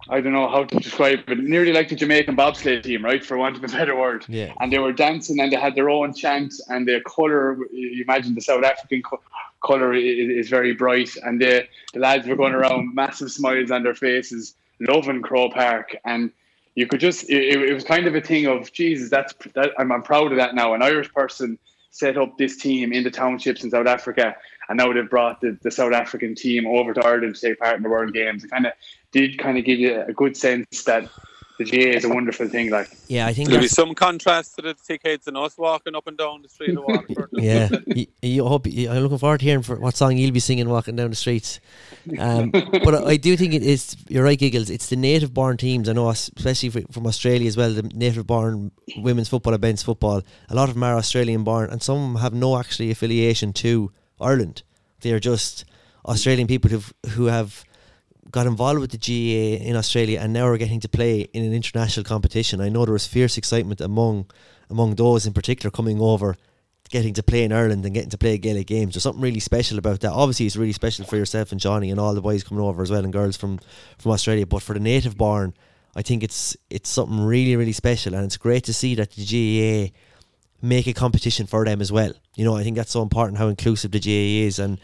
I 0.08 0.20
don't 0.20 0.32
know 0.32 0.48
how 0.48 0.64
to 0.64 0.76
describe 0.80 1.20
it, 1.28 1.38
nearly 1.38 1.72
like 1.72 1.88
the 1.90 1.94
Jamaican 1.94 2.34
bobsleigh 2.34 2.82
team, 2.82 3.04
right? 3.04 3.24
For 3.24 3.36
want 3.38 3.58
of 3.58 3.62
a 3.62 3.68
better 3.68 3.94
word. 3.94 4.24
Yeah. 4.26 4.54
And 4.58 4.72
they 4.72 4.80
were 4.80 4.92
dancing 4.92 5.38
and 5.38 5.52
they 5.52 5.56
had 5.56 5.76
their 5.76 5.88
own 5.88 6.14
chant 6.14 6.54
and 6.68 6.88
their 6.88 7.00
colour, 7.02 7.58
you 7.70 8.02
imagine 8.02 8.34
the 8.34 8.40
South 8.40 8.64
African 8.64 9.02
co- 9.02 9.20
colour 9.64 9.94
is, 9.94 10.46
is 10.46 10.48
very 10.48 10.74
bright. 10.74 11.10
And 11.22 11.40
the, 11.40 11.66
the 11.92 12.00
lads 12.00 12.26
were 12.26 12.36
going 12.36 12.54
around, 12.54 12.94
massive 12.94 13.30
smiles 13.30 13.70
on 13.70 13.82
their 13.82 13.94
faces, 13.94 14.54
loving 14.80 15.22
Croke 15.22 15.54
Park. 15.54 15.96
And 16.04 16.30
you 16.74 16.86
could 16.86 17.00
just, 17.00 17.28
it, 17.28 17.62
it 17.68 17.74
was 17.74 17.84
kind 17.84 18.06
of 18.06 18.14
a 18.14 18.20
thing 18.20 18.46
of, 18.46 18.72
Jesus, 18.72 19.10
that's, 19.10 19.34
that, 19.54 19.72
I'm, 19.78 19.90
I'm 19.92 20.02
proud 20.02 20.32
of 20.32 20.38
that 20.38 20.54
now. 20.54 20.74
An 20.74 20.82
Irish 20.82 21.12
person 21.12 21.58
set 21.90 22.16
up 22.16 22.38
this 22.38 22.56
team 22.56 22.92
in 22.92 23.02
the 23.02 23.10
townships 23.10 23.64
in 23.64 23.70
South 23.70 23.86
Africa. 23.86 24.36
And 24.68 24.76
now 24.76 24.92
they've 24.92 25.08
brought 25.08 25.40
the, 25.40 25.58
the 25.62 25.70
South 25.70 25.92
African 25.92 26.34
team 26.34 26.66
over 26.66 26.92
to 26.94 27.04
Ireland 27.04 27.34
to 27.36 27.40
take 27.40 27.58
part 27.58 27.76
in 27.76 27.82
the 27.82 27.88
World 27.88 28.12
Games. 28.12 28.44
It 28.44 28.50
kind 28.50 28.66
of 28.66 28.72
did 29.12 29.38
kind 29.38 29.58
of 29.58 29.64
give 29.64 29.78
you 29.78 30.02
a 30.02 30.12
good 30.12 30.36
sense 30.36 30.84
that 30.84 31.08
the 31.58 31.64
GA 31.64 31.96
is 31.96 32.04
a 32.04 32.08
wonderful 32.08 32.48
thing. 32.48 32.70
Like, 32.70 32.88
Yeah, 33.08 33.26
I 33.26 33.34
think 33.34 33.48
There'll 33.48 33.62
be 33.62 33.68
some 33.68 33.94
contrast 33.94 34.56
to 34.56 34.62
the 34.62 34.74
thickheads 34.74 35.26
and 35.26 35.36
us 35.36 35.58
walking 35.58 35.96
up 35.96 36.06
and 36.06 36.16
down 36.16 36.42
the 36.42 36.48
street 36.48 36.76
of 36.78 36.84
Waterford. 36.84 37.30
yeah. 37.32 37.68
you, 37.86 38.06
you 38.22 38.46
hope 38.46 38.66
you, 38.66 38.88
I'm 38.88 39.02
looking 39.02 39.18
forward 39.18 39.40
to 39.40 39.46
hearing 39.46 39.62
for 39.62 39.76
what 39.76 39.96
song 39.96 40.16
you'll 40.16 40.32
be 40.32 40.40
singing 40.40 40.68
walking 40.68 40.94
down 40.94 41.10
the 41.10 41.16
streets. 41.16 41.58
Um, 42.18 42.50
but 42.52 42.94
I, 42.94 43.04
I 43.04 43.16
do 43.16 43.36
think 43.36 43.54
it 43.54 43.62
is. 43.62 43.96
You're 44.08 44.24
right, 44.24 44.38
Giggles. 44.38 44.70
It's 44.70 44.88
the 44.88 44.96
native-born 44.96 45.56
teams. 45.56 45.88
I 45.88 45.94
know, 45.94 46.08
especially 46.08 46.70
fr- 46.70 46.92
from 46.92 47.06
Australia 47.06 47.48
as 47.48 47.56
well. 47.56 47.72
The 47.72 47.82
native-born 47.82 48.70
women's 48.98 49.28
football, 49.28 49.52
and 49.52 49.62
men's 49.62 49.82
football. 49.82 50.22
A 50.48 50.54
lot 50.54 50.68
of 50.68 50.76
them 50.76 50.84
are 50.84 50.96
Australian-born, 50.96 51.70
and 51.70 51.82
some 51.82 52.16
have 52.16 52.32
no 52.32 52.56
actually 52.56 52.92
affiliation 52.92 53.52
to 53.54 53.90
Ireland. 54.20 54.62
They 55.00 55.10
are 55.12 55.20
just 55.20 55.64
Australian 56.06 56.46
people 56.46 56.70
who 56.70 56.82
who 57.10 57.26
have 57.26 57.64
got 58.30 58.46
involved 58.46 58.80
with 58.80 58.90
the 58.90 58.98
GAA 58.98 59.64
in 59.64 59.76
Australia 59.76 60.20
and 60.20 60.32
now 60.32 60.46
are 60.46 60.58
getting 60.58 60.80
to 60.80 60.88
play 60.88 61.20
in 61.20 61.44
an 61.44 61.52
international 61.52 62.04
competition. 62.04 62.60
I 62.60 62.68
know 62.68 62.84
there 62.84 62.92
was 62.92 63.06
fierce 63.06 63.38
excitement 63.38 63.80
among 63.80 64.26
among 64.70 64.96
those 64.96 65.26
in 65.26 65.32
particular 65.32 65.70
coming 65.70 66.00
over, 66.00 66.36
getting 66.90 67.14
to 67.14 67.22
play 67.22 67.42
in 67.44 67.52
Ireland 67.52 67.84
and 67.84 67.94
getting 67.94 68.10
to 68.10 68.18
play 68.18 68.36
Gaelic 68.36 68.66
games. 68.66 68.94
There's 68.94 69.02
something 69.02 69.22
really 69.22 69.40
special 69.40 69.78
about 69.78 70.00
that. 70.00 70.12
Obviously, 70.12 70.44
it's 70.46 70.56
really 70.56 70.72
special 70.72 71.06
for 71.06 71.16
yourself 71.16 71.52
and 71.52 71.60
Johnny 71.60 71.90
and 71.90 71.98
all 71.98 72.14
the 72.14 72.20
boys 72.20 72.44
coming 72.44 72.62
over 72.62 72.82
as 72.82 72.90
well 72.90 73.04
and 73.04 73.12
girls 73.12 73.36
from 73.36 73.60
from 73.98 74.12
Australia. 74.12 74.46
But 74.46 74.62
for 74.62 74.74
the 74.74 74.80
native 74.80 75.16
born, 75.16 75.54
I 75.96 76.02
think 76.02 76.22
it's 76.22 76.56
it's 76.68 76.90
something 76.90 77.20
really 77.20 77.56
really 77.56 77.72
special, 77.72 78.14
and 78.14 78.24
it's 78.24 78.36
great 78.36 78.64
to 78.64 78.74
see 78.74 78.94
that 78.96 79.12
the 79.12 79.24
GAA 79.24 79.94
make 80.60 80.86
a 80.86 80.92
competition 80.92 81.46
for 81.46 81.64
them 81.64 81.80
as 81.80 81.92
well. 81.92 82.12
You 82.34 82.44
know, 82.44 82.56
I 82.56 82.62
think 82.62 82.76
that's 82.76 82.90
so 82.90 83.02
important 83.02 83.38
how 83.38 83.48
inclusive 83.48 83.92
the 83.92 84.00
GAA 84.00 84.46
is, 84.46 84.58
and 84.58 84.78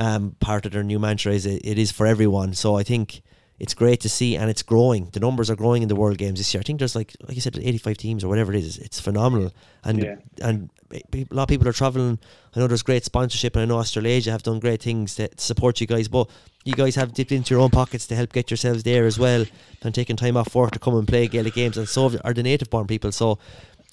um, 0.00 0.34
part 0.40 0.66
of 0.66 0.72
their 0.72 0.82
new 0.82 0.98
mantra 0.98 1.32
is 1.32 1.44
it, 1.46 1.60
it 1.64 1.78
is 1.78 1.92
for 1.92 2.06
everyone. 2.06 2.54
So 2.54 2.76
I 2.76 2.82
think 2.82 3.22
it's 3.58 3.74
great 3.74 4.00
to 4.00 4.08
see, 4.08 4.36
and 4.36 4.48
it's 4.48 4.62
growing. 4.62 5.10
The 5.12 5.20
numbers 5.20 5.50
are 5.50 5.56
growing 5.56 5.82
in 5.82 5.88
the 5.88 5.94
World 5.94 6.16
Games 6.16 6.38
this 6.40 6.54
year. 6.54 6.60
I 6.60 6.64
think 6.64 6.78
there's 6.78 6.96
like, 6.96 7.14
like 7.28 7.34
you 7.34 7.42
said, 7.42 7.58
85 7.58 7.96
teams 7.98 8.24
or 8.24 8.28
whatever 8.28 8.52
it 8.54 8.64
is. 8.64 8.78
It's 8.78 8.98
phenomenal, 8.98 9.52
and 9.84 10.02
Yeah. 10.02 10.16
and 10.48 10.70
a 10.92 11.26
lot 11.30 11.42
of 11.44 11.48
people 11.48 11.68
are 11.68 11.72
traveling. 11.72 12.18
I 12.54 12.60
know 12.60 12.66
there's 12.66 12.82
great 12.82 13.04
sponsorship, 13.04 13.54
and 13.56 13.62
I 13.62 13.66
know 13.66 13.78
Australasia 13.78 14.30
have 14.32 14.42
done 14.42 14.58
great 14.58 14.82
things 14.82 15.14
to 15.16 15.28
support 15.36 15.80
you 15.80 15.86
guys. 15.86 16.08
But 16.08 16.30
you 16.64 16.72
guys 16.72 16.94
have 16.94 17.12
dipped 17.12 17.32
into 17.32 17.54
your 17.54 17.62
own 17.62 17.70
pockets 17.70 18.06
to 18.08 18.16
help 18.16 18.32
get 18.32 18.50
yourselves 18.50 18.82
there 18.82 19.04
as 19.04 19.18
well, 19.18 19.44
and 19.82 19.94
taking 19.94 20.16
time 20.16 20.38
off 20.38 20.54
work 20.54 20.70
to 20.72 20.78
come 20.78 20.96
and 20.96 21.06
play 21.06 21.28
Gaelic 21.28 21.54
games. 21.54 21.76
And 21.76 21.86
so 21.88 22.10
are 22.24 22.32
the 22.32 22.42
native 22.42 22.70
born 22.70 22.86
people. 22.86 23.12
So 23.12 23.38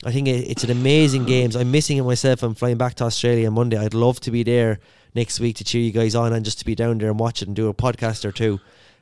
I 0.05 0.11
think 0.13 0.27
it's 0.29 0.63
an 0.63 0.71
amazing 0.71 1.25
games. 1.25 1.55
I'm 1.57 1.71
missing 1.71 1.97
it 1.97 2.03
myself. 2.03 2.41
I'm 2.41 2.55
flying 2.55 2.77
back 2.77 2.93
to 2.95 3.03
Australia 3.03 3.47
on 3.47 3.53
Monday. 3.55 3.77
I'd 3.77 3.93
love 3.93 4.19
to 4.21 4.31
be 4.31 4.43
there 4.43 4.79
next 5.17 5.39
week 5.41 5.58
to 5.58 5.63
cheer 5.65 5.82
you 5.82 5.91
guys 5.91 6.15
on 6.15 6.32
and 6.32 6.45
just 6.45 6.60
to 6.60 6.65
be 6.65 6.75
down 6.75 6.97
there 6.99 7.10
and 7.10 7.19
watch 7.19 7.41
it 7.41 7.47
and 7.49 7.56
do 7.56 7.67
a 7.67 7.73
podcast 7.73 8.23
or 8.23 8.32
two. 8.32 8.60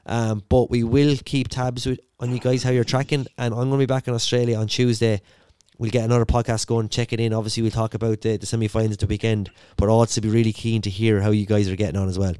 Um, 0.07 0.43
but 0.49 0.69
we 0.69 0.83
will 0.83 1.15
keep 1.25 1.49
tabs 1.49 1.85
with, 1.85 1.99
on 2.19 2.31
you 2.31 2.39
guys 2.39 2.63
how 2.63 2.71
you're 2.71 2.83
tracking. 2.83 3.27
And 3.37 3.53
I'm 3.53 3.69
going 3.69 3.71
to 3.71 3.77
be 3.77 3.85
back 3.85 4.07
in 4.07 4.13
Australia 4.13 4.57
on 4.57 4.67
Tuesday. 4.67 5.21
We'll 5.77 5.91
get 5.91 6.05
another 6.05 6.25
podcast 6.25 6.67
going, 6.67 6.89
check 6.89 7.11
it 7.11 7.19
in. 7.19 7.33
Obviously, 7.33 7.61
we'll 7.63 7.71
talk 7.71 7.93
about 7.95 8.21
the, 8.21 8.37
the 8.37 8.45
semi 8.45 8.67
finals 8.67 8.97
the 8.97 9.07
weekend, 9.07 9.51
but 9.77 9.89
also 9.89 10.21
be 10.21 10.29
really 10.29 10.53
keen 10.53 10.81
to 10.83 10.89
hear 10.89 11.21
how 11.21 11.31
you 11.31 11.45
guys 11.45 11.69
are 11.69 11.75
getting 11.75 11.99
on 11.99 12.07
as 12.07 12.17
well. 12.17 12.33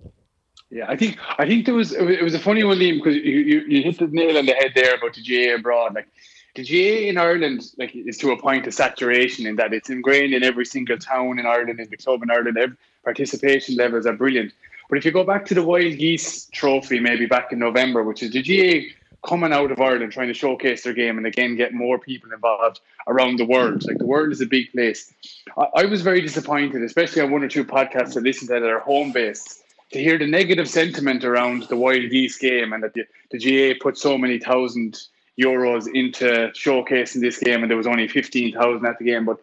yeah, 0.72 0.86
I 0.88 0.96
think 0.96 1.18
I 1.38 1.46
think 1.46 1.66
there 1.66 1.76
was 1.76 1.92
it 1.92 2.24
was- 2.24 2.34
a 2.34 2.40
funny 2.40 2.64
one, 2.64 2.78
Liam, 2.80 2.98
because 2.98 3.16
you, 3.16 3.40
you, 3.52 3.60
you 3.68 3.84
hit 3.84 4.00
the 4.00 4.08
nail 4.08 4.38
on 4.38 4.46
the 4.46 4.54
head 4.54 4.72
there 4.74 4.96
about 4.96 5.14
the 5.16 5.22
GA 5.22 5.54
abroad. 5.56 5.96
Like 5.96 6.08
the 6.56 6.64
GA 6.64 7.10
in 7.10 7.18
Ireland, 7.18 7.64
like 7.78 7.92
is 7.94 8.18
to 8.20 8.32
a 8.32 8.40
point 8.42 8.68
of 8.68 8.74
saturation 8.74 9.46
in 9.46 9.58
that 9.58 9.74
it's 9.74 9.90
ingrained 9.90 10.34
in 10.34 10.42
every 10.44 10.66
single 10.66 10.98
town 10.98 11.38
in 11.40 11.46
Ireland, 11.46 11.80
in 11.82 11.90
the 11.90 11.98
club 11.98 12.24
in 12.24 12.32
Ireland. 12.32 12.58
Every, 12.58 12.78
participation 13.06 13.76
levels 13.76 14.06
are 14.06 14.14
brilliant. 14.14 14.52
But 14.90 14.98
if 14.98 15.06
you 15.06 15.12
go 15.12 15.24
back 15.24 15.46
to 15.46 15.54
the 15.54 15.64
Wild 15.64 15.98
Geese 15.98 16.48
Trophy, 16.52 17.00
maybe 17.00 17.26
back 17.26 17.52
in 17.52 17.60
November, 17.60 18.04
which 18.04 18.22
is 18.22 18.32
the 18.32 18.42
GA 18.42 18.88
coming 19.26 19.52
out 19.52 19.72
of 19.72 19.82
Ireland 19.82 20.12
trying 20.12 20.28
to 20.28 20.34
showcase 20.34 20.84
their 20.84 20.94
game 20.94 21.18
and 21.18 21.26
again 21.26 21.56
get 21.56 21.74
more 21.74 21.98
people 21.98 22.32
involved 22.32 22.80
around 23.08 23.40
the 23.40 23.46
world. 23.46 23.84
Like 23.88 23.98
the 23.98 24.06
world 24.06 24.32
is 24.32 24.42
a 24.42 24.46
big 24.46 24.72
place. 24.72 25.12
I, 25.58 25.82
I 25.82 25.86
was 25.86 26.02
very 26.02 26.22
disappointed, 26.22 26.84
especially 26.84 27.22
on 27.22 27.32
one 27.32 27.44
or 27.44 27.48
two 27.48 27.66
podcasts 27.66 28.16
I 28.16 28.20
listened 28.20 28.50
to 28.50 28.60
that 28.60 28.64
are 28.64 28.80
home 28.80 29.12
based, 29.12 29.64
to 29.92 30.00
hear 30.00 30.18
the 30.18 30.28
negative 30.28 30.70
sentiment 30.70 31.24
around 31.24 31.64
the 31.64 31.76
Wild 31.76 32.10
Geese 32.10 32.38
game 32.38 32.74
and 32.74 32.84
that 32.84 32.94
the, 32.94 33.06
the 33.32 33.38
GA 33.38 33.74
put 33.76 33.98
so 33.98 34.18
many 34.18 34.40
thousand 34.40 35.00
euros 35.40 35.88
into 35.94 36.26
showcasing 36.54 37.22
this 37.22 37.40
game 37.40 37.62
and 37.62 37.70
there 37.70 37.78
was 37.78 37.88
only 37.88 38.08
15,000 38.08 38.86
at 38.86 38.98
the 39.00 39.06
game. 39.06 39.26
But 39.26 39.40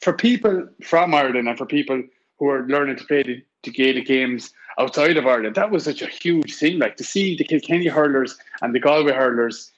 for 0.00 0.12
people 0.12 0.68
from 0.82 1.14
Ireland 1.14 1.48
and 1.48 1.56
for 1.56 1.66
people 1.66 2.02
who 2.40 2.48
are 2.48 2.66
learning 2.66 2.96
to 2.96 3.04
play 3.04 3.22
the, 3.22 3.44
the 3.62 3.70
Gaelic 3.70 4.06
games 4.06 4.50
outside 4.78 5.16
of 5.18 5.26
Ireland. 5.26 5.54
That 5.54 5.70
was 5.70 5.84
such 5.84 6.00
a 6.02 6.06
huge 6.06 6.56
thing. 6.56 6.78
Like 6.78 6.96
to 6.96 7.04
see 7.04 7.36
the 7.36 7.44
Kilkenny 7.44 7.86
hurlers 7.86 8.36
and 8.62 8.74
the 8.74 8.80
Galway 8.80 9.12
hurlers 9.12 9.70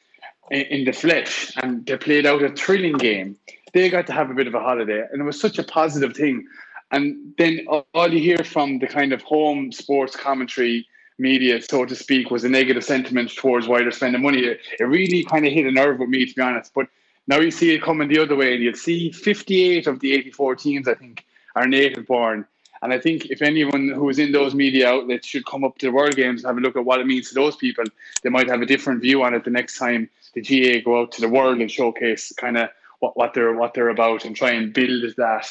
in, 0.50 0.62
in 0.62 0.84
the 0.84 0.92
flesh, 0.92 1.52
and 1.62 1.84
they 1.84 1.96
played 1.98 2.24
out 2.24 2.42
a 2.42 2.50
thrilling 2.50 2.96
game. 2.96 3.36
They 3.74 3.90
got 3.90 4.06
to 4.06 4.12
have 4.12 4.30
a 4.30 4.34
bit 4.34 4.46
of 4.46 4.54
a 4.54 4.60
holiday, 4.60 5.04
and 5.10 5.20
it 5.20 5.24
was 5.24 5.40
such 5.40 5.58
a 5.58 5.64
positive 5.64 6.14
thing. 6.14 6.46
And 6.92 7.34
then 7.38 7.66
all 7.94 8.12
you 8.12 8.20
hear 8.20 8.44
from 8.44 8.78
the 8.78 8.86
kind 8.86 9.12
of 9.12 9.22
home 9.22 9.72
sports 9.72 10.14
commentary 10.14 10.86
media, 11.18 11.60
so 11.62 11.84
to 11.84 11.96
speak, 11.96 12.30
was 12.30 12.44
a 12.44 12.48
negative 12.48 12.84
sentiment 12.84 13.34
towards 13.34 13.66
why 13.66 13.80
they're 13.80 13.90
spending 13.90 14.22
money. 14.22 14.40
It, 14.40 14.60
it 14.78 14.84
really 14.84 15.24
kind 15.24 15.46
of 15.46 15.52
hit 15.52 15.66
a 15.66 15.72
nerve 15.72 15.98
with 15.98 16.10
me, 16.10 16.26
to 16.26 16.34
be 16.34 16.42
honest. 16.42 16.72
But 16.74 16.86
now 17.26 17.40
you 17.40 17.50
see 17.50 17.74
it 17.74 17.82
coming 17.82 18.08
the 18.08 18.18
other 18.18 18.36
way, 18.36 18.54
and 18.54 18.62
you'll 18.62 18.74
see 18.74 19.10
58 19.10 19.86
of 19.86 20.00
the 20.00 20.12
84 20.12 20.56
teams, 20.56 20.86
I 20.86 20.94
think, 20.94 21.24
are 21.56 21.66
native 21.66 22.06
born. 22.06 22.46
And 22.82 22.92
I 22.92 22.98
think 22.98 23.26
if 23.26 23.42
anyone 23.42 23.88
who 23.88 24.08
is 24.08 24.18
in 24.18 24.32
those 24.32 24.54
media 24.54 24.90
outlets 24.90 25.26
should 25.26 25.46
come 25.46 25.62
up 25.62 25.78
to 25.78 25.86
the 25.86 25.92
World 25.92 26.16
Games 26.16 26.42
and 26.42 26.48
have 26.48 26.58
a 26.58 26.60
look 26.60 26.76
at 26.76 26.84
what 26.84 27.00
it 27.00 27.06
means 27.06 27.28
to 27.28 27.34
those 27.34 27.54
people, 27.54 27.84
they 28.22 28.28
might 28.28 28.48
have 28.48 28.60
a 28.60 28.66
different 28.66 29.00
view 29.00 29.22
on 29.22 29.34
it 29.34 29.44
the 29.44 29.50
next 29.50 29.78
time 29.78 30.10
the 30.34 30.42
GA 30.42 30.80
go 30.80 31.00
out 31.00 31.12
to 31.12 31.20
the 31.20 31.28
world 31.28 31.58
and 31.60 31.70
showcase 31.70 32.32
kind 32.36 32.58
of 32.58 32.70
what, 32.98 33.16
what 33.16 33.34
they're 33.34 33.54
what 33.54 33.74
they're 33.74 33.88
about 33.88 34.24
and 34.24 34.34
try 34.34 34.50
and 34.50 34.72
build 34.72 35.14
that 35.16 35.48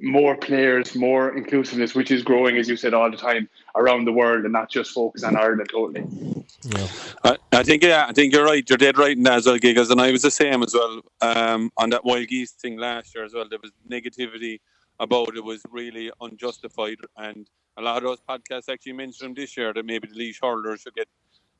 more 0.00 0.36
players, 0.36 0.94
more 0.96 1.36
inclusiveness, 1.36 1.94
which 1.94 2.10
is 2.10 2.22
growing, 2.22 2.56
as 2.56 2.68
you 2.68 2.76
said, 2.76 2.92
all 2.92 3.10
the 3.10 3.16
time 3.16 3.48
around 3.76 4.04
the 4.04 4.12
world 4.12 4.42
and 4.44 4.52
not 4.52 4.68
just 4.68 4.90
focus 4.90 5.22
on 5.22 5.36
Ireland 5.36 5.68
totally. 5.70 6.04
Yeah. 6.64 6.88
I, 7.24 7.36
I 7.52 7.62
think 7.62 7.82
yeah, 7.82 8.06
I 8.08 8.12
think 8.12 8.32
you're 8.32 8.44
right. 8.44 8.68
You're 8.68 8.78
dead 8.78 8.98
right 8.98 9.16
in 9.16 9.22
that 9.24 9.38
as 9.38 9.46
well, 9.46 9.58
Giggles, 9.58 9.90
and 9.90 10.00
I 10.00 10.10
was 10.12 10.22
the 10.22 10.30
same 10.30 10.62
as 10.62 10.74
well. 10.74 11.02
Um, 11.20 11.72
on 11.76 11.90
that 11.90 12.04
wild 12.04 12.28
geese 12.28 12.52
thing 12.52 12.76
last 12.76 13.14
year 13.14 13.24
as 13.24 13.32
well, 13.32 13.48
there 13.48 13.60
was 13.62 13.72
negativity 13.88 14.60
about 15.02 15.36
it 15.36 15.44
was 15.44 15.62
really 15.70 16.10
unjustified, 16.20 16.98
and 17.16 17.50
a 17.76 17.82
lot 17.82 17.98
of 17.98 18.04
those 18.04 18.20
podcasts 18.20 18.72
actually 18.72 18.92
mentioned 18.92 19.36
this 19.36 19.56
year 19.56 19.72
that 19.74 19.84
maybe 19.84 20.08
the 20.08 20.14
Laois 20.14 20.38
hurlers 20.40 20.80
should 20.82 20.94
get 20.94 21.08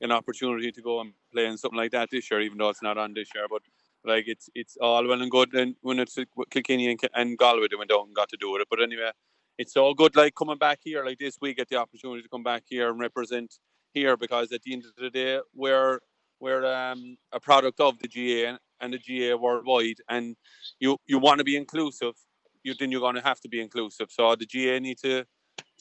an 0.00 0.12
opportunity 0.12 0.70
to 0.72 0.81
go 0.83 1.00
and 1.00 1.12
play 1.33 1.46
in 1.46 1.59
something 1.59 1.76
like 1.76 1.90
that 1.90 2.09
this 2.11 2.31
year, 2.31 2.40
even 2.40 2.59
though 2.59 2.68
it's 2.68 2.83
not 2.83 2.98
on 2.98 3.14
this 3.14 3.28
year. 3.35 3.46
But 3.50 3.62
like 4.05 4.24
it's 4.28 4.48
it's 4.55 4.76
all 4.81 5.07
well 5.07 5.20
and 5.20 5.31
good, 5.31 5.52
and 5.55 5.74
when 5.83 5.98
it's 5.98 6.16
Kilkenny 6.50 6.90
and, 6.90 7.00
and 7.14 7.37
Galway 7.37 7.66
they 7.68 7.76
went 7.76 7.92
out 7.92 8.07
and 8.07 8.14
got 8.14 8.28
to 8.31 8.37
do 8.37 8.57
it. 8.57 8.66
But 8.70 8.83
anyway, 8.83 9.11
it's 9.59 9.76
all 9.76 9.94
good. 9.94 10.14
Like 10.16 10.35
coming 10.35 10.59
back 10.59 10.81
here 10.83 11.05
like 11.05 11.18
this, 11.18 11.38
week, 11.40 11.57
get 11.57 11.68
the 11.68 11.76
opportunity 11.76 12.22
to 12.22 12.28
come 12.28 12.42
back 12.44 12.64
here 12.66 12.90
and 12.90 13.00
represent 13.00 13.59
here 13.92 14.16
because 14.16 14.52
at 14.52 14.62
the 14.62 14.72
end 14.72 14.85
of 14.85 14.94
the 14.96 15.11
day, 15.11 15.40
we're 15.55 15.98
we're 16.40 16.66
um, 16.66 17.16
a 17.33 17.40
product 17.40 17.81
of 17.81 17.98
the 18.00 18.09
GA 18.09 18.46
and, 18.46 18.59
and 18.81 18.92
the 18.92 18.98
GA 18.98 19.35
worldwide, 19.35 19.98
and 20.09 20.37
you 20.81 20.96
you 21.07 21.18
want 21.18 21.38
to 21.38 21.44
be 21.44 21.57
inclusive. 21.57 22.14
You 22.64 22.75
then 22.79 22.90
you're 22.90 23.01
going 23.01 23.16
to 23.16 23.22
have 23.22 23.40
to 23.40 23.48
be 23.48 23.61
inclusive. 23.61 24.09
So 24.11 24.35
the 24.37 24.46
GA 24.46 24.81
need 24.81 24.98
to 24.98 25.25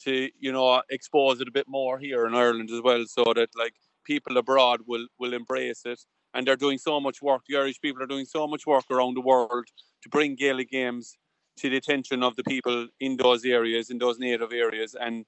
to 0.04 0.30
you 0.38 0.52
know 0.52 0.82
expose 0.90 1.40
it 1.40 1.48
a 1.48 1.52
bit 1.52 1.66
more 1.68 1.98
here 1.98 2.26
in 2.26 2.34
Ireland 2.34 2.70
as 2.70 2.80
well, 2.82 3.04
so 3.06 3.24
that 3.34 3.50
like 3.56 3.74
people 4.04 4.36
abroad 4.36 4.80
will 4.86 5.06
will 5.18 5.34
embrace 5.34 5.82
it. 5.84 6.00
And 6.34 6.46
they're 6.46 6.56
doing 6.56 6.78
so 6.78 6.98
much 6.98 7.20
work. 7.20 7.42
The 7.48 7.58
Irish 7.58 7.80
people 7.80 8.02
are 8.02 8.06
doing 8.06 8.24
so 8.24 8.46
much 8.46 8.66
work 8.66 8.84
around 8.90 9.14
the 9.14 9.20
world 9.20 9.66
to 10.02 10.08
bring 10.08 10.34
Gaelic 10.34 10.70
games 10.70 11.16
to 11.58 11.68
the 11.68 11.76
attention 11.76 12.22
of 12.22 12.36
the 12.36 12.44
people 12.44 12.88
in 13.00 13.18
those 13.18 13.44
areas, 13.44 13.90
in 13.90 13.98
those 13.98 14.18
native 14.18 14.52
areas. 14.52 14.96
And 14.98 15.26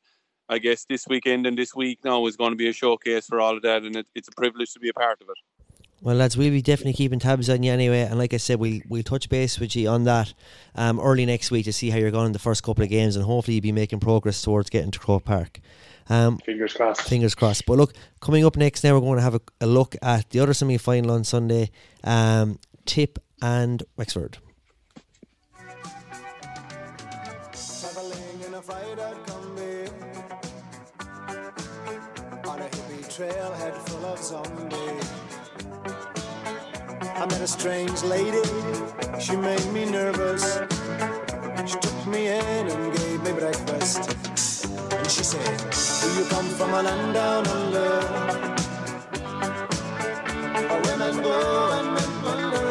I 0.49 0.59
guess 0.59 0.85
this 0.89 1.07
weekend 1.09 1.47
and 1.47 1.57
this 1.57 1.75
week 1.75 2.01
now 2.05 2.27
is 2.27 2.37
going 2.37 2.53
to 2.53 2.57
be 2.57 2.69
a 2.69 2.73
showcase 2.73 3.27
for 3.27 3.41
all 3.41 3.57
of 3.57 3.63
that, 3.63 3.83
and 3.83 3.97
it, 3.97 4.07
it's 4.15 4.29
a 4.29 4.33
privilege 4.33 4.73
to 4.75 4.81
be 4.81 4.89
a 4.89 4.95
part 4.95 5.21
of 5.21 5.29
it. 5.29 5.54
Well, 6.05 6.17
lads, 6.17 6.37
we'll 6.37 6.51
be 6.51 6.61
definitely 6.61 6.93
keeping 6.93 7.19
tabs 7.19 7.49
on 7.49 7.63
you 7.63 7.73
anyway. 7.73 8.03
And 8.03 8.19
like 8.19 8.35
I 8.35 8.37
said, 8.37 8.61
we'll 8.61 8.83
we'll 8.91 9.03
touch 9.03 9.31
base 9.31 9.59
with 9.59 9.75
you 9.75 9.89
on 9.89 10.05
that 10.05 10.35
um, 10.75 11.01
early 11.01 11.25
next 11.25 11.51
week 11.51 11.65
to 11.65 11.73
see 11.73 11.89
how 11.89 11.97
you're 11.97 12.11
going 12.11 12.27
in 12.27 12.33
the 12.33 12.39
first 12.39 12.63
couple 12.63 12.85
of 12.85 12.91
games, 12.91 13.17
and 13.17 13.25
hopefully 13.25 13.55
you'll 13.55 13.63
be 13.63 13.73
making 13.73 14.01
progress 14.01 14.43
towards 14.43 14.69
getting 14.69 14.91
to 14.91 14.99
Croke 14.99 15.25
Park. 15.25 15.61
Um, 16.11 16.37
Fingers 16.45 16.75
crossed. 16.75 17.01
fingers 17.01 17.35
crossed. 17.35 17.65
But 17.65 17.79
look, 17.79 17.95
coming 18.21 18.45
up 18.45 18.59
next 18.59 18.85
now, 18.85 18.93
we're 18.93 19.01
going 19.01 19.17
to 19.17 19.23
have 19.23 19.37
a, 19.37 19.41
a 19.63 19.67
look 19.67 19.97
at 20.03 20.29
the 20.29 20.41
other 20.41 20.53
semi 20.53 20.77
final 20.77 21.13
on 21.13 21.25
Sunday 21.25 21.71
um, 22.05 22.59
Tip 22.85 23.19
and 23.41 23.83
Wexford. 23.97 24.37
Traveling 27.55 28.41
in 28.47 28.53
a 28.53 28.61
fried 28.61 28.99
out 28.99 29.27
Kombi 29.27 29.89
On 32.47 32.59
a 32.61 32.65
hippie 32.65 33.05
trailhead 33.09 33.89
full 33.89 34.05
of 34.05 34.19
zombies 34.19 34.64
I 34.64 34.64
met 34.64 34.64
a 37.45 37.47
strange 37.47 38.03
lady, 38.05 38.43
she 39.21 39.37
made 39.37 39.67
me 39.71 39.85
nervous. 39.85 40.61
She 41.67 41.77
took 41.79 42.07
me 42.07 42.29
in 42.29 42.69
and 42.73 42.97
gave 42.97 43.23
me 43.23 43.33
breakfast. 43.33 44.17
And 44.91 45.11
she 45.11 45.23
said, 45.23 45.55
do 46.01 46.09
you 46.19 46.25
come 46.31 46.49
from 46.57 46.73
a 46.73 46.83
land 46.83 47.13
down 47.13 47.47
under? 47.47 48.01
Where 50.69 50.83
women 50.89 51.23
go 51.23 51.73
and 51.79 51.89
men 51.95 52.13
wonder. 52.25 52.65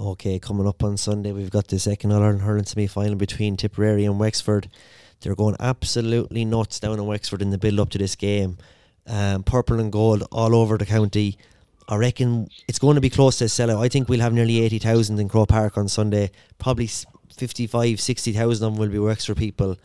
Okay, 0.00 0.40
coming 0.40 0.66
up 0.66 0.82
on 0.82 0.96
Sunday, 0.96 1.30
we've 1.30 1.50
got 1.50 1.68
the 1.68 1.78
second 1.78 2.10
All 2.10 2.22
Ireland 2.24 2.42
hurling 2.42 2.64
semi 2.64 2.88
final 2.88 3.14
between 3.14 3.56
Tipperary 3.56 4.04
and 4.04 4.18
Wexford. 4.18 4.68
They're 5.22 5.34
going 5.34 5.56
absolutely 5.60 6.44
nuts 6.44 6.80
down 6.80 6.98
in 6.98 7.06
Wexford 7.06 7.42
in 7.42 7.50
the 7.50 7.58
build 7.58 7.80
up 7.80 7.90
to 7.90 7.98
this 7.98 8.16
game. 8.16 8.58
Um, 9.06 9.42
purple 9.42 9.80
and 9.80 9.90
gold 9.90 10.24
all 10.30 10.54
over 10.54 10.76
the 10.78 10.86
county. 10.86 11.38
I 11.88 11.96
reckon 11.96 12.48
it's 12.68 12.78
going 12.78 12.94
to 12.94 13.00
be 13.00 13.10
close 13.10 13.38
to 13.38 13.44
a 13.44 13.48
sellout. 13.48 13.82
I 13.82 13.88
think 13.88 14.08
we'll 14.08 14.20
have 14.20 14.32
nearly 14.32 14.60
80,000 14.60 15.18
in 15.18 15.28
Croke 15.28 15.48
Park 15.48 15.76
on 15.76 15.88
Sunday. 15.88 16.30
Probably 16.58 16.84
s- 16.84 17.06
55, 17.36 18.00
60,000 18.00 18.66
of 18.66 18.72
them 18.72 18.80
will 18.80 18.88
be 18.88 18.98
Wexford 18.98 19.36
people. 19.36 19.76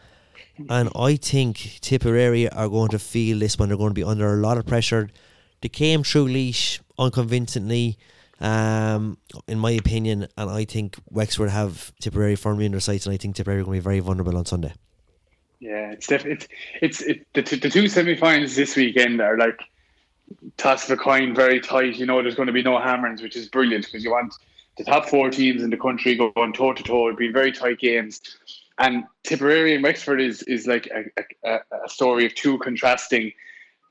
And 0.69 0.89
I 0.95 1.15
think 1.15 1.79
Tipperary 1.81 2.49
are 2.49 2.67
going 2.67 2.89
to 2.89 2.99
feel 2.99 3.39
this 3.39 3.57
one. 3.59 3.69
They're 3.69 3.77
going 3.77 3.91
to 3.91 3.95
be 3.95 4.03
under 4.03 4.33
a 4.33 4.37
lot 4.37 4.57
of 4.57 4.65
pressure. 4.65 5.09
They 5.61 5.69
came 5.69 6.03
through 6.03 6.27
Laois 6.27 6.79
unconvincingly, 6.99 7.97
um, 8.39 9.17
in 9.47 9.59
my 9.59 9.71
opinion, 9.71 10.27
and 10.37 10.49
I 10.49 10.65
think 10.65 10.97
Wexford 11.09 11.49
have 11.49 11.91
Tipperary 11.99 12.35
firmly 12.35 12.65
in 12.65 12.71
their 12.71 12.81
sights, 12.81 13.05
and 13.05 13.13
I 13.13 13.17
think 13.17 13.35
Tipperary 13.35 13.61
are 13.61 13.63
going 13.63 13.77
to 13.79 13.81
be 13.81 13.83
very 13.83 13.99
vulnerable 13.99 14.37
on 14.37 14.45
Sunday. 14.45 14.73
Yeah, 15.59 15.91
it's 15.91 16.07
definitely 16.07 16.47
it's, 16.81 17.01
it's 17.01 17.01
it, 17.01 17.27
the, 17.33 17.41
t- 17.43 17.59
the 17.59 17.69
two 17.69 17.87
semi-finals 17.87 18.55
this 18.55 18.75
weekend 18.75 19.21
are 19.21 19.37
like 19.37 19.59
toss 20.57 20.85
of 20.85 20.99
a 20.99 21.01
coin, 21.01 21.33
very 21.33 21.59
tight. 21.59 21.95
You 21.95 22.05
know, 22.05 22.21
there's 22.21 22.35
going 22.35 22.47
to 22.47 22.53
be 22.53 22.61
no 22.63 22.79
hammerings, 22.79 23.21
which 23.21 23.35
is 23.35 23.49
brilliant 23.49 23.85
because 23.85 24.03
you 24.03 24.11
want 24.11 24.33
the 24.77 24.83
top 24.83 25.07
four 25.09 25.31
teams 25.31 25.63
in 25.63 25.71
the 25.71 25.77
country 25.77 26.15
going 26.15 26.53
toe 26.53 26.73
to 26.73 26.83
toe. 26.83 27.07
It'd 27.07 27.17
be 27.17 27.31
very 27.31 27.51
tight 27.51 27.79
games, 27.79 28.21
and 28.77 29.05
Tipperary 29.23 29.73
and 29.73 29.83
Wexford 29.83 30.21
is 30.21 30.43
is 30.43 30.67
like 30.67 30.87
a, 30.87 31.23
a, 31.43 31.59
a 31.85 31.89
story 31.89 32.25
of 32.27 32.35
two 32.35 32.59
contrasting 32.59 33.33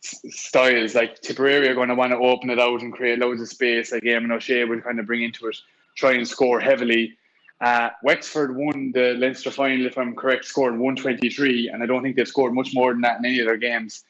s- 0.05 0.21
styles. 0.29 0.95
Like 0.95 1.21
Tipperary 1.21 1.69
are 1.69 1.75
going 1.75 1.89
to 1.89 1.97
want 1.97 2.13
to 2.13 2.19
open 2.19 2.51
it 2.51 2.61
out 2.61 2.83
and 2.83 2.93
create 2.93 3.19
loads 3.19 3.43
of 3.43 3.49
space. 3.49 3.91
Like 3.91 4.05
Eamon 4.05 4.31
O'Shea 4.33 4.65
would 4.65 4.85
kind 4.85 5.01
of 5.01 5.07
bring 5.07 5.25
into 5.25 5.49
it, 5.49 5.57
try 5.97 6.13
and 6.13 6.29
score 6.29 6.61
heavily. 6.61 7.17
Uh, 7.61 7.89
Wexford 8.03 8.55
won 8.55 8.93
the 8.93 9.15
Leinster 9.15 9.51
final, 9.51 9.87
if 9.87 9.97
I'm 9.97 10.15
correct, 10.15 10.45
scored 10.45 10.73
123, 10.73 11.71
and 11.71 11.83
I 11.83 11.87
don't 11.87 12.03
think 12.03 12.17
they've 12.17 12.29
scored 12.29 12.53
much 12.53 12.75
more 12.75 12.93
than 12.93 13.01
that 13.03 13.19
in 13.19 13.25
any 13.25 13.41
of 13.41 13.47
their 13.47 13.57
games. 13.57 14.05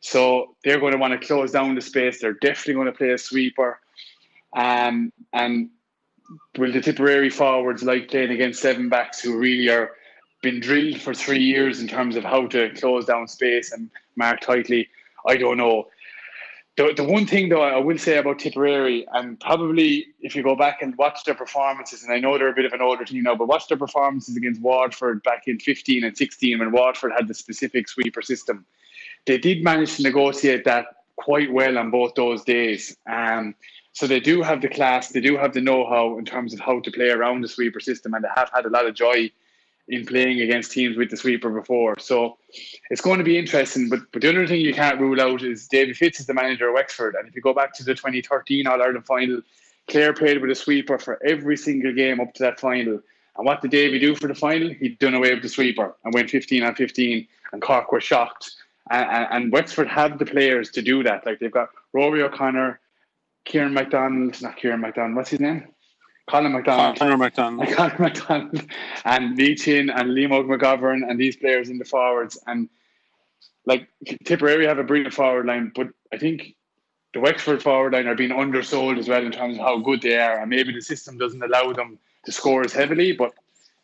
So 0.00 0.56
they're 0.64 0.80
going 0.80 0.92
to 0.92 0.98
want 0.98 1.18
to 1.18 1.26
close 1.26 1.52
down 1.52 1.74
the 1.74 1.80
space. 1.80 2.20
They're 2.20 2.34
definitely 2.34 2.74
going 2.74 2.86
to 2.86 2.92
play 2.92 3.10
a 3.10 3.18
sweeper. 3.18 3.80
Um, 4.54 5.12
and 5.32 5.70
will 6.58 6.72
the 6.72 6.80
Tipperary 6.80 7.30
forwards 7.30 7.82
like 7.82 8.08
playing 8.08 8.30
against 8.30 8.60
seven 8.60 8.88
backs 8.88 9.20
who 9.20 9.38
really 9.38 9.68
are 9.68 9.92
been 10.42 10.58
drilled 10.58 11.00
for 11.00 11.14
three 11.14 11.38
years 11.38 11.80
in 11.80 11.86
terms 11.86 12.16
of 12.16 12.24
how 12.24 12.46
to 12.48 12.70
close 12.74 13.06
down 13.06 13.28
space 13.28 13.72
and 13.72 13.90
mark 14.16 14.40
tightly? 14.40 14.88
I 15.26 15.36
don't 15.36 15.56
know. 15.56 15.88
The, 16.76 16.94
the 16.96 17.04
one 17.04 17.26
thing 17.26 17.50
though 17.50 17.62
I 17.62 17.76
will 17.78 17.98
say 17.98 18.16
about 18.16 18.38
Tipperary, 18.38 19.06
and 19.12 19.38
probably 19.38 20.06
if 20.20 20.34
you 20.34 20.42
go 20.42 20.56
back 20.56 20.80
and 20.80 20.96
watch 20.96 21.24
their 21.24 21.34
performances, 21.34 22.02
and 22.02 22.12
I 22.12 22.18
know 22.18 22.38
they're 22.38 22.48
a 22.48 22.54
bit 22.54 22.64
of 22.64 22.72
an 22.72 22.80
older 22.80 23.04
team 23.04 23.24
now, 23.24 23.34
but 23.34 23.46
watch 23.46 23.68
their 23.68 23.76
performances 23.76 24.36
against 24.36 24.62
Waterford 24.62 25.22
back 25.22 25.42
in 25.46 25.58
15 25.58 26.02
and 26.02 26.16
16 26.16 26.58
when 26.58 26.72
Waterford 26.72 27.12
had 27.14 27.28
the 27.28 27.34
specific 27.34 27.88
sweeper 27.88 28.22
system. 28.22 28.64
They 29.26 29.36
did 29.36 29.62
manage 29.62 29.96
to 29.96 30.02
negotiate 30.02 30.64
that 30.64 30.86
quite 31.16 31.52
well 31.52 31.76
on 31.76 31.90
both 31.90 32.14
those 32.14 32.42
days. 32.42 32.96
Um, 33.06 33.54
so 33.92 34.06
they 34.06 34.20
do 34.20 34.40
have 34.40 34.62
the 34.62 34.68
class, 34.68 35.10
they 35.10 35.20
do 35.20 35.36
have 35.36 35.52
the 35.52 35.60
know-how 35.60 36.18
in 36.18 36.24
terms 36.24 36.54
of 36.54 36.60
how 36.60 36.80
to 36.80 36.90
play 36.90 37.10
around 37.10 37.42
the 37.42 37.48
sweeper 37.48 37.80
system, 37.80 38.14
and 38.14 38.24
they 38.24 38.28
have 38.34 38.50
had 38.54 38.64
a 38.64 38.70
lot 38.70 38.86
of 38.86 38.94
joy 38.94 39.30
in 39.88 40.06
playing 40.06 40.40
against 40.40 40.72
teams 40.72 40.96
with 40.96 41.10
the 41.10 41.16
sweeper 41.16 41.50
before. 41.50 41.98
So 41.98 42.38
it's 42.90 43.00
going 43.00 43.18
to 43.18 43.24
be 43.24 43.38
interesting. 43.38 43.88
But 43.88 44.00
but 44.12 44.22
the 44.22 44.28
other 44.28 44.46
thing 44.46 44.60
you 44.60 44.74
can't 44.74 45.00
rule 45.00 45.20
out 45.20 45.42
is 45.42 45.68
David 45.68 45.96
Fitz 45.96 46.20
is 46.20 46.26
the 46.26 46.34
manager 46.34 46.68
of 46.68 46.74
Wexford, 46.74 47.14
and 47.14 47.28
if 47.28 47.34
you 47.34 47.42
go 47.42 47.54
back 47.54 47.74
to 47.74 47.84
the 47.84 47.94
2013 47.94 48.66
All 48.66 48.82
Ireland 48.82 49.06
final, 49.06 49.40
Clare 49.88 50.12
played 50.12 50.40
with 50.40 50.50
a 50.50 50.54
sweeper 50.54 50.98
for 50.98 51.22
every 51.24 51.56
single 51.56 51.92
game 51.92 52.20
up 52.20 52.32
to 52.34 52.42
that 52.44 52.60
final. 52.60 53.00
And 53.36 53.46
what 53.46 53.62
did 53.62 53.70
Davy 53.70 53.98
do 53.98 54.14
for 54.14 54.28
the 54.28 54.34
final? 54.34 54.68
He'd 54.68 54.98
done 54.98 55.14
away 55.14 55.32
with 55.32 55.42
the 55.42 55.48
sweeper 55.48 55.94
and 56.04 56.12
went 56.12 56.30
15 56.30 56.62
on 56.62 56.74
15, 56.74 57.26
and 57.52 57.62
Cork 57.62 57.90
were 57.90 58.00
shocked. 58.00 58.50
And, 58.90 59.08
and, 59.08 59.26
and 59.30 59.52
Wexford 59.52 59.88
have 59.88 60.18
the 60.18 60.26
players 60.26 60.70
to 60.72 60.82
do 60.82 61.02
that. 61.04 61.24
Like 61.24 61.38
they've 61.38 61.50
got 61.50 61.70
Rory 61.92 62.22
O'Connor, 62.22 62.78
Kieran 63.44 63.74
McDonald, 63.74 64.40
not 64.42 64.56
Kieran 64.56 64.80
McDonald, 64.80 65.16
what's 65.16 65.30
his 65.30 65.40
name? 65.40 65.66
Colin 66.30 66.52
McDonald. 66.52 66.98
Conor 66.98 67.16
McDonald. 67.16 67.66
and 67.68 67.76
Conor 67.76 67.96
McDonald 67.98 68.62
and 69.04 69.36
Lee 69.36 69.54
Chin 69.54 69.90
and 69.90 70.10
Liam 70.10 70.30
McGovern 70.30 71.08
and 71.08 71.18
these 71.18 71.36
players 71.36 71.68
in 71.68 71.78
the 71.78 71.84
forwards 71.84 72.38
and 72.46 72.68
like 73.66 73.88
Tipperary 74.24 74.66
have 74.66 74.78
a 74.78 74.84
brilliant 74.84 75.14
forward 75.14 75.46
line, 75.46 75.72
but 75.74 75.88
I 76.12 76.18
think 76.18 76.54
the 77.14 77.20
Wexford 77.20 77.62
forward 77.62 77.92
line 77.92 78.06
are 78.06 78.14
being 78.14 78.32
undersold 78.32 78.98
as 78.98 79.08
well 79.08 79.24
in 79.24 79.32
terms 79.32 79.58
of 79.58 79.64
how 79.64 79.78
good 79.78 80.02
they 80.02 80.18
are, 80.18 80.40
and 80.40 80.50
maybe 80.50 80.72
the 80.72 80.80
system 80.80 81.18
doesn't 81.18 81.42
allow 81.42 81.72
them 81.72 81.98
to 82.24 82.32
score 82.32 82.64
as 82.64 82.72
heavily, 82.72 83.12
but 83.12 83.32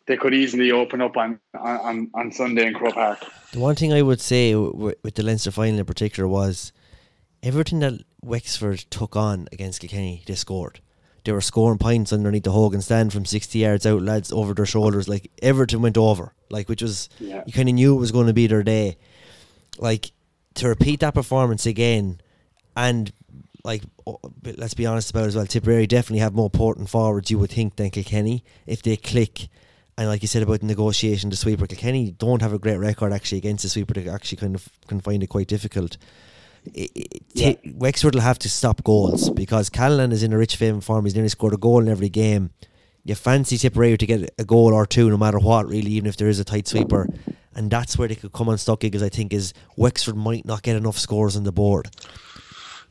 they 0.07 0.17
could 0.17 0.33
easily 0.33 0.71
open 0.71 1.01
up 1.01 1.15
on 1.15 1.39
on, 1.57 2.09
on 2.13 2.31
Sunday 2.31 2.65
in 2.65 2.73
Croke 2.73 2.95
Park. 2.95 3.23
The 3.53 3.59
one 3.59 3.75
thing 3.75 3.93
I 3.93 4.01
would 4.01 4.19
say 4.19 4.53
w- 4.53 4.95
with 5.03 5.15
the 5.15 5.23
Leinster 5.23 5.51
final 5.51 5.79
in 5.79 5.85
particular 5.85 6.27
was 6.27 6.71
everything 7.43 7.79
that 7.79 8.01
Wexford 8.21 8.79
took 8.89 9.15
on 9.15 9.47
against 9.51 9.81
Kilkenny, 9.81 10.23
they 10.25 10.35
scored. 10.35 10.81
They 11.23 11.31
were 11.31 11.41
scoring 11.41 11.77
points 11.77 12.13
underneath 12.13 12.43
the 12.43 12.51
Hogan 12.51 12.81
stand 12.81 13.13
from 13.13 13.25
60 13.25 13.59
yards 13.59 13.85
out, 13.85 14.01
lads 14.01 14.31
over 14.31 14.53
their 14.53 14.65
shoulders. 14.65 15.07
Like 15.07 15.31
Everton 15.41 15.81
went 15.81 15.97
over, 15.97 16.33
like 16.49 16.69
which 16.69 16.81
was 16.81 17.09
Yeah. 17.19 17.43
you 17.45 17.53
kind 17.53 17.69
of 17.69 17.75
knew 17.75 17.95
it 17.95 17.99
was 17.99 18.11
going 18.11 18.27
to 18.27 18.33
be 18.33 18.47
their 18.47 18.63
day. 18.63 18.97
Like 19.77 20.11
to 20.55 20.67
repeat 20.67 20.99
that 21.01 21.13
performance 21.13 21.65
again, 21.65 22.19
and 22.75 23.11
like 23.63 23.83
let's 24.57 24.73
be 24.73 24.85
honest 24.85 25.09
about 25.11 25.25
it 25.25 25.27
as 25.27 25.35
well. 25.35 25.45
Tipperary 25.45 25.87
definitely 25.87 26.19
have 26.19 26.33
more 26.33 26.45
important 26.47 26.89
forwards 26.89 27.29
you 27.29 27.39
would 27.39 27.51
think 27.51 27.75
than 27.75 27.89
Kilkenny 27.89 28.43
if 28.65 28.81
they 28.81 28.95
click. 28.97 29.49
And 29.97 30.07
like 30.07 30.21
you 30.21 30.29
said 30.29 30.43
about 30.43 30.61
the 30.61 30.65
negotiation, 30.65 31.29
the 31.29 31.35
sweeper 31.35 31.67
Kilkenny 31.67 32.11
don't 32.11 32.41
have 32.41 32.53
a 32.53 32.59
great 32.59 32.77
record 32.77 33.11
actually 33.11 33.39
against 33.39 33.63
the 33.63 33.69
sweeper. 33.69 33.93
They 33.93 34.07
actually 34.09 34.37
kind 34.37 34.55
of 34.55 34.69
can 34.87 35.01
find 35.01 35.21
it 35.21 35.27
quite 35.27 35.47
difficult. 35.49 35.97
I- 36.77 36.89
I- 36.97 37.03
Yeah. 37.33 37.53
Ti- 37.53 37.71
Wexford 37.75 38.15
will 38.15 38.21
have 38.21 38.39
to 38.39 38.49
stop 38.49 38.83
goals 38.83 39.29
because 39.29 39.69
Callanan 39.69 40.11
is 40.11 40.23
in 40.23 40.33
a 40.33 40.37
rich 40.37 40.55
fame 40.55 40.81
form. 40.81 41.05
He's 41.05 41.15
nearly 41.15 41.29
scored 41.29 41.53
a 41.53 41.57
goal 41.57 41.81
in 41.81 41.87
every 41.87 42.09
game. 42.09 42.51
You 43.05 43.15
fancy 43.15 43.57
Tipperary 43.57 43.97
to 43.97 44.05
get 44.05 44.33
a 44.37 44.43
goal 44.43 44.73
or 44.73 44.85
two, 44.85 45.09
no 45.09 45.17
matter 45.17 45.39
what, 45.39 45.67
really, 45.67 45.91
even 45.91 46.07
if 46.07 46.17
there 46.17 46.27
is 46.27 46.39
a 46.39 46.43
tight 46.43 46.67
sweeper, 46.67 47.07
and 47.55 47.71
that's 47.71 47.97
where 47.97 48.07
they 48.07 48.15
could 48.15 48.33
come 48.33 48.49
unstuck. 48.49 48.81
Because 48.81 49.01
I 49.01 49.09
think 49.09 49.33
is 49.33 49.53
Wexford 49.77 50.15
might 50.15 50.45
not 50.45 50.61
get 50.63 50.75
enough 50.75 50.97
scores 50.99 51.35
on 51.35 51.43
the 51.43 51.51
board. 51.51 51.89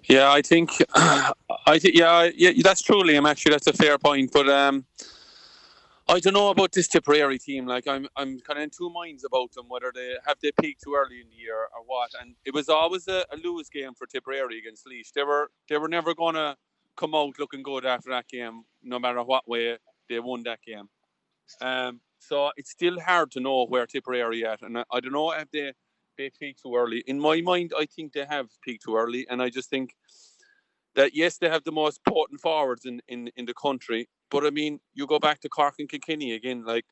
Yeah, 0.08 0.32
I 0.32 0.40
think, 0.40 0.70
I 0.94 1.78
think, 1.78 1.94
yeah, 1.94 2.30
yeah, 2.34 2.52
that's 2.62 2.80
true, 2.80 3.02
Liam. 3.02 3.28
Actually, 3.28 3.52
that's 3.52 3.66
a 3.66 3.72
fair 3.74 3.98
point. 3.98 4.32
But 4.32 4.48
um, 4.48 4.86
I 6.10 6.20
don't 6.20 6.32
know 6.32 6.48
about 6.48 6.72
this 6.72 6.88
Tipperary 6.88 7.38
team. 7.38 7.66
Like, 7.66 7.86
I'm, 7.86 8.08
I'm 8.16 8.40
kind 8.40 8.58
of 8.58 8.62
in 8.62 8.70
two 8.70 8.90
minds 8.90 9.24
about 9.24 9.52
them. 9.52 9.66
Whether 9.68 9.92
they 9.94 10.14
have 10.26 10.38
they 10.42 10.52
peaked 10.58 10.82
too 10.82 10.94
early 10.96 11.20
in 11.20 11.28
the 11.28 11.36
year 11.36 11.54
or 11.54 11.82
what. 11.86 12.12
And 12.20 12.34
it 12.46 12.54
was 12.54 12.70
always 12.70 13.08
a, 13.08 13.26
a 13.30 13.36
lose 13.36 13.68
game 13.68 13.92
for 13.94 14.06
Tipperary 14.06 14.58
against 14.58 14.86
Laois. 14.86 15.12
They 15.14 15.22
were, 15.22 15.50
they 15.68 15.76
were 15.76 15.88
never 15.88 16.14
gonna 16.14 16.56
come 16.96 17.14
out 17.14 17.38
looking 17.38 17.62
good 17.62 17.84
after 17.84 18.10
that 18.10 18.26
game, 18.28 18.62
no 18.82 18.98
matter 18.98 19.22
what 19.22 19.46
way 19.48 19.76
they 20.08 20.18
won 20.20 20.42
that 20.44 20.60
game. 20.66 20.88
Um, 21.60 22.00
so 22.18 22.50
it's 22.56 22.70
still 22.70 22.98
hard 23.00 23.30
to 23.32 23.40
know 23.40 23.66
where 23.66 23.86
Tipperary 23.86 24.46
at, 24.46 24.62
and 24.62 24.78
I, 24.78 24.84
I 24.92 25.00
don't 25.00 25.12
know 25.12 25.30
if 25.32 25.50
they 25.50 25.72
they 26.16 26.30
peaked 26.30 26.62
too 26.62 26.74
early. 26.74 27.04
In 27.06 27.20
my 27.20 27.40
mind, 27.42 27.72
I 27.78 27.86
think 27.86 28.12
they 28.12 28.24
have 28.24 28.48
peaked 28.62 28.84
too 28.84 28.96
early, 28.96 29.26
and 29.30 29.40
I 29.40 29.50
just 29.50 29.70
think 29.70 29.94
that 30.96 31.14
yes, 31.14 31.38
they 31.38 31.48
have 31.48 31.64
the 31.64 31.72
most 31.72 32.04
potent 32.04 32.40
forwards 32.40 32.84
in, 32.84 33.00
in, 33.08 33.30
in 33.36 33.44
the 33.46 33.54
country. 33.54 34.08
But 34.30 34.46
I 34.46 34.50
mean, 34.50 34.80
you 34.94 35.06
go 35.06 35.18
back 35.18 35.40
to 35.40 35.48
Cork 35.48 35.74
and 35.78 35.88
Kilkenny 35.88 36.32
again, 36.32 36.64
like 36.64 36.84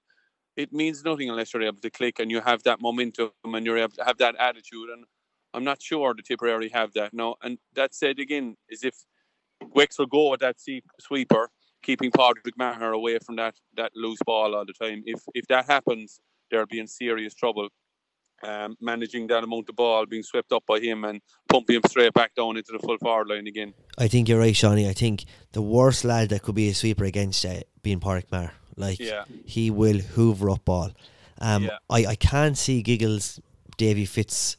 it 0.57 0.73
means 0.73 1.05
nothing 1.05 1.29
unless 1.31 1.53
you're 1.53 1.63
able 1.63 1.81
to 1.81 1.91
click 1.91 2.19
and 2.19 2.31
you 2.31 2.41
have 2.41 2.63
that 2.63 2.81
momentum 2.81 3.31
and 3.45 3.67
you're 3.67 3.79
able 3.79 3.95
to 3.97 4.05
have 4.05 4.19
that 4.19 4.37
attitude. 4.39 4.89
And 4.91 5.05
I'm 5.53 5.65
not 5.65 5.83
sure 5.83 6.15
the 6.15 6.23
Tipperary 6.23 6.71
have 6.71 6.93
that 6.95 7.13
now. 7.13 7.37
And 7.43 7.59
that 7.75 7.95
said 7.95 8.19
again, 8.19 8.57
is 8.69 8.85
if 8.85 8.95
Wexford 9.75 10.11
go 10.11 10.31
with 10.31 10.41
that 10.41 10.57
sweeper, 11.01 11.51
keeping 11.83 12.11
Patrick 12.11 12.57
Maher 12.57 12.93
away 12.93 13.19
from 13.25 13.37
that 13.37 13.55
that 13.77 13.93
loose 13.95 14.19
ball 14.27 14.55
all 14.55 14.65
the 14.65 14.73
time. 14.73 15.03
If 15.07 15.23
if 15.35 15.47
that 15.49 15.67
happens, 15.67 16.21
they'll 16.51 16.67
be 16.67 16.81
in 16.81 16.87
serious 16.87 17.35
trouble. 17.35 17.69
Um, 18.43 18.77
managing 18.81 19.27
that 19.29 19.43
amount 19.45 19.69
of 19.71 19.77
ball 19.77 20.05
being 20.07 20.23
swept 20.23 20.53
up 20.53 20.65
by 20.67 20.79
him 20.79 21.05
and 21.05 21.23
pumping 21.49 21.77
him 21.77 21.83
straight 21.89 22.13
back 22.13 22.35
down 22.35 22.57
into 22.59 22.71
the 22.73 22.79
full 22.79 22.99
forward 22.99 23.29
line 23.29 23.47
again. 23.47 23.73
I 23.97 24.09
think 24.09 24.29
you're 24.29 24.39
right, 24.39 24.55
Shawnee. 24.55 24.89
I 24.89 24.93
think 24.93 25.25
the 25.53 25.63
worst 25.63 26.05
lad 26.05 26.29
that 26.29 26.43
could 26.43 26.55
be 26.55 26.69
a 26.69 26.75
sweeper 26.75 27.05
against 27.05 27.47
uh, 27.47 27.61
being 27.83 27.99
Padraic 27.99 28.31
Maher. 28.31 28.53
Like 28.77 29.01
Yeah. 29.01 29.25
he 29.47 29.71
will 29.71 29.99
hoover 30.01 30.51
up 30.51 30.67
ball. 30.67 30.91
Um, 31.41 31.65
Yeah. 31.65 31.79
I, 31.89 32.07
I 32.07 32.15
can't 32.15 32.59
see 32.59 32.83
Giggles, 32.83 33.41
Davy 33.79 34.05
Fitz 34.05 34.59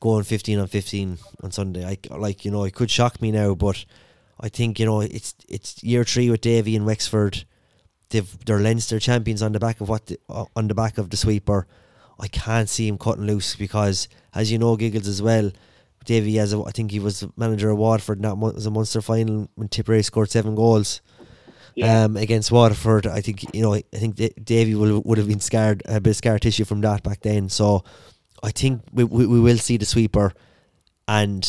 going 0.00 0.24
15 0.24 0.58
on 0.58 0.66
15 0.66 1.18
on 1.42 1.50
Sunday. 1.52 1.84
I 1.84 1.98
like 2.16 2.44
you 2.46 2.50
know 2.50 2.64
it 2.64 2.74
could 2.74 2.90
shock 2.90 3.20
me 3.20 3.30
now, 3.30 3.54
but 3.54 3.84
I 4.40 4.48
think 4.48 4.80
you 4.80 4.86
know 4.86 5.02
it's 5.02 5.34
it's 5.48 5.82
year 5.84 6.04
three 6.04 6.30
with 6.30 6.40
Davy 6.40 6.74
and 6.74 6.86
Wexford. 6.86 7.44
They've 8.08 8.44
they're 8.46 8.58
Leinster 8.60 8.98
champions 8.98 9.42
on 9.42 9.52
the 9.52 9.60
back 9.60 9.80
of 9.82 9.88
what 9.90 10.06
the, 10.06 10.18
uh, 10.28 10.46
on 10.56 10.68
the 10.68 10.74
back 10.74 10.96
of 10.98 11.10
the 11.10 11.16
sweeper. 11.18 11.66
I 12.20 12.28
can't 12.28 12.68
see 12.68 12.86
him 12.86 12.98
cutting 12.98 13.26
loose 13.26 13.56
because, 13.56 14.06
as 14.34 14.52
you 14.52 14.58
know, 14.58 14.76
Giggles 14.76 15.08
as 15.08 15.22
well. 15.22 15.50
Davy, 16.04 16.38
as 16.38 16.54
I 16.54 16.70
think 16.70 16.90
he 16.90 16.98
was 17.00 17.26
manager 17.36 17.70
of 17.70 17.78
Waterford, 17.78 18.18
and 18.18 18.24
that 18.24 18.38
was 18.38 18.64
a 18.66 18.70
Munster 18.70 19.02
final 19.02 19.50
when 19.54 19.68
Tipperary 19.68 20.02
scored 20.02 20.30
seven 20.30 20.54
goals 20.54 21.02
Yeah. 21.74 22.04
um, 22.04 22.16
against 22.16 22.50
Waterford. 22.50 23.06
I 23.06 23.20
think 23.20 23.54
you 23.54 23.62
know. 23.62 23.74
I 23.74 23.82
think 23.92 24.16
Da- 24.16 24.32
Davy 24.42 24.74
will 24.74 25.02
would 25.04 25.18
have 25.18 25.28
been 25.28 25.40
scarred 25.40 25.82
a 25.84 26.00
bit 26.00 26.10
of 26.10 26.16
scar 26.16 26.38
tissue 26.38 26.64
from 26.64 26.80
that 26.80 27.02
back 27.02 27.20
then. 27.20 27.48
So 27.50 27.84
I 28.42 28.50
think 28.50 28.80
we, 28.92 29.04
we, 29.04 29.26
we 29.26 29.40
will 29.40 29.58
see 29.58 29.76
the 29.76 29.84
sweeper, 29.84 30.32
and 31.06 31.46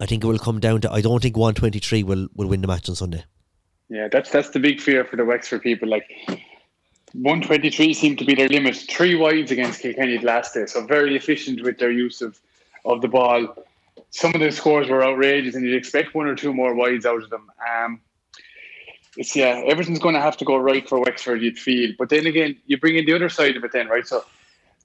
I 0.00 0.06
think 0.06 0.22
it 0.22 0.26
will 0.26 0.38
come 0.38 0.60
down 0.60 0.82
to. 0.82 0.92
I 0.92 1.00
don't 1.00 1.22
think 1.22 1.36
one 1.36 1.54
twenty 1.54 1.78
three 1.78 2.02
will 2.02 2.28
will 2.34 2.48
win 2.48 2.60
the 2.60 2.68
match 2.68 2.90
on 2.90 2.94
Sunday. 2.94 3.24
Yeah, 3.88 4.08
that's 4.12 4.30
that's 4.30 4.50
the 4.50 4.60
big 4.60 4.80
fear 4.82 5.04
for 5.04 5.16
the 5.16 5.24
Wexford 5.24 5.62
people. 5.62 5.88
Like 5.88 6.04
123 7.14 7.94
seemed 7.94 8.18
to 8.18 8.24
be 8.24 8.34
their 8.34 8.48
limit. 8.48 8.74
Three 8.74 9.14
wides 9.14 9.52
against 9.52 9.80
Kilkenny 9.80 10.18
last 10.18 10.54
day, 10.54 10.66
so 10.66 10.84
very 10.84 11.16
efficient 11.16 11.62
with 11.62 11.78
their 11.78 11.92
use 11.92 12.20
of, 12.20 12.40
of 12.84 13.02
the 13.02 13.08
ball. 13.08 13.56
Some 14.10 14.34
of 14.34 14.40
the 14.40 14.50
scores 14.50 14.88
were 14.88 15.04
outrageous, 15.04 15.54
and 15.54 15.64
you'd 15.64 15.76
expect 15.76 16.14
one 16.14 16.26
or 16.26 16.34
two 16.34 16.52
more 16.52 16.74
wides 16.74 17.06
out 17.06 17.22
of 17.22 17.30
them. 17.30 17.50
Um, 17.72 18.00
it's 19.16 19.36
yeah, 19.36 19.62
everything's 19.64 20.00
going 20.00 20.16
to 20.16 20.20
have 20.20 20.36
to 20.38 20.44
go 20.44 20.56
right 20.56 20.88
for 20.88 20.98
Wexford. 20.98 21.40
You'd 21.40 21.56
feel, 21.56 21.92
but 21.96 22.08
then 22.08 22.26
again, 22.26 22.56
you 22.66 22.78
bring 22.78 22.96
in 22.96 23.06
the 23.06 23.14
other 23.14 23.28
side 23.28 23.56
of 23.56 23.62
it, 23.62 23.70
then 23.70 23.88
right. 23.88 24.06
So, 24.06 24.24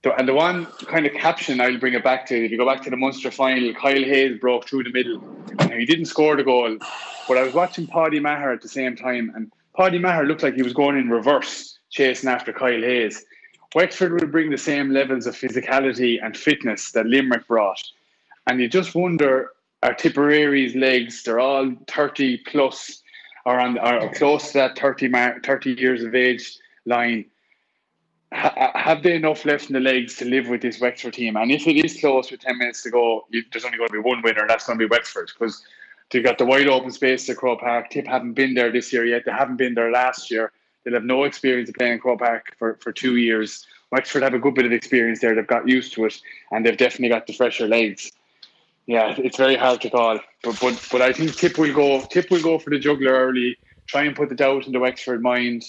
and 0.04 0.28
the 0.28 0.36
one 0.36 0.68
kind 0.86 1.08
of 1.08 1.14
caption 1.14 1.60
I'll 1.60 1.80
bring 1.80 1.96
it 1.96 2.04
back 2.04 2.28
to, 2.28 2.46
if 2.46 2.52
you 2.52 2.58
go 2.58 2.66
back 2.66 2.84
to 2.84 2.92
the 2.92 2.98
Munster 2.98 3.32
final, 3.32 3.74
Kyle 3.74 4.04
Hayes 4.04 4.40
broke 4.40 4.68
through 4.68 4.84
the 4.84 4.92
middle. 4.92 5.20
Now, 5.58 5.78
he 5.78 5.86
didn't 5.86 6.06
score 6.06 6.36
the 6.36 6.44
goal, 6.44 6.78
but 7.28 7.38
I 7.38 7.44
was 7.44 7.56
watching 7.56 7.88
Paddy 7.88 8.20
Maher 8.20 8.52
at 8.52 8.62
the 8.62 8.70
same 8.70 8.96
time, 8.96 9.32
and 9.36 9.52
Paddy 9.76 9.98
Maher 9.98 10.26
looked 10.26 10.44
like 10.44 10.54
he 10.54 10.62
was 10.62 10.74
going 10.74 10.96
in 10.96 11.10
reverse, 11.10 11.79
chasing 11.90 12.30
after 12.30 12.54
Kyle 12.54 12.82
Hayes. 12.82 13.26
Wexford 13.76 14.20
will 14.20 14.28
bring 14.28 14.50
the 14.50 14.58
same 14.58 14.92
levels 14.92 15.28
of 15.28 15.36
physicality 15.36 16.24
and 16.24 16.36
fitness 16.36 16.92
that 16.92 17.06
Limerick 17.06 17.48
brought. 17.48 17.82
And 18.48 18.60
you 18.60 18.68
just 18.68 18.96
wonder, 18.96 19.52
are 19.84 19.94
Tipperary's 19.94 20.76
legs, 20.76 21.22
they're 21.24 21.40
all 21.40 21.72
30 21.88 22.38
plus, 22.48 23.04
or, 23.46 23.60
on, 23.60 23.78
or 23.78 24.12
close 24.14 24.48
to 24.48 24.54
that 24.60 24.78
30, 24.78 25.10
mark, 25.10 25.46
30 25.46 25.74
years 25.74 26.04
of 26.04 26.16
age 26.16 26.58
line. 26.86 27.26
Ha- 28.34 28.72
have 28.76 29.04
they 29.04 29.16
enough 29.16 29.46
left 29.46 29.70
in 29.70 29.74
the 29.74 29.80
legs 29.80 30.16
to 30.18 30.26
live 30.26 30.48
with 30.50 30.62
this 30.62 30.80
Wexford 30.80 31.14
team? 31.14 31.36
And 31.36 31.52
if 31.52 31.68
it 31.68 31.84
is 31.86 32.00
close 32.00 32.32
with 32.32 32.42
10 32.42 32.58
minutes 32.58 32.82
to 32.84 32.90
go, 32.90 33.26
you, 33.30 33.44
there's 33.52 33.66
only 33.66 33.78
going 33.78 33.90
to 33.90 33.94
be 33.94 34.00
one 34.00 34.22
winner, 34.24 34.42
and 34.42 34.50
that's 34.50 34.66
going 34.66 34.80
to 34.80 34.88
be 34.88 34.90
Wexford. 34.90 35.32
Because 35.38 35.64
they've 36.10 36.24
got 36.24 36.40
the 36.40 36.46
wide 36.46 36.68
open 36.68 36.92
space 36.92 37.30
at 37.30 37.38
Croke 37.38 37.60
Park. 37.60 37.92
Tip 37.92 38.08
haven't 38.08 38.34
been 38.34 38.56
there 38.56 38.72
this 38.72 38.92
year 38.92 39.06
yet. 39.06 39.24
They 39.26 39.32
haven't 39.32 39.58
been 39.58 39.76
there 39.76 39.92
last 39.92 40.32
year. 40.32 40.52
They'll 40.84 40.94
have 40.94 41.04
no 41.04 41.24
experience 41.24 41.70
of 41.70 41.76
playing 41.76 41.94
in 41.94 42.00
Croke 42.00 42.20
Park 42.20 42.56
for, 42.58 42.78
for 42.82 42.92
two 42.92 43.18
years. 43.18 43.66
Wexford 43.92 44.24
have 44.24 44.34
a 44.34 44.40
good 44.40 44.54
bit 44.54 44.66
of 44.66 44.72
experience 44.72 45.20
there. 45.20 45.36
They've 45.36 45.46
got 45.46 45.68
used 45.68 45.94
to 45.94 46.06
it, 46.06 46.20
and 46.52 46.66
they've 46.66 46.78
definitely 46.78 47.10
got 47.10 47.28
the 47.28 47.34
fresher 47.34 47.68
legs. 47.68 48.12
Yeah, 48.86 49.14
it's 49.18 49.38
very 49.38 49.56
hard 49.56 49.82
to 49.82 49.90
call, 49.90 50.20
but 50.44 50.60
but 50.60 50.88
but 50.92 51.02
I 51.02 51.14
think 51.14 51.36
Tip 51.36 51.58
will 51.58 51.74
go. 51.74 52.02
Tip 52.10 52.32
will 52.32 52.42
go 52.42 52.58
for 52.58 52.72
the 52.72 52.80
juggler 52.80 53.12
early. 53.12 53.58
Try 53.86 54.04
and 54.04 54.16
put 54.16 54.30
the 54.30 54.36
doubt 54.36 54.66
in 54.66 54.72
the 54.72 54.80
Wexford 54.80 55.22
mind. 55.22 55.64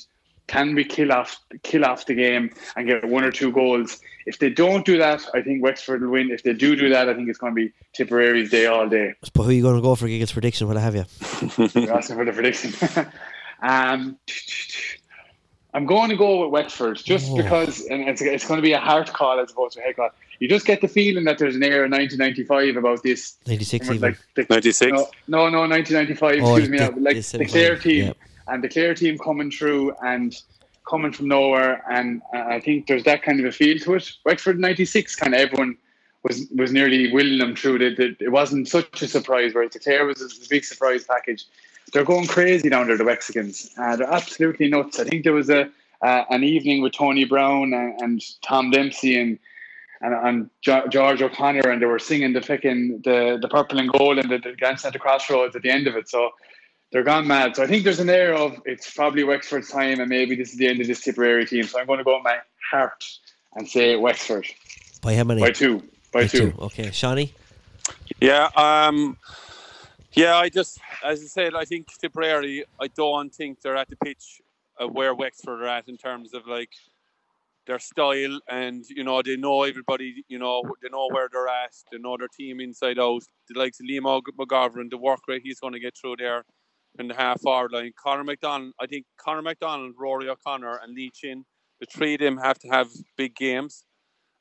Can 0.46 0.74
we 0.74 0.84
kill 0.84 1.12
off 1.12 1.38
kill 1.62 1.84
off 1.84 2.06
the 2.06 2.14
game 2.14 2.50
and 2.76 2.86
get 2.86 3.04
one 3.04 3.24
or 3.24 3.30
two 3.30 3.52
goals? 3.52 4.00
If 4.26 4.38
they 4.38 4.50
don't 4.50 4.84
do 4.84 4.98
that, 4.98 5.22
I 5.34 5.42
think 5.42 5.62
Wexford 5.62 6.02
will 6.02 6.11
win. 6.11 6.30
If 6.30 6.42
they 6.42 6.54
do 6.54 6.74
do 6.74 6.88
that, 6.88 7.08
I 7.08 7.14
think 7.14 7.28
it's 7.28 7.38
going 7.38 7.54
to 7.54 7.54
be 7.54 7.72
Tipperary's 7.94 8.50
day 8.50 8.66
all 8.66 8.88
day. 8.88 9.14
But 9.34 9.42
who 9.42 9.50
are 9.50 9.52
you 9.52 9.62
going 9.62 9.76
to 9.76 9.82
go 9.82 9.94
for 9.94 10.08
Giggles 10.08 10.32
prediction? 10.32 10.66
What 10.66 10.76
I 10.76 10.80
have 10.80 10.94
you? 10.94 11.04
You're 11.74 11.96
asking 11.96 12.16
for 12.16 12.24
the 12.24 12.32
prediction. 12.32 12.72
um, 13.62 14.16
I'm 15.72 15.86
going 15.86 16.11
to 16.11 16.16
go 16.16 16.42
with 16.42 16.50
Wexford 16.50 16.96
just 17.02 17.30
Oh. 17.30 17.36
because, 17.36 17.86
and 17.86 18.08
it's, 18.08 18.20
it's 18.20 18.46
going 18.46 18.58
to 18.58 18.62
be 18.62 18.72
a 18.72 18.80
hard 18.80 19.06
call 19.12 19.38
as 19.38 19.52
opposed 19.52 19.74
to 19.74 19.80
a 19.80 19.82
head 19.84 19.96
call. 19.96 20.11
You 20.40 20.48
just 20.48 20.66
get 20.66 20.80
the 20.80 20.88
feeling 20.88 21.24
that 21.24 21.38
there's 21.38 21.54
an 21.54 21.62
air 21.62 21.84
of 21.84 21.90
1995 21.90 22.76
about 22.76 23.02
this. 23.02 23.36
96 23.46 23.86
even. 23.86 24.00
Like 24.00 24.18
the, 24.34 24.46
96? 24.48 24.90
No, 24.92 25.06
no, 25.28 25.48
no, 25.50 25.61
1995. 25.68 26.42
Oh, 26.42 26.56
excuse 26.56 26.68
me. 26.70 26.78
the- 26.78 26.84
now, 26.90 26.96
like 26.98 27.16
the 27.16 27.38
the 27.38 27.46
Clare 27.46 27.76
team 27.78 28.06
yeah. 28.06 28.12
and 28.48 28.64
the 28.64 28.68
Clare 28.68 28.94
team 28.94 29.18
coming 29.18 29.50
through 29.50 29.92
and 30.02 30.34
coming 30.88 31.12
from 31.12 31.28
nowhere, 31.28 31.84
and 31.90 32.22
uh, 32.34 32.38
I 32.38 32.58
think 32.61 32.86
there's 32.88 33.04
that 33.04 33.22
kind 33.22 33.38
of 33.38 33.46
a 33.46 33.52
feel 33.52 33.78
to 33.80 33.94
it. 33.94 34.11
Wexford 34.24 34.58
'96, 34.58 35.14
kind 35.16 35.34
of 35.34 35.40
everyone 35.40 35.76
was 36.22 36.46
was 36.56 36.72
nearly 36.72 37.12
willing 37.12 37.38
them 37.38 37.54
through. 37.54 37.78
That 37.78 38.00
it, 38.00 38.16
it 38.20 38.30
wasn't 38.30 38.66
such 38.66 39.02
a 39.02 39.08
surprise. 39.08 39.52
Whereas 39.54 39.72
the 39.72 39.78
Clare 39.78 40.06
was 40.06 40.20
a, 40.22 40.26
a 40.26 40.48
big 40.48 40.64
surprise 40.64 41.04
package. 41.04 41.44
They're 41.93 42.05
going 42.05 42.26
crazy 42.26 42.68
down 42.68 42.86
there, 42.86 42.97
the 42.97 43.05
Mexicans. 43.05 43.70
Uh, 43.78 43.97
they're 43.97 44.12
absolutely 44.12 44.68
nuts. 44.68 44.99
I 44.99 45.05
think 45.05 45.24
there 45.24 45.32
was 45.32 45.51
a 45.51 45.70
uh, 46.03 46.24
an 46.30 46.43
evening 46.43 46.80
with 46.80 46.93
Tony 46.93 47.24
Brown 47.24 47.74
and, 47.74 48.01
and 48.01 48.22
Tom 48.43 48.70
Dempsey 48.70 49.20
and 49.20 49.38
and, 50.03 50.14
and 50.14 50.51
Jo- 50.62 50.86
George 50.88 51.20
O'Connor, 51.20 51.68
and 51.68 51.82
they 51.82 51.86
were 51.86 51.99
singing 51.99 52.32
the 52.32 52.41
fucking 52.41 53.03
the 53.05 53.38
the 53.41 53.49
purple 53.49 53.78
and 53.78 53.91
gold 53.91 54.18
and 54.18 54.30
the, 54.30 54.38
the 54.38 54.53
dance 54.57 54.84
at 54.84 54.93
the 54.93 54.99
crossroads 54.99 55.55
at 55.55 55.62
the 55.62 55.70
end 55.70 55.86
of 55.86 55.97
it. 55.97 56.09
So 56.09 56.30
they're 56.91 57.05
gone 57.05 57.26
mad. 57.26 57.57
So 57.57 57.62
I 57.62 57.66
think 57.66 57.84
there's 57.84 58.01
an 58.01 58.11
air 58.11 58.34
of 58.34 58.61
it's 58.64 58.93
probably 58.93 59.24
Wexford's 59.24 59.70
time, 59.70 60.01
and 60.01 60.09
maybe 60.09 60.34
this 60.34 60.53
is 60.53 60.59
the 60.59 60.68
end 60.68 60.80
of 60.80 60.86
this 60.86 61.01
Tipperary 61.01 61.47
team. 61.47 61.64
So 61.64 61.78
I'm 61.78 61.86
going 61.86 61.99
to 61.99 62.05
go 62.05 62.16
with 62.16 62.24
my 62.24 62.38
heart 62.70 63.05
and 63.55 63.68
say 63.68 63.97
Wexford 63.97 64.47
By 65.03 65.14
how 65.14 65.24
many? 65.24 65.41
by 65.41 65.51
two. 65.51 65.82
By, 66.12 66.26
two. 66.26 66.53
Okay, 66.59 66.91
Shawnee. 66.91 67.32
Yeah, 68.20 68.49
um, 68.57 69.16
yeah. 70.12 70.36
I 70.36 70.48
just, 70.48 70.80
as 71.04 71.22
I 71.22 71.26
said, 71.26 71.54
I 71.54 71.64
think 71.64 71.88
Tipperary. 71.98 72.64
I 72.80 72.88
don't 72.88 73.34
think 73.34 73.61
they're 73.61 73.76
at 73.76 73.88
the 73.88 73.96
pitch 73.96 74.40
where 74.92 75.14
Wexford 75.14 75.62
are 75.62 75.68
at 75.68 75.88
in 75.88 75.96
terms 75.96 76.34
of 76.34 76.46
like 76.46 76.72
their 77.66 77.78
style, 77.78 78.40
and 78.48 78.84
you 78.88 79.04
know 79.04 79.22
they 79.22 79.36
know 79.36 79.62
everybody. 79.64 80.24
You 80.28 80.38
know 80.38 80.62
they 80.82 80.88
know 80.88 81.08
where 81.11 81.28
they're 81.32 81.48
at. 81.48 81.74
They 81.92 81.98
know 81.98 82.16
their 82.16 82.28
team 82.28 82.61
inside 82.61 82.98
out. 82.98 83.22
The 83.48 83.58
likes 83.58 83.80
of 83.80 83.86
Liam 83.86 84.22
McGovern, 84.38 84.90
the 84.90 84.98
work 84.98 85.20
rate 85.28 85.42
he's 85.44 85.61
going 85.61 85.74
to 85.74 85.80
get 85.80 85.96
through 85.96 86.16
there 86.18 86.44
in 86.98 87.08
the 87.08 87.14
half 87.14 87.46
hour 87.46 87.68
line. 87.70 87.92
Conor 88.02 88.24
McDonald. 88.24 88.74
I 88.80 88.86
think 88.86 89.06
Conor 89.18 89.42
McDonald, 89.42 89.94
Rory 89.98 90.28
O'Connor, 90.28 90.80
and 90.82 90.94
Lee 90.94 91.11
Chin. 91.14 91.44
The 91.80 91.86
three 91.86 92.14
of 92.14 92.20
them 92.20 92.38
have 92.38 92.58
to 92.61 92.68
have 92.68 92.88
big 93.16 93.34
games 93.36 93.84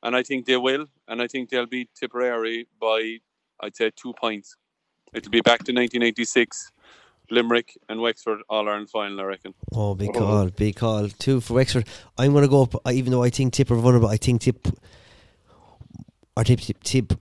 and 0.02 0.16
I 0.16 0.22
think 0.22 0.46
they 0.46 0.56
will, 0.56 0.86
and 1.08 1.20
I 1.22 1.26
think 1.26 1.50
they'll 1.50 1.66
beat 1.66 1.90
Tipperary 1.98 2.66
by, 2.80 3.18
I'd 3.60 3.76
say, 3.76 3.90
two 3.94 4.14
points. 4.14 4.56
It'll 5.12 5.30
be 5.30 5.40
back 5.40 5.58
to 5.64 5.72
1986, 5.72 6.72
Limerick 7.30 7.78
and 7.88 8.00
Wexford 8.00 8.40
All 8.48 8.68
Ireland 8.68 8.90
final, 8.90 9.20
I 9.20 9.24
reckon. 9.24 9.54
Oh, 9.72 9.94
big 9.94 10.12
call, 10.12 10.50
big 10.50 10.76
call. 10.76 11.08
Two 11.08 11.40
for 11.40 11.54
Wexford. 11.54 11.86
I'm 12.18 12.32
going 12.32 12.42
to 12.42 12.48
go 12.48 12.62
up, 12.62 12.74
uh, 12.86 12.90
even 12.90 13.12
though 13.12 13.22
I 13.22 13.30
think 13.30 13.52
Tip 13.52 13.70
are 13.70 13.76
vulnerable, 13.76 14.08
I 14.08 14.16
think 14.16 14.42
Tip, 14.42 14.68
or 16.36 16.44
Tip, 16.44 16.60
Tip, 16.60 16.82
Tip 16.82 17.12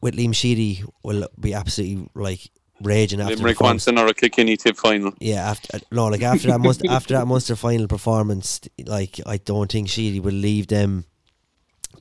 with 0.00 0.14
Liam 0.14 0.34
Sheedy 0.34 0.84
will 1.02 1.26
be 1.38 1.54
absolutely 1.54 2.08
like 2.14 2.50
raging 2.82 3.20
after 3.20 3.34
the 3.34 3.40
Limerick 3.40 3.56
performance. 3.56 3.86
wants 3.86 3.86
another 3.88 4.12
Kilkenny 4.12 4.56
tip 4.56 4.76
final. 4.76 5.12
Yeah, 5.18 5.50
after 5.50 5.76
uh, 5.76 5.80
no, 5.90 6.06
like 6.06 6.22
after 6.22 6.48
that 6.48 6.60
Munster, 6.60 6.90
after 6.90 7.14
that 7.14 7.26
Munster 7.26 7.56
final 7.56 7.88
performance, 7.88 8.60
like 8.84 9.20
I 9.26 9.38
don't 9.38 9.70
think 9.70 9.88
Sheedy 9.88 10.20
will 10.20 10.34
leave 10.34 10.66
them 10.68 11.06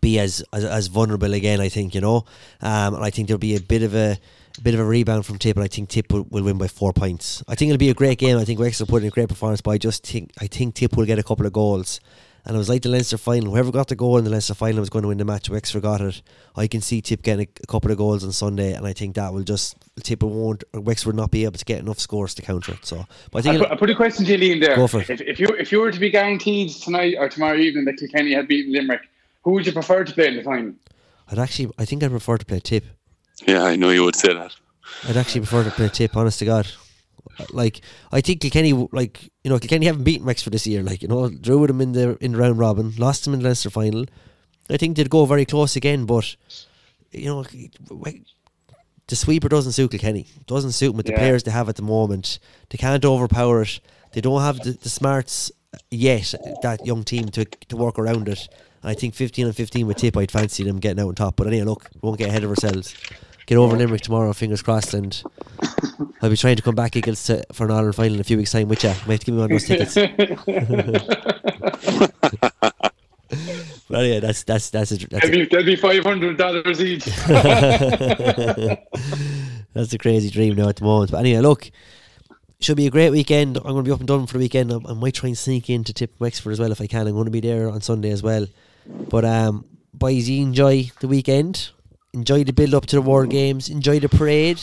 be 0.01 0.19
as, 0.19 0.43
as 0.53 0.63
as 0.65 0.87
vulnerable 0.87 1.33
again. 1.33 1.59
I 1.59 1.69
think 1.69 1.95
you 1.95 2.01
know, 2.01 2.25
um, 2.61 2.95
and 2.95 3.03
I 3.03 3.09
think 3.09 3.27
there'll 3.27 3.39
be 3.39 3.55
a 3.55 3.61
bit 3.61 3.81
of 3.81 3.95
a, 3.95 4.11
a 4.11 4.17
bit 4.61 4.73
of 4.73 4.79
a 4.79 4.85
rebound 4.85 5.25
from 5.25 5.37
Tip, 5.37 5.57
and 5.57 5.63
I 5.63 5.67
think 5.67 5.89
Tip 5.89 6.11
will, 6.11 6.23
will 6.29 6.43
win 6.43 6.57
by 6.57 6.67
four 6.67 6.93
points. 6.93 7.43
I 7.47 7.55
think 7.55 7.69
it'll 7.69 7.79
be 7.79 7.89
a 7.89 7.93
great 7.93 8.17
game. 8.17 8.37
I 8.37 8.45
think 8.45 8.59
Wexford 8.59 8.87
will 8.87 8.93
put 8.93 9.03
in 9.03 9.07
a 9.07 9.11
great 9.11 9.29
performance, 9.29 9.61
but 9.61 9.71
I 9.71 9.77
just 9.77 10.05
think 10.05 10.31
I 10.39 10.47
think 10.47 10.75
Tip 10.75 10.95
will 10.95 11.05
get 11.05 11.19
a 11.19 11.23
couple 11.23 11.45
of 11.45 11.53
goals. 11.53 11.99
And 12.47 12.53
it 12.53 12.59
was 12.59 12.69
like 12.69 12.83
the 12.83 12.89
Leinster 12.89 13.17
final. 13.17 13.53
Whoever 13.53 13.71
got 13.71 13.87
the 13.87 13.95
goal 13.95 14.19
in 14.19 14.23
the 14.23 14.29
Leinster 14.29 14.53
final 14.53 14.79
was 14.79 14.91
going 14.91 15.01
to 15.01 15.07
win 15.07 15.17
the 15.17 15.25
match. 15.25 15.49
Wexford 15.49 15.81
got 15.81 15.99
it. 16.01 16.21
I 16.55 16.67
can 16.67 16.79
see 16.79 17.01
Tip 17.01 17.23
getting 17.23 17.47
a, 17.47 17.63
a 17.63 17.65
couple 17.65 17.89
of 17.89 17.97
goals 17.97 18.23
on 18.23 18.31
Sunday, 18.33 18.73
and 18.73 18.85
I 18.85 18.93
think 18.93 19.15
that 19.15 19.33
will 19.33 19.41
just 19.41 19.75
Tip 20.03 20.21
won't 20.21 20.63
or 20.71 20.81
Wexford 20.81 21.15
not 21.15 21.31
be 21.31 21.43
able 21.43 21.57
to 21.57 21.65
get 21.65 21.79
enough 21.79 21.99
scores 21.99 22.35
to 22.35 22.43
counter 22.43 22.73
it. 22.73 22.85
So, 22.85 23.05
but 23.31 23.45
I 23.45 23.49
I 23.49 23.53
think 23.53 23.63
put, 23.63 23.71
I 23.71 23.75
put 23.77 23.89
a 23.89 23.95
question 23.95 24.25
to 24.25 24.37
you, 24.37 24.55
Liam. 24.55 24.61
There, 24.61 24.75
Go 24.75 24.85
for 24.85 25.01
it. 25.01 25.09
If, 25.09 25.21
if 25.21 25.39
you 25.39 25.47
if 25.57 25.71
you 25.71 25.79
were 25.79 25.91
to 25.91 25.99
be 25.99 26.11
guaranteed 26.11 26.69
tonight 26.69 27.15
or 27.17 27.29
tomorrow 27.29 27.57
evening 27.57 27.85
that 27.85 27.97
Kilkenny 27.97 28.33
had 28.33 28.47
beaten 28.47 28.73
Limerick, 28.73 29.09
who 29.43 29.51
would 29.53 29.65
you 29.65 29.71
prefer 29.71 30.03
to 30.03 30.13
play 30.13 30.27
in 30.27 30.35
the 30.37 30.43
final? 30.43 30.73
I'd 31.27 31.39
actually, 31.39 31.71
I 31.79 31.85
think 31.85 32.03
I'd 32.03 32.11
prefer 32.11 32.37
to 32.37 32.45
play 32.45 32.59
Tip. 32.59 32.85
Yeah, 33.45 33.63
I 33.63 33.75
know 33.75 33.89
you 33.89 34.03
would 34.03 34.15
say 34.15 34.33
that. 34.33 34.55
I'd 35.07 35.17
actually 35.17 35.41
prefer 35.41 35.63
to 35.63 35.71
play 35.71 35.89
Tip. 35.89 36.15
Honest 36.15 36.39
to 36.39 36.45
God, 36.45 36.67
like 37.51 37.81
I 38.11 38.21
think 38.21 38.41
Kilkenny, 38.41 38.73
like 38.91 39.23
you 39.43 39.49
know, 39.49 39.59
Kilkenny 39.59 39.85
haven't 39.85 40.03
beaten 40.03 40.25
Wexford 40.25 40.53
this 40.53 40.67
year. 40.67 40.83
Like 40.83 41.01
you 41.01 41.07
know, 41.07 41.29
drew 41.29 41.59
with 41.59 41.69
them 41.69 41.81
in 41.81 41.91
the 41.91 42.17
in 42.21 42.35
round 42.35 42.59
robin, 42.59 42.93
lost 42.97 43.25
them 43.25 43.33
in 43.33 43.39
the 43.39 43.45
Leinster 43.45 43.69
final. 43.69 44.05
I 44.69 44.77
think 44.77 44.95
they'd 44.95 45.09
go 45.09 45.25
very 45.25 45.45
close 45.45 45.75
again, 45.75 46.05
but 46.05 46.35
you 47.11 47.25
know, 47.25 47.43
the 49.07 49.15
sweeper 49.15 49.49
doesn't 49.49 49.73
suit 49.73 49.91
Kilkenny. 49.91 50.27
Doesn't 50.47 50.71
suit 50.71 50.87
them 50.87 50.97
with 50.97 51.05
the 51.05 51.13
players 51.13 51.43
they 51.43 51.51
have 51.51 51.69
at 51.69 51.75
the 51.75 51.83
moment. 51.83 52.39
They 52.69 52.77
can't 52.77 53.05
overpower 53.05 53.61
it. 53.61 53.79
They 54.13 54.21
don't 54.21 54.41
have 54.41 54.59
the, 54.59 54.71
the 54.71 54.89
smarts 54.89 55.51
yet. 55.91 56.33
That 56.63 56.85
young 56.85 57.03
team 57.03 57.29
to 57.29 57.45
to 57.45 57.77
work 57.77 57.99
around 57.99 58.29
it. 58.29 58.47
I 58.85 58.93
think 58.93 59.15
fifteen 59.15 59.47
and 59.47 59.55
fifteen 59.55 59.87
with 59.87 59.97
Tip, 59.97 60.15
I'd 60.15 60.31
fancy 60.31 60.63
them 60.63 60.79
getting 60.79 61.03
out 61.03 61.09
on 61.09 61.15
top. 61.15 61.35
But 61.35 61.47
anyway, 61.47 61.65
look, 61.65 61.89
we 61.93 61.99
won't 62.01 62.19
get 62.19 62.29
ahead 62.29 62.43
of 62.43 62.49
ourselves. 62.51 62.95
Get 63.45 63.57
over 63.57 63.75
Limerick 63.75 64.01
tomorrow, 64.01 64.31
fingers 64.33 64.61
crossed, 64.61 64.93
and 64.93 65.21
I'll 66.21 66.29
be 66.29 66.37
trying 66.37 66.55
to 66.55 66.61
come 66.61 66.75
back 66.75 66.95
Eagles 66.95 67.23
to, 67.25 67.39
uh, 67.39 67.43
for 67.51 67.65
an 67.65 67.71
Ireland 67.71 67.95
final 67.95 68.15
in 68.15 68.19
a 68.19 68.23
few 68.23 68.37
weeks' 68.37 68.51
time 68.51 68.67
with 68.67 68.83
you. 68.83 68.89
Might 68.89 69.07
have 69.07 69.19
to 69.19 69.25
give 69.25 69.35
me 69.35 69.41
one 69.41 69.51
of 69.51 69.59
those 69.59 69.65
tickets. 69.65 69.95
But 73.87 73.99
anyway, 73.99 74.19
that's 74.19 74.43
that's 74.43 74.71
that's 74.71 74.91
a, 74.91 74.97
that's 74.97 75.29
That'd 75.29 75.49
be, 75.49 75.63
be 75.63 75.75
five 75.75 76.03
hundred 76.03 76.37
dollars 76.37 76.81
each. 76.81 77.05
that's 79.73 79.93
a 79.93 79.97
crazy 79.99 80.31
dream 80.31 80.55
now 80.55 80.69
at 80.69 80.77
the 80.77 80.83
moment. 80.83 81.11
But 81.11 81.19
anyway, 81.19 81.41
look, 81.41 81.69
should 82.59 82.77
be 82.77 82.87
a 82.87 82.91
great 82.91 83.11
weekend. 83.11 83.57
I'm 83.57 83.63
going 83.63 83.83
to 83.83 83.83
be 83.83 83.91
up 83.91 83.99
and 83.99 84.07
down 84.07 84.25
for 84.25 84.33
the 84.33 84.39
weekend. 84.39 84.73
I, 84.73 84.79
I 84.89 84.93
might 84.93 85.13
try 85.13 85.27
and 85.27 85.37
sneak 85.37 85.69
in 85.69 85.83
to 85.83 85.93
tip 85.93 86.19
Wexford 86.19 86.51
as 86.53 86.59
well 86.59 86.71
if 86.71 86.81
I 86.81 86.87
can. 86.87 87.05
I'm 87.05 87.13
going 87.13 87.25
to 87.25 87.31
be 87.31 87.41
there 87.41 87.69
on 87.69 87.81
Sunday 87.81 88.09
as 88.09 88.23
well. 88.23 88.47
But 88.87 89.25
um, 89.25 89.65
boys, 89.93 90.29
you 90.29 90.41
enjoy 90.41 90.91
the 90.99 91.07
weekend. 91.07 91.69
Enjoy 92.13 92.43
the 92.43 92.53
build 92.53 92.73
up 92.73 92.85
to 92.87 92.95
the 92.95 93.01
World 93.01 93.29
Games. 93.29 93.69
Enjoy 93.69 93.99
the 93.99 94.09
parade. 94.09 94.59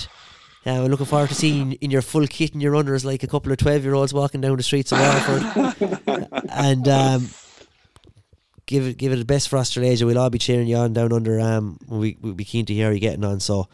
Uh, 0.65 0.79
we're 0.83 0.89
looking 0.89 1.07
forward 1.07 1.29
to 1.29 1.35
seeing 1.35 1.73
in 1.75 1.91
your 1.91 2.03
full 2.03 2.27
kit 2.27 2.53
and 2.53 2.63
your 2.63 2.73
runners 2.73 3.05
like 3.05 3.25
a 3.25 3.27
couple 3.27 3.51
of 3.51 3.59
12 3.59 3.83
year 3.83 3.95
olds 3.95 4.15
walking 4.15 4.41
down 4.41 4.57
the 4.57 4.63
streets 4.63 4.93
of 4.93 5.01
Waterford. 5.01 6.29
and 6.51 6.89
um, 6.89 7.29
give 8.67 8.87
it 8.87 8.97
give 8.97 9.13
it 9.13 9.17
the 9.17 9.25
best 9.25 9.49
for 9.49 9.59
Australasia. 9.59 10.07
We'll 10.07 10.19
all 10.19 10.31
be 10.31 10.39
cheering 10.39 10.69
you 10.69 10.77
on 10.77 10.93
down 10.93 11.13
under. 11.13 11.41
Um, 11.41 11.79
we, 11.89 12.17
we'll 12.21 12.35
be 12.35 12.45
keen 12.45 12.65
to 12.67 12.75
hear 12.75 12.93
you 12.93 13.01
getting 13.01 13.25
on. 13.25 13.41
So, 13.41 13.69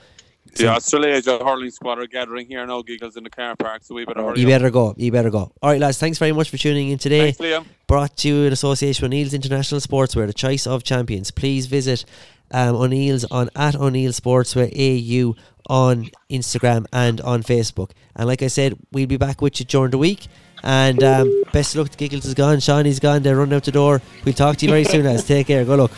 The 0.58 0.68
Australasia 0.68 1.38
hurling 1.44 1.70
squad 1.70 1.98
are 1.98 2.06
gathering 2.06 2.46
here 2.46 2.66
now, 2.66 2.82
Giggles, 2.82 3.16
in 3.16 3.24
the 3.24 3.30
car 3.30 3.56
park, 3.56 3.82
so 3.84 3.94
we 3.94 4.04
better 4.04 4.22
hurry 4.22 4.40
You 4.40 4.46
up. 4.46 4.50
better 4.50 4.70
go. 4.70 4.94
You 4.96 5.12
better 5.12 5.30
go. 5.30 5.52
All 5.62 5.70
right, 5.70 5.80
lads. 5.80 5.98
Thanks 5.98 6.18
very 6.18 6.32
much 6.32 6.50
for 6.50 6.56
tuning 6.58 6.90
in 6.90 6.98
today. 6.98 7.32
Thanks, 7.32 7.38
Liam. 7.38 7.64
Brought 7.86 8.16
to 8.18 8.28
you 8.28 8.44
in 8.44 8.52
association 8.52 9.02
with 9.04 9.12
O'Neill's 9.12 9.34
International 9.34 9.80
Sportswear, 9.80 10.26
the 10.26 10.32
choice 10.32 10.66
of 10.66 10.82
champions. 10.84 11.30
Please 11.30 11.66
visit 11.66 12.04
um, 12.50 12.74
O'Neill's 12.76 13.24
on 13.30 13.50
at 13.56 13.74
O'Neill 13.76 14.12
Sportswear 14.12 14.68
AU 14.76 15.34
on 15.70 16.08
Instagram 16.30 16.86
and 16.92 17.20
on 17.22 17.42
Facebook. 17.42 17.90
And 18.16 18.26
like 18.26 18.42
I 18.42 18.48
said, 18.48 18.76
we'll 18.92 19.06
be 19.06 19.16
back 19.16 19.40
with 19.40 19.60
you 19.60 19.66
during 19.66 19.90
the 19.90 19.98
week. 19.98 20.26
And 20.64 21.02
um, 21.04 21.44
best 21.52 21.74
of 21.76 21.82
luck. 21.82 21.90
The 21.90 21.96
Giggles 21.96 22.24
is 22.24 22.34
gone. 22.34 22.58
Shawnee's 22.58 22.98
gone. 22.98 23.22
They're 23.22 23.36
running 23.36 23.54
out 23.54 23.64
the 23.64 23.70
door. 23.70 24.02
We'll 24.24 24.34
talk 24.34 24.56
to 24.56 24.66
you 24.66 24.72
very 24.72 24.84
soon, 24.84 25.04
lads. 25.04 25.24
Take 25.24 25.46
care. 25.46 25.64
Go 25.64 25.76
look. 25.76 25.92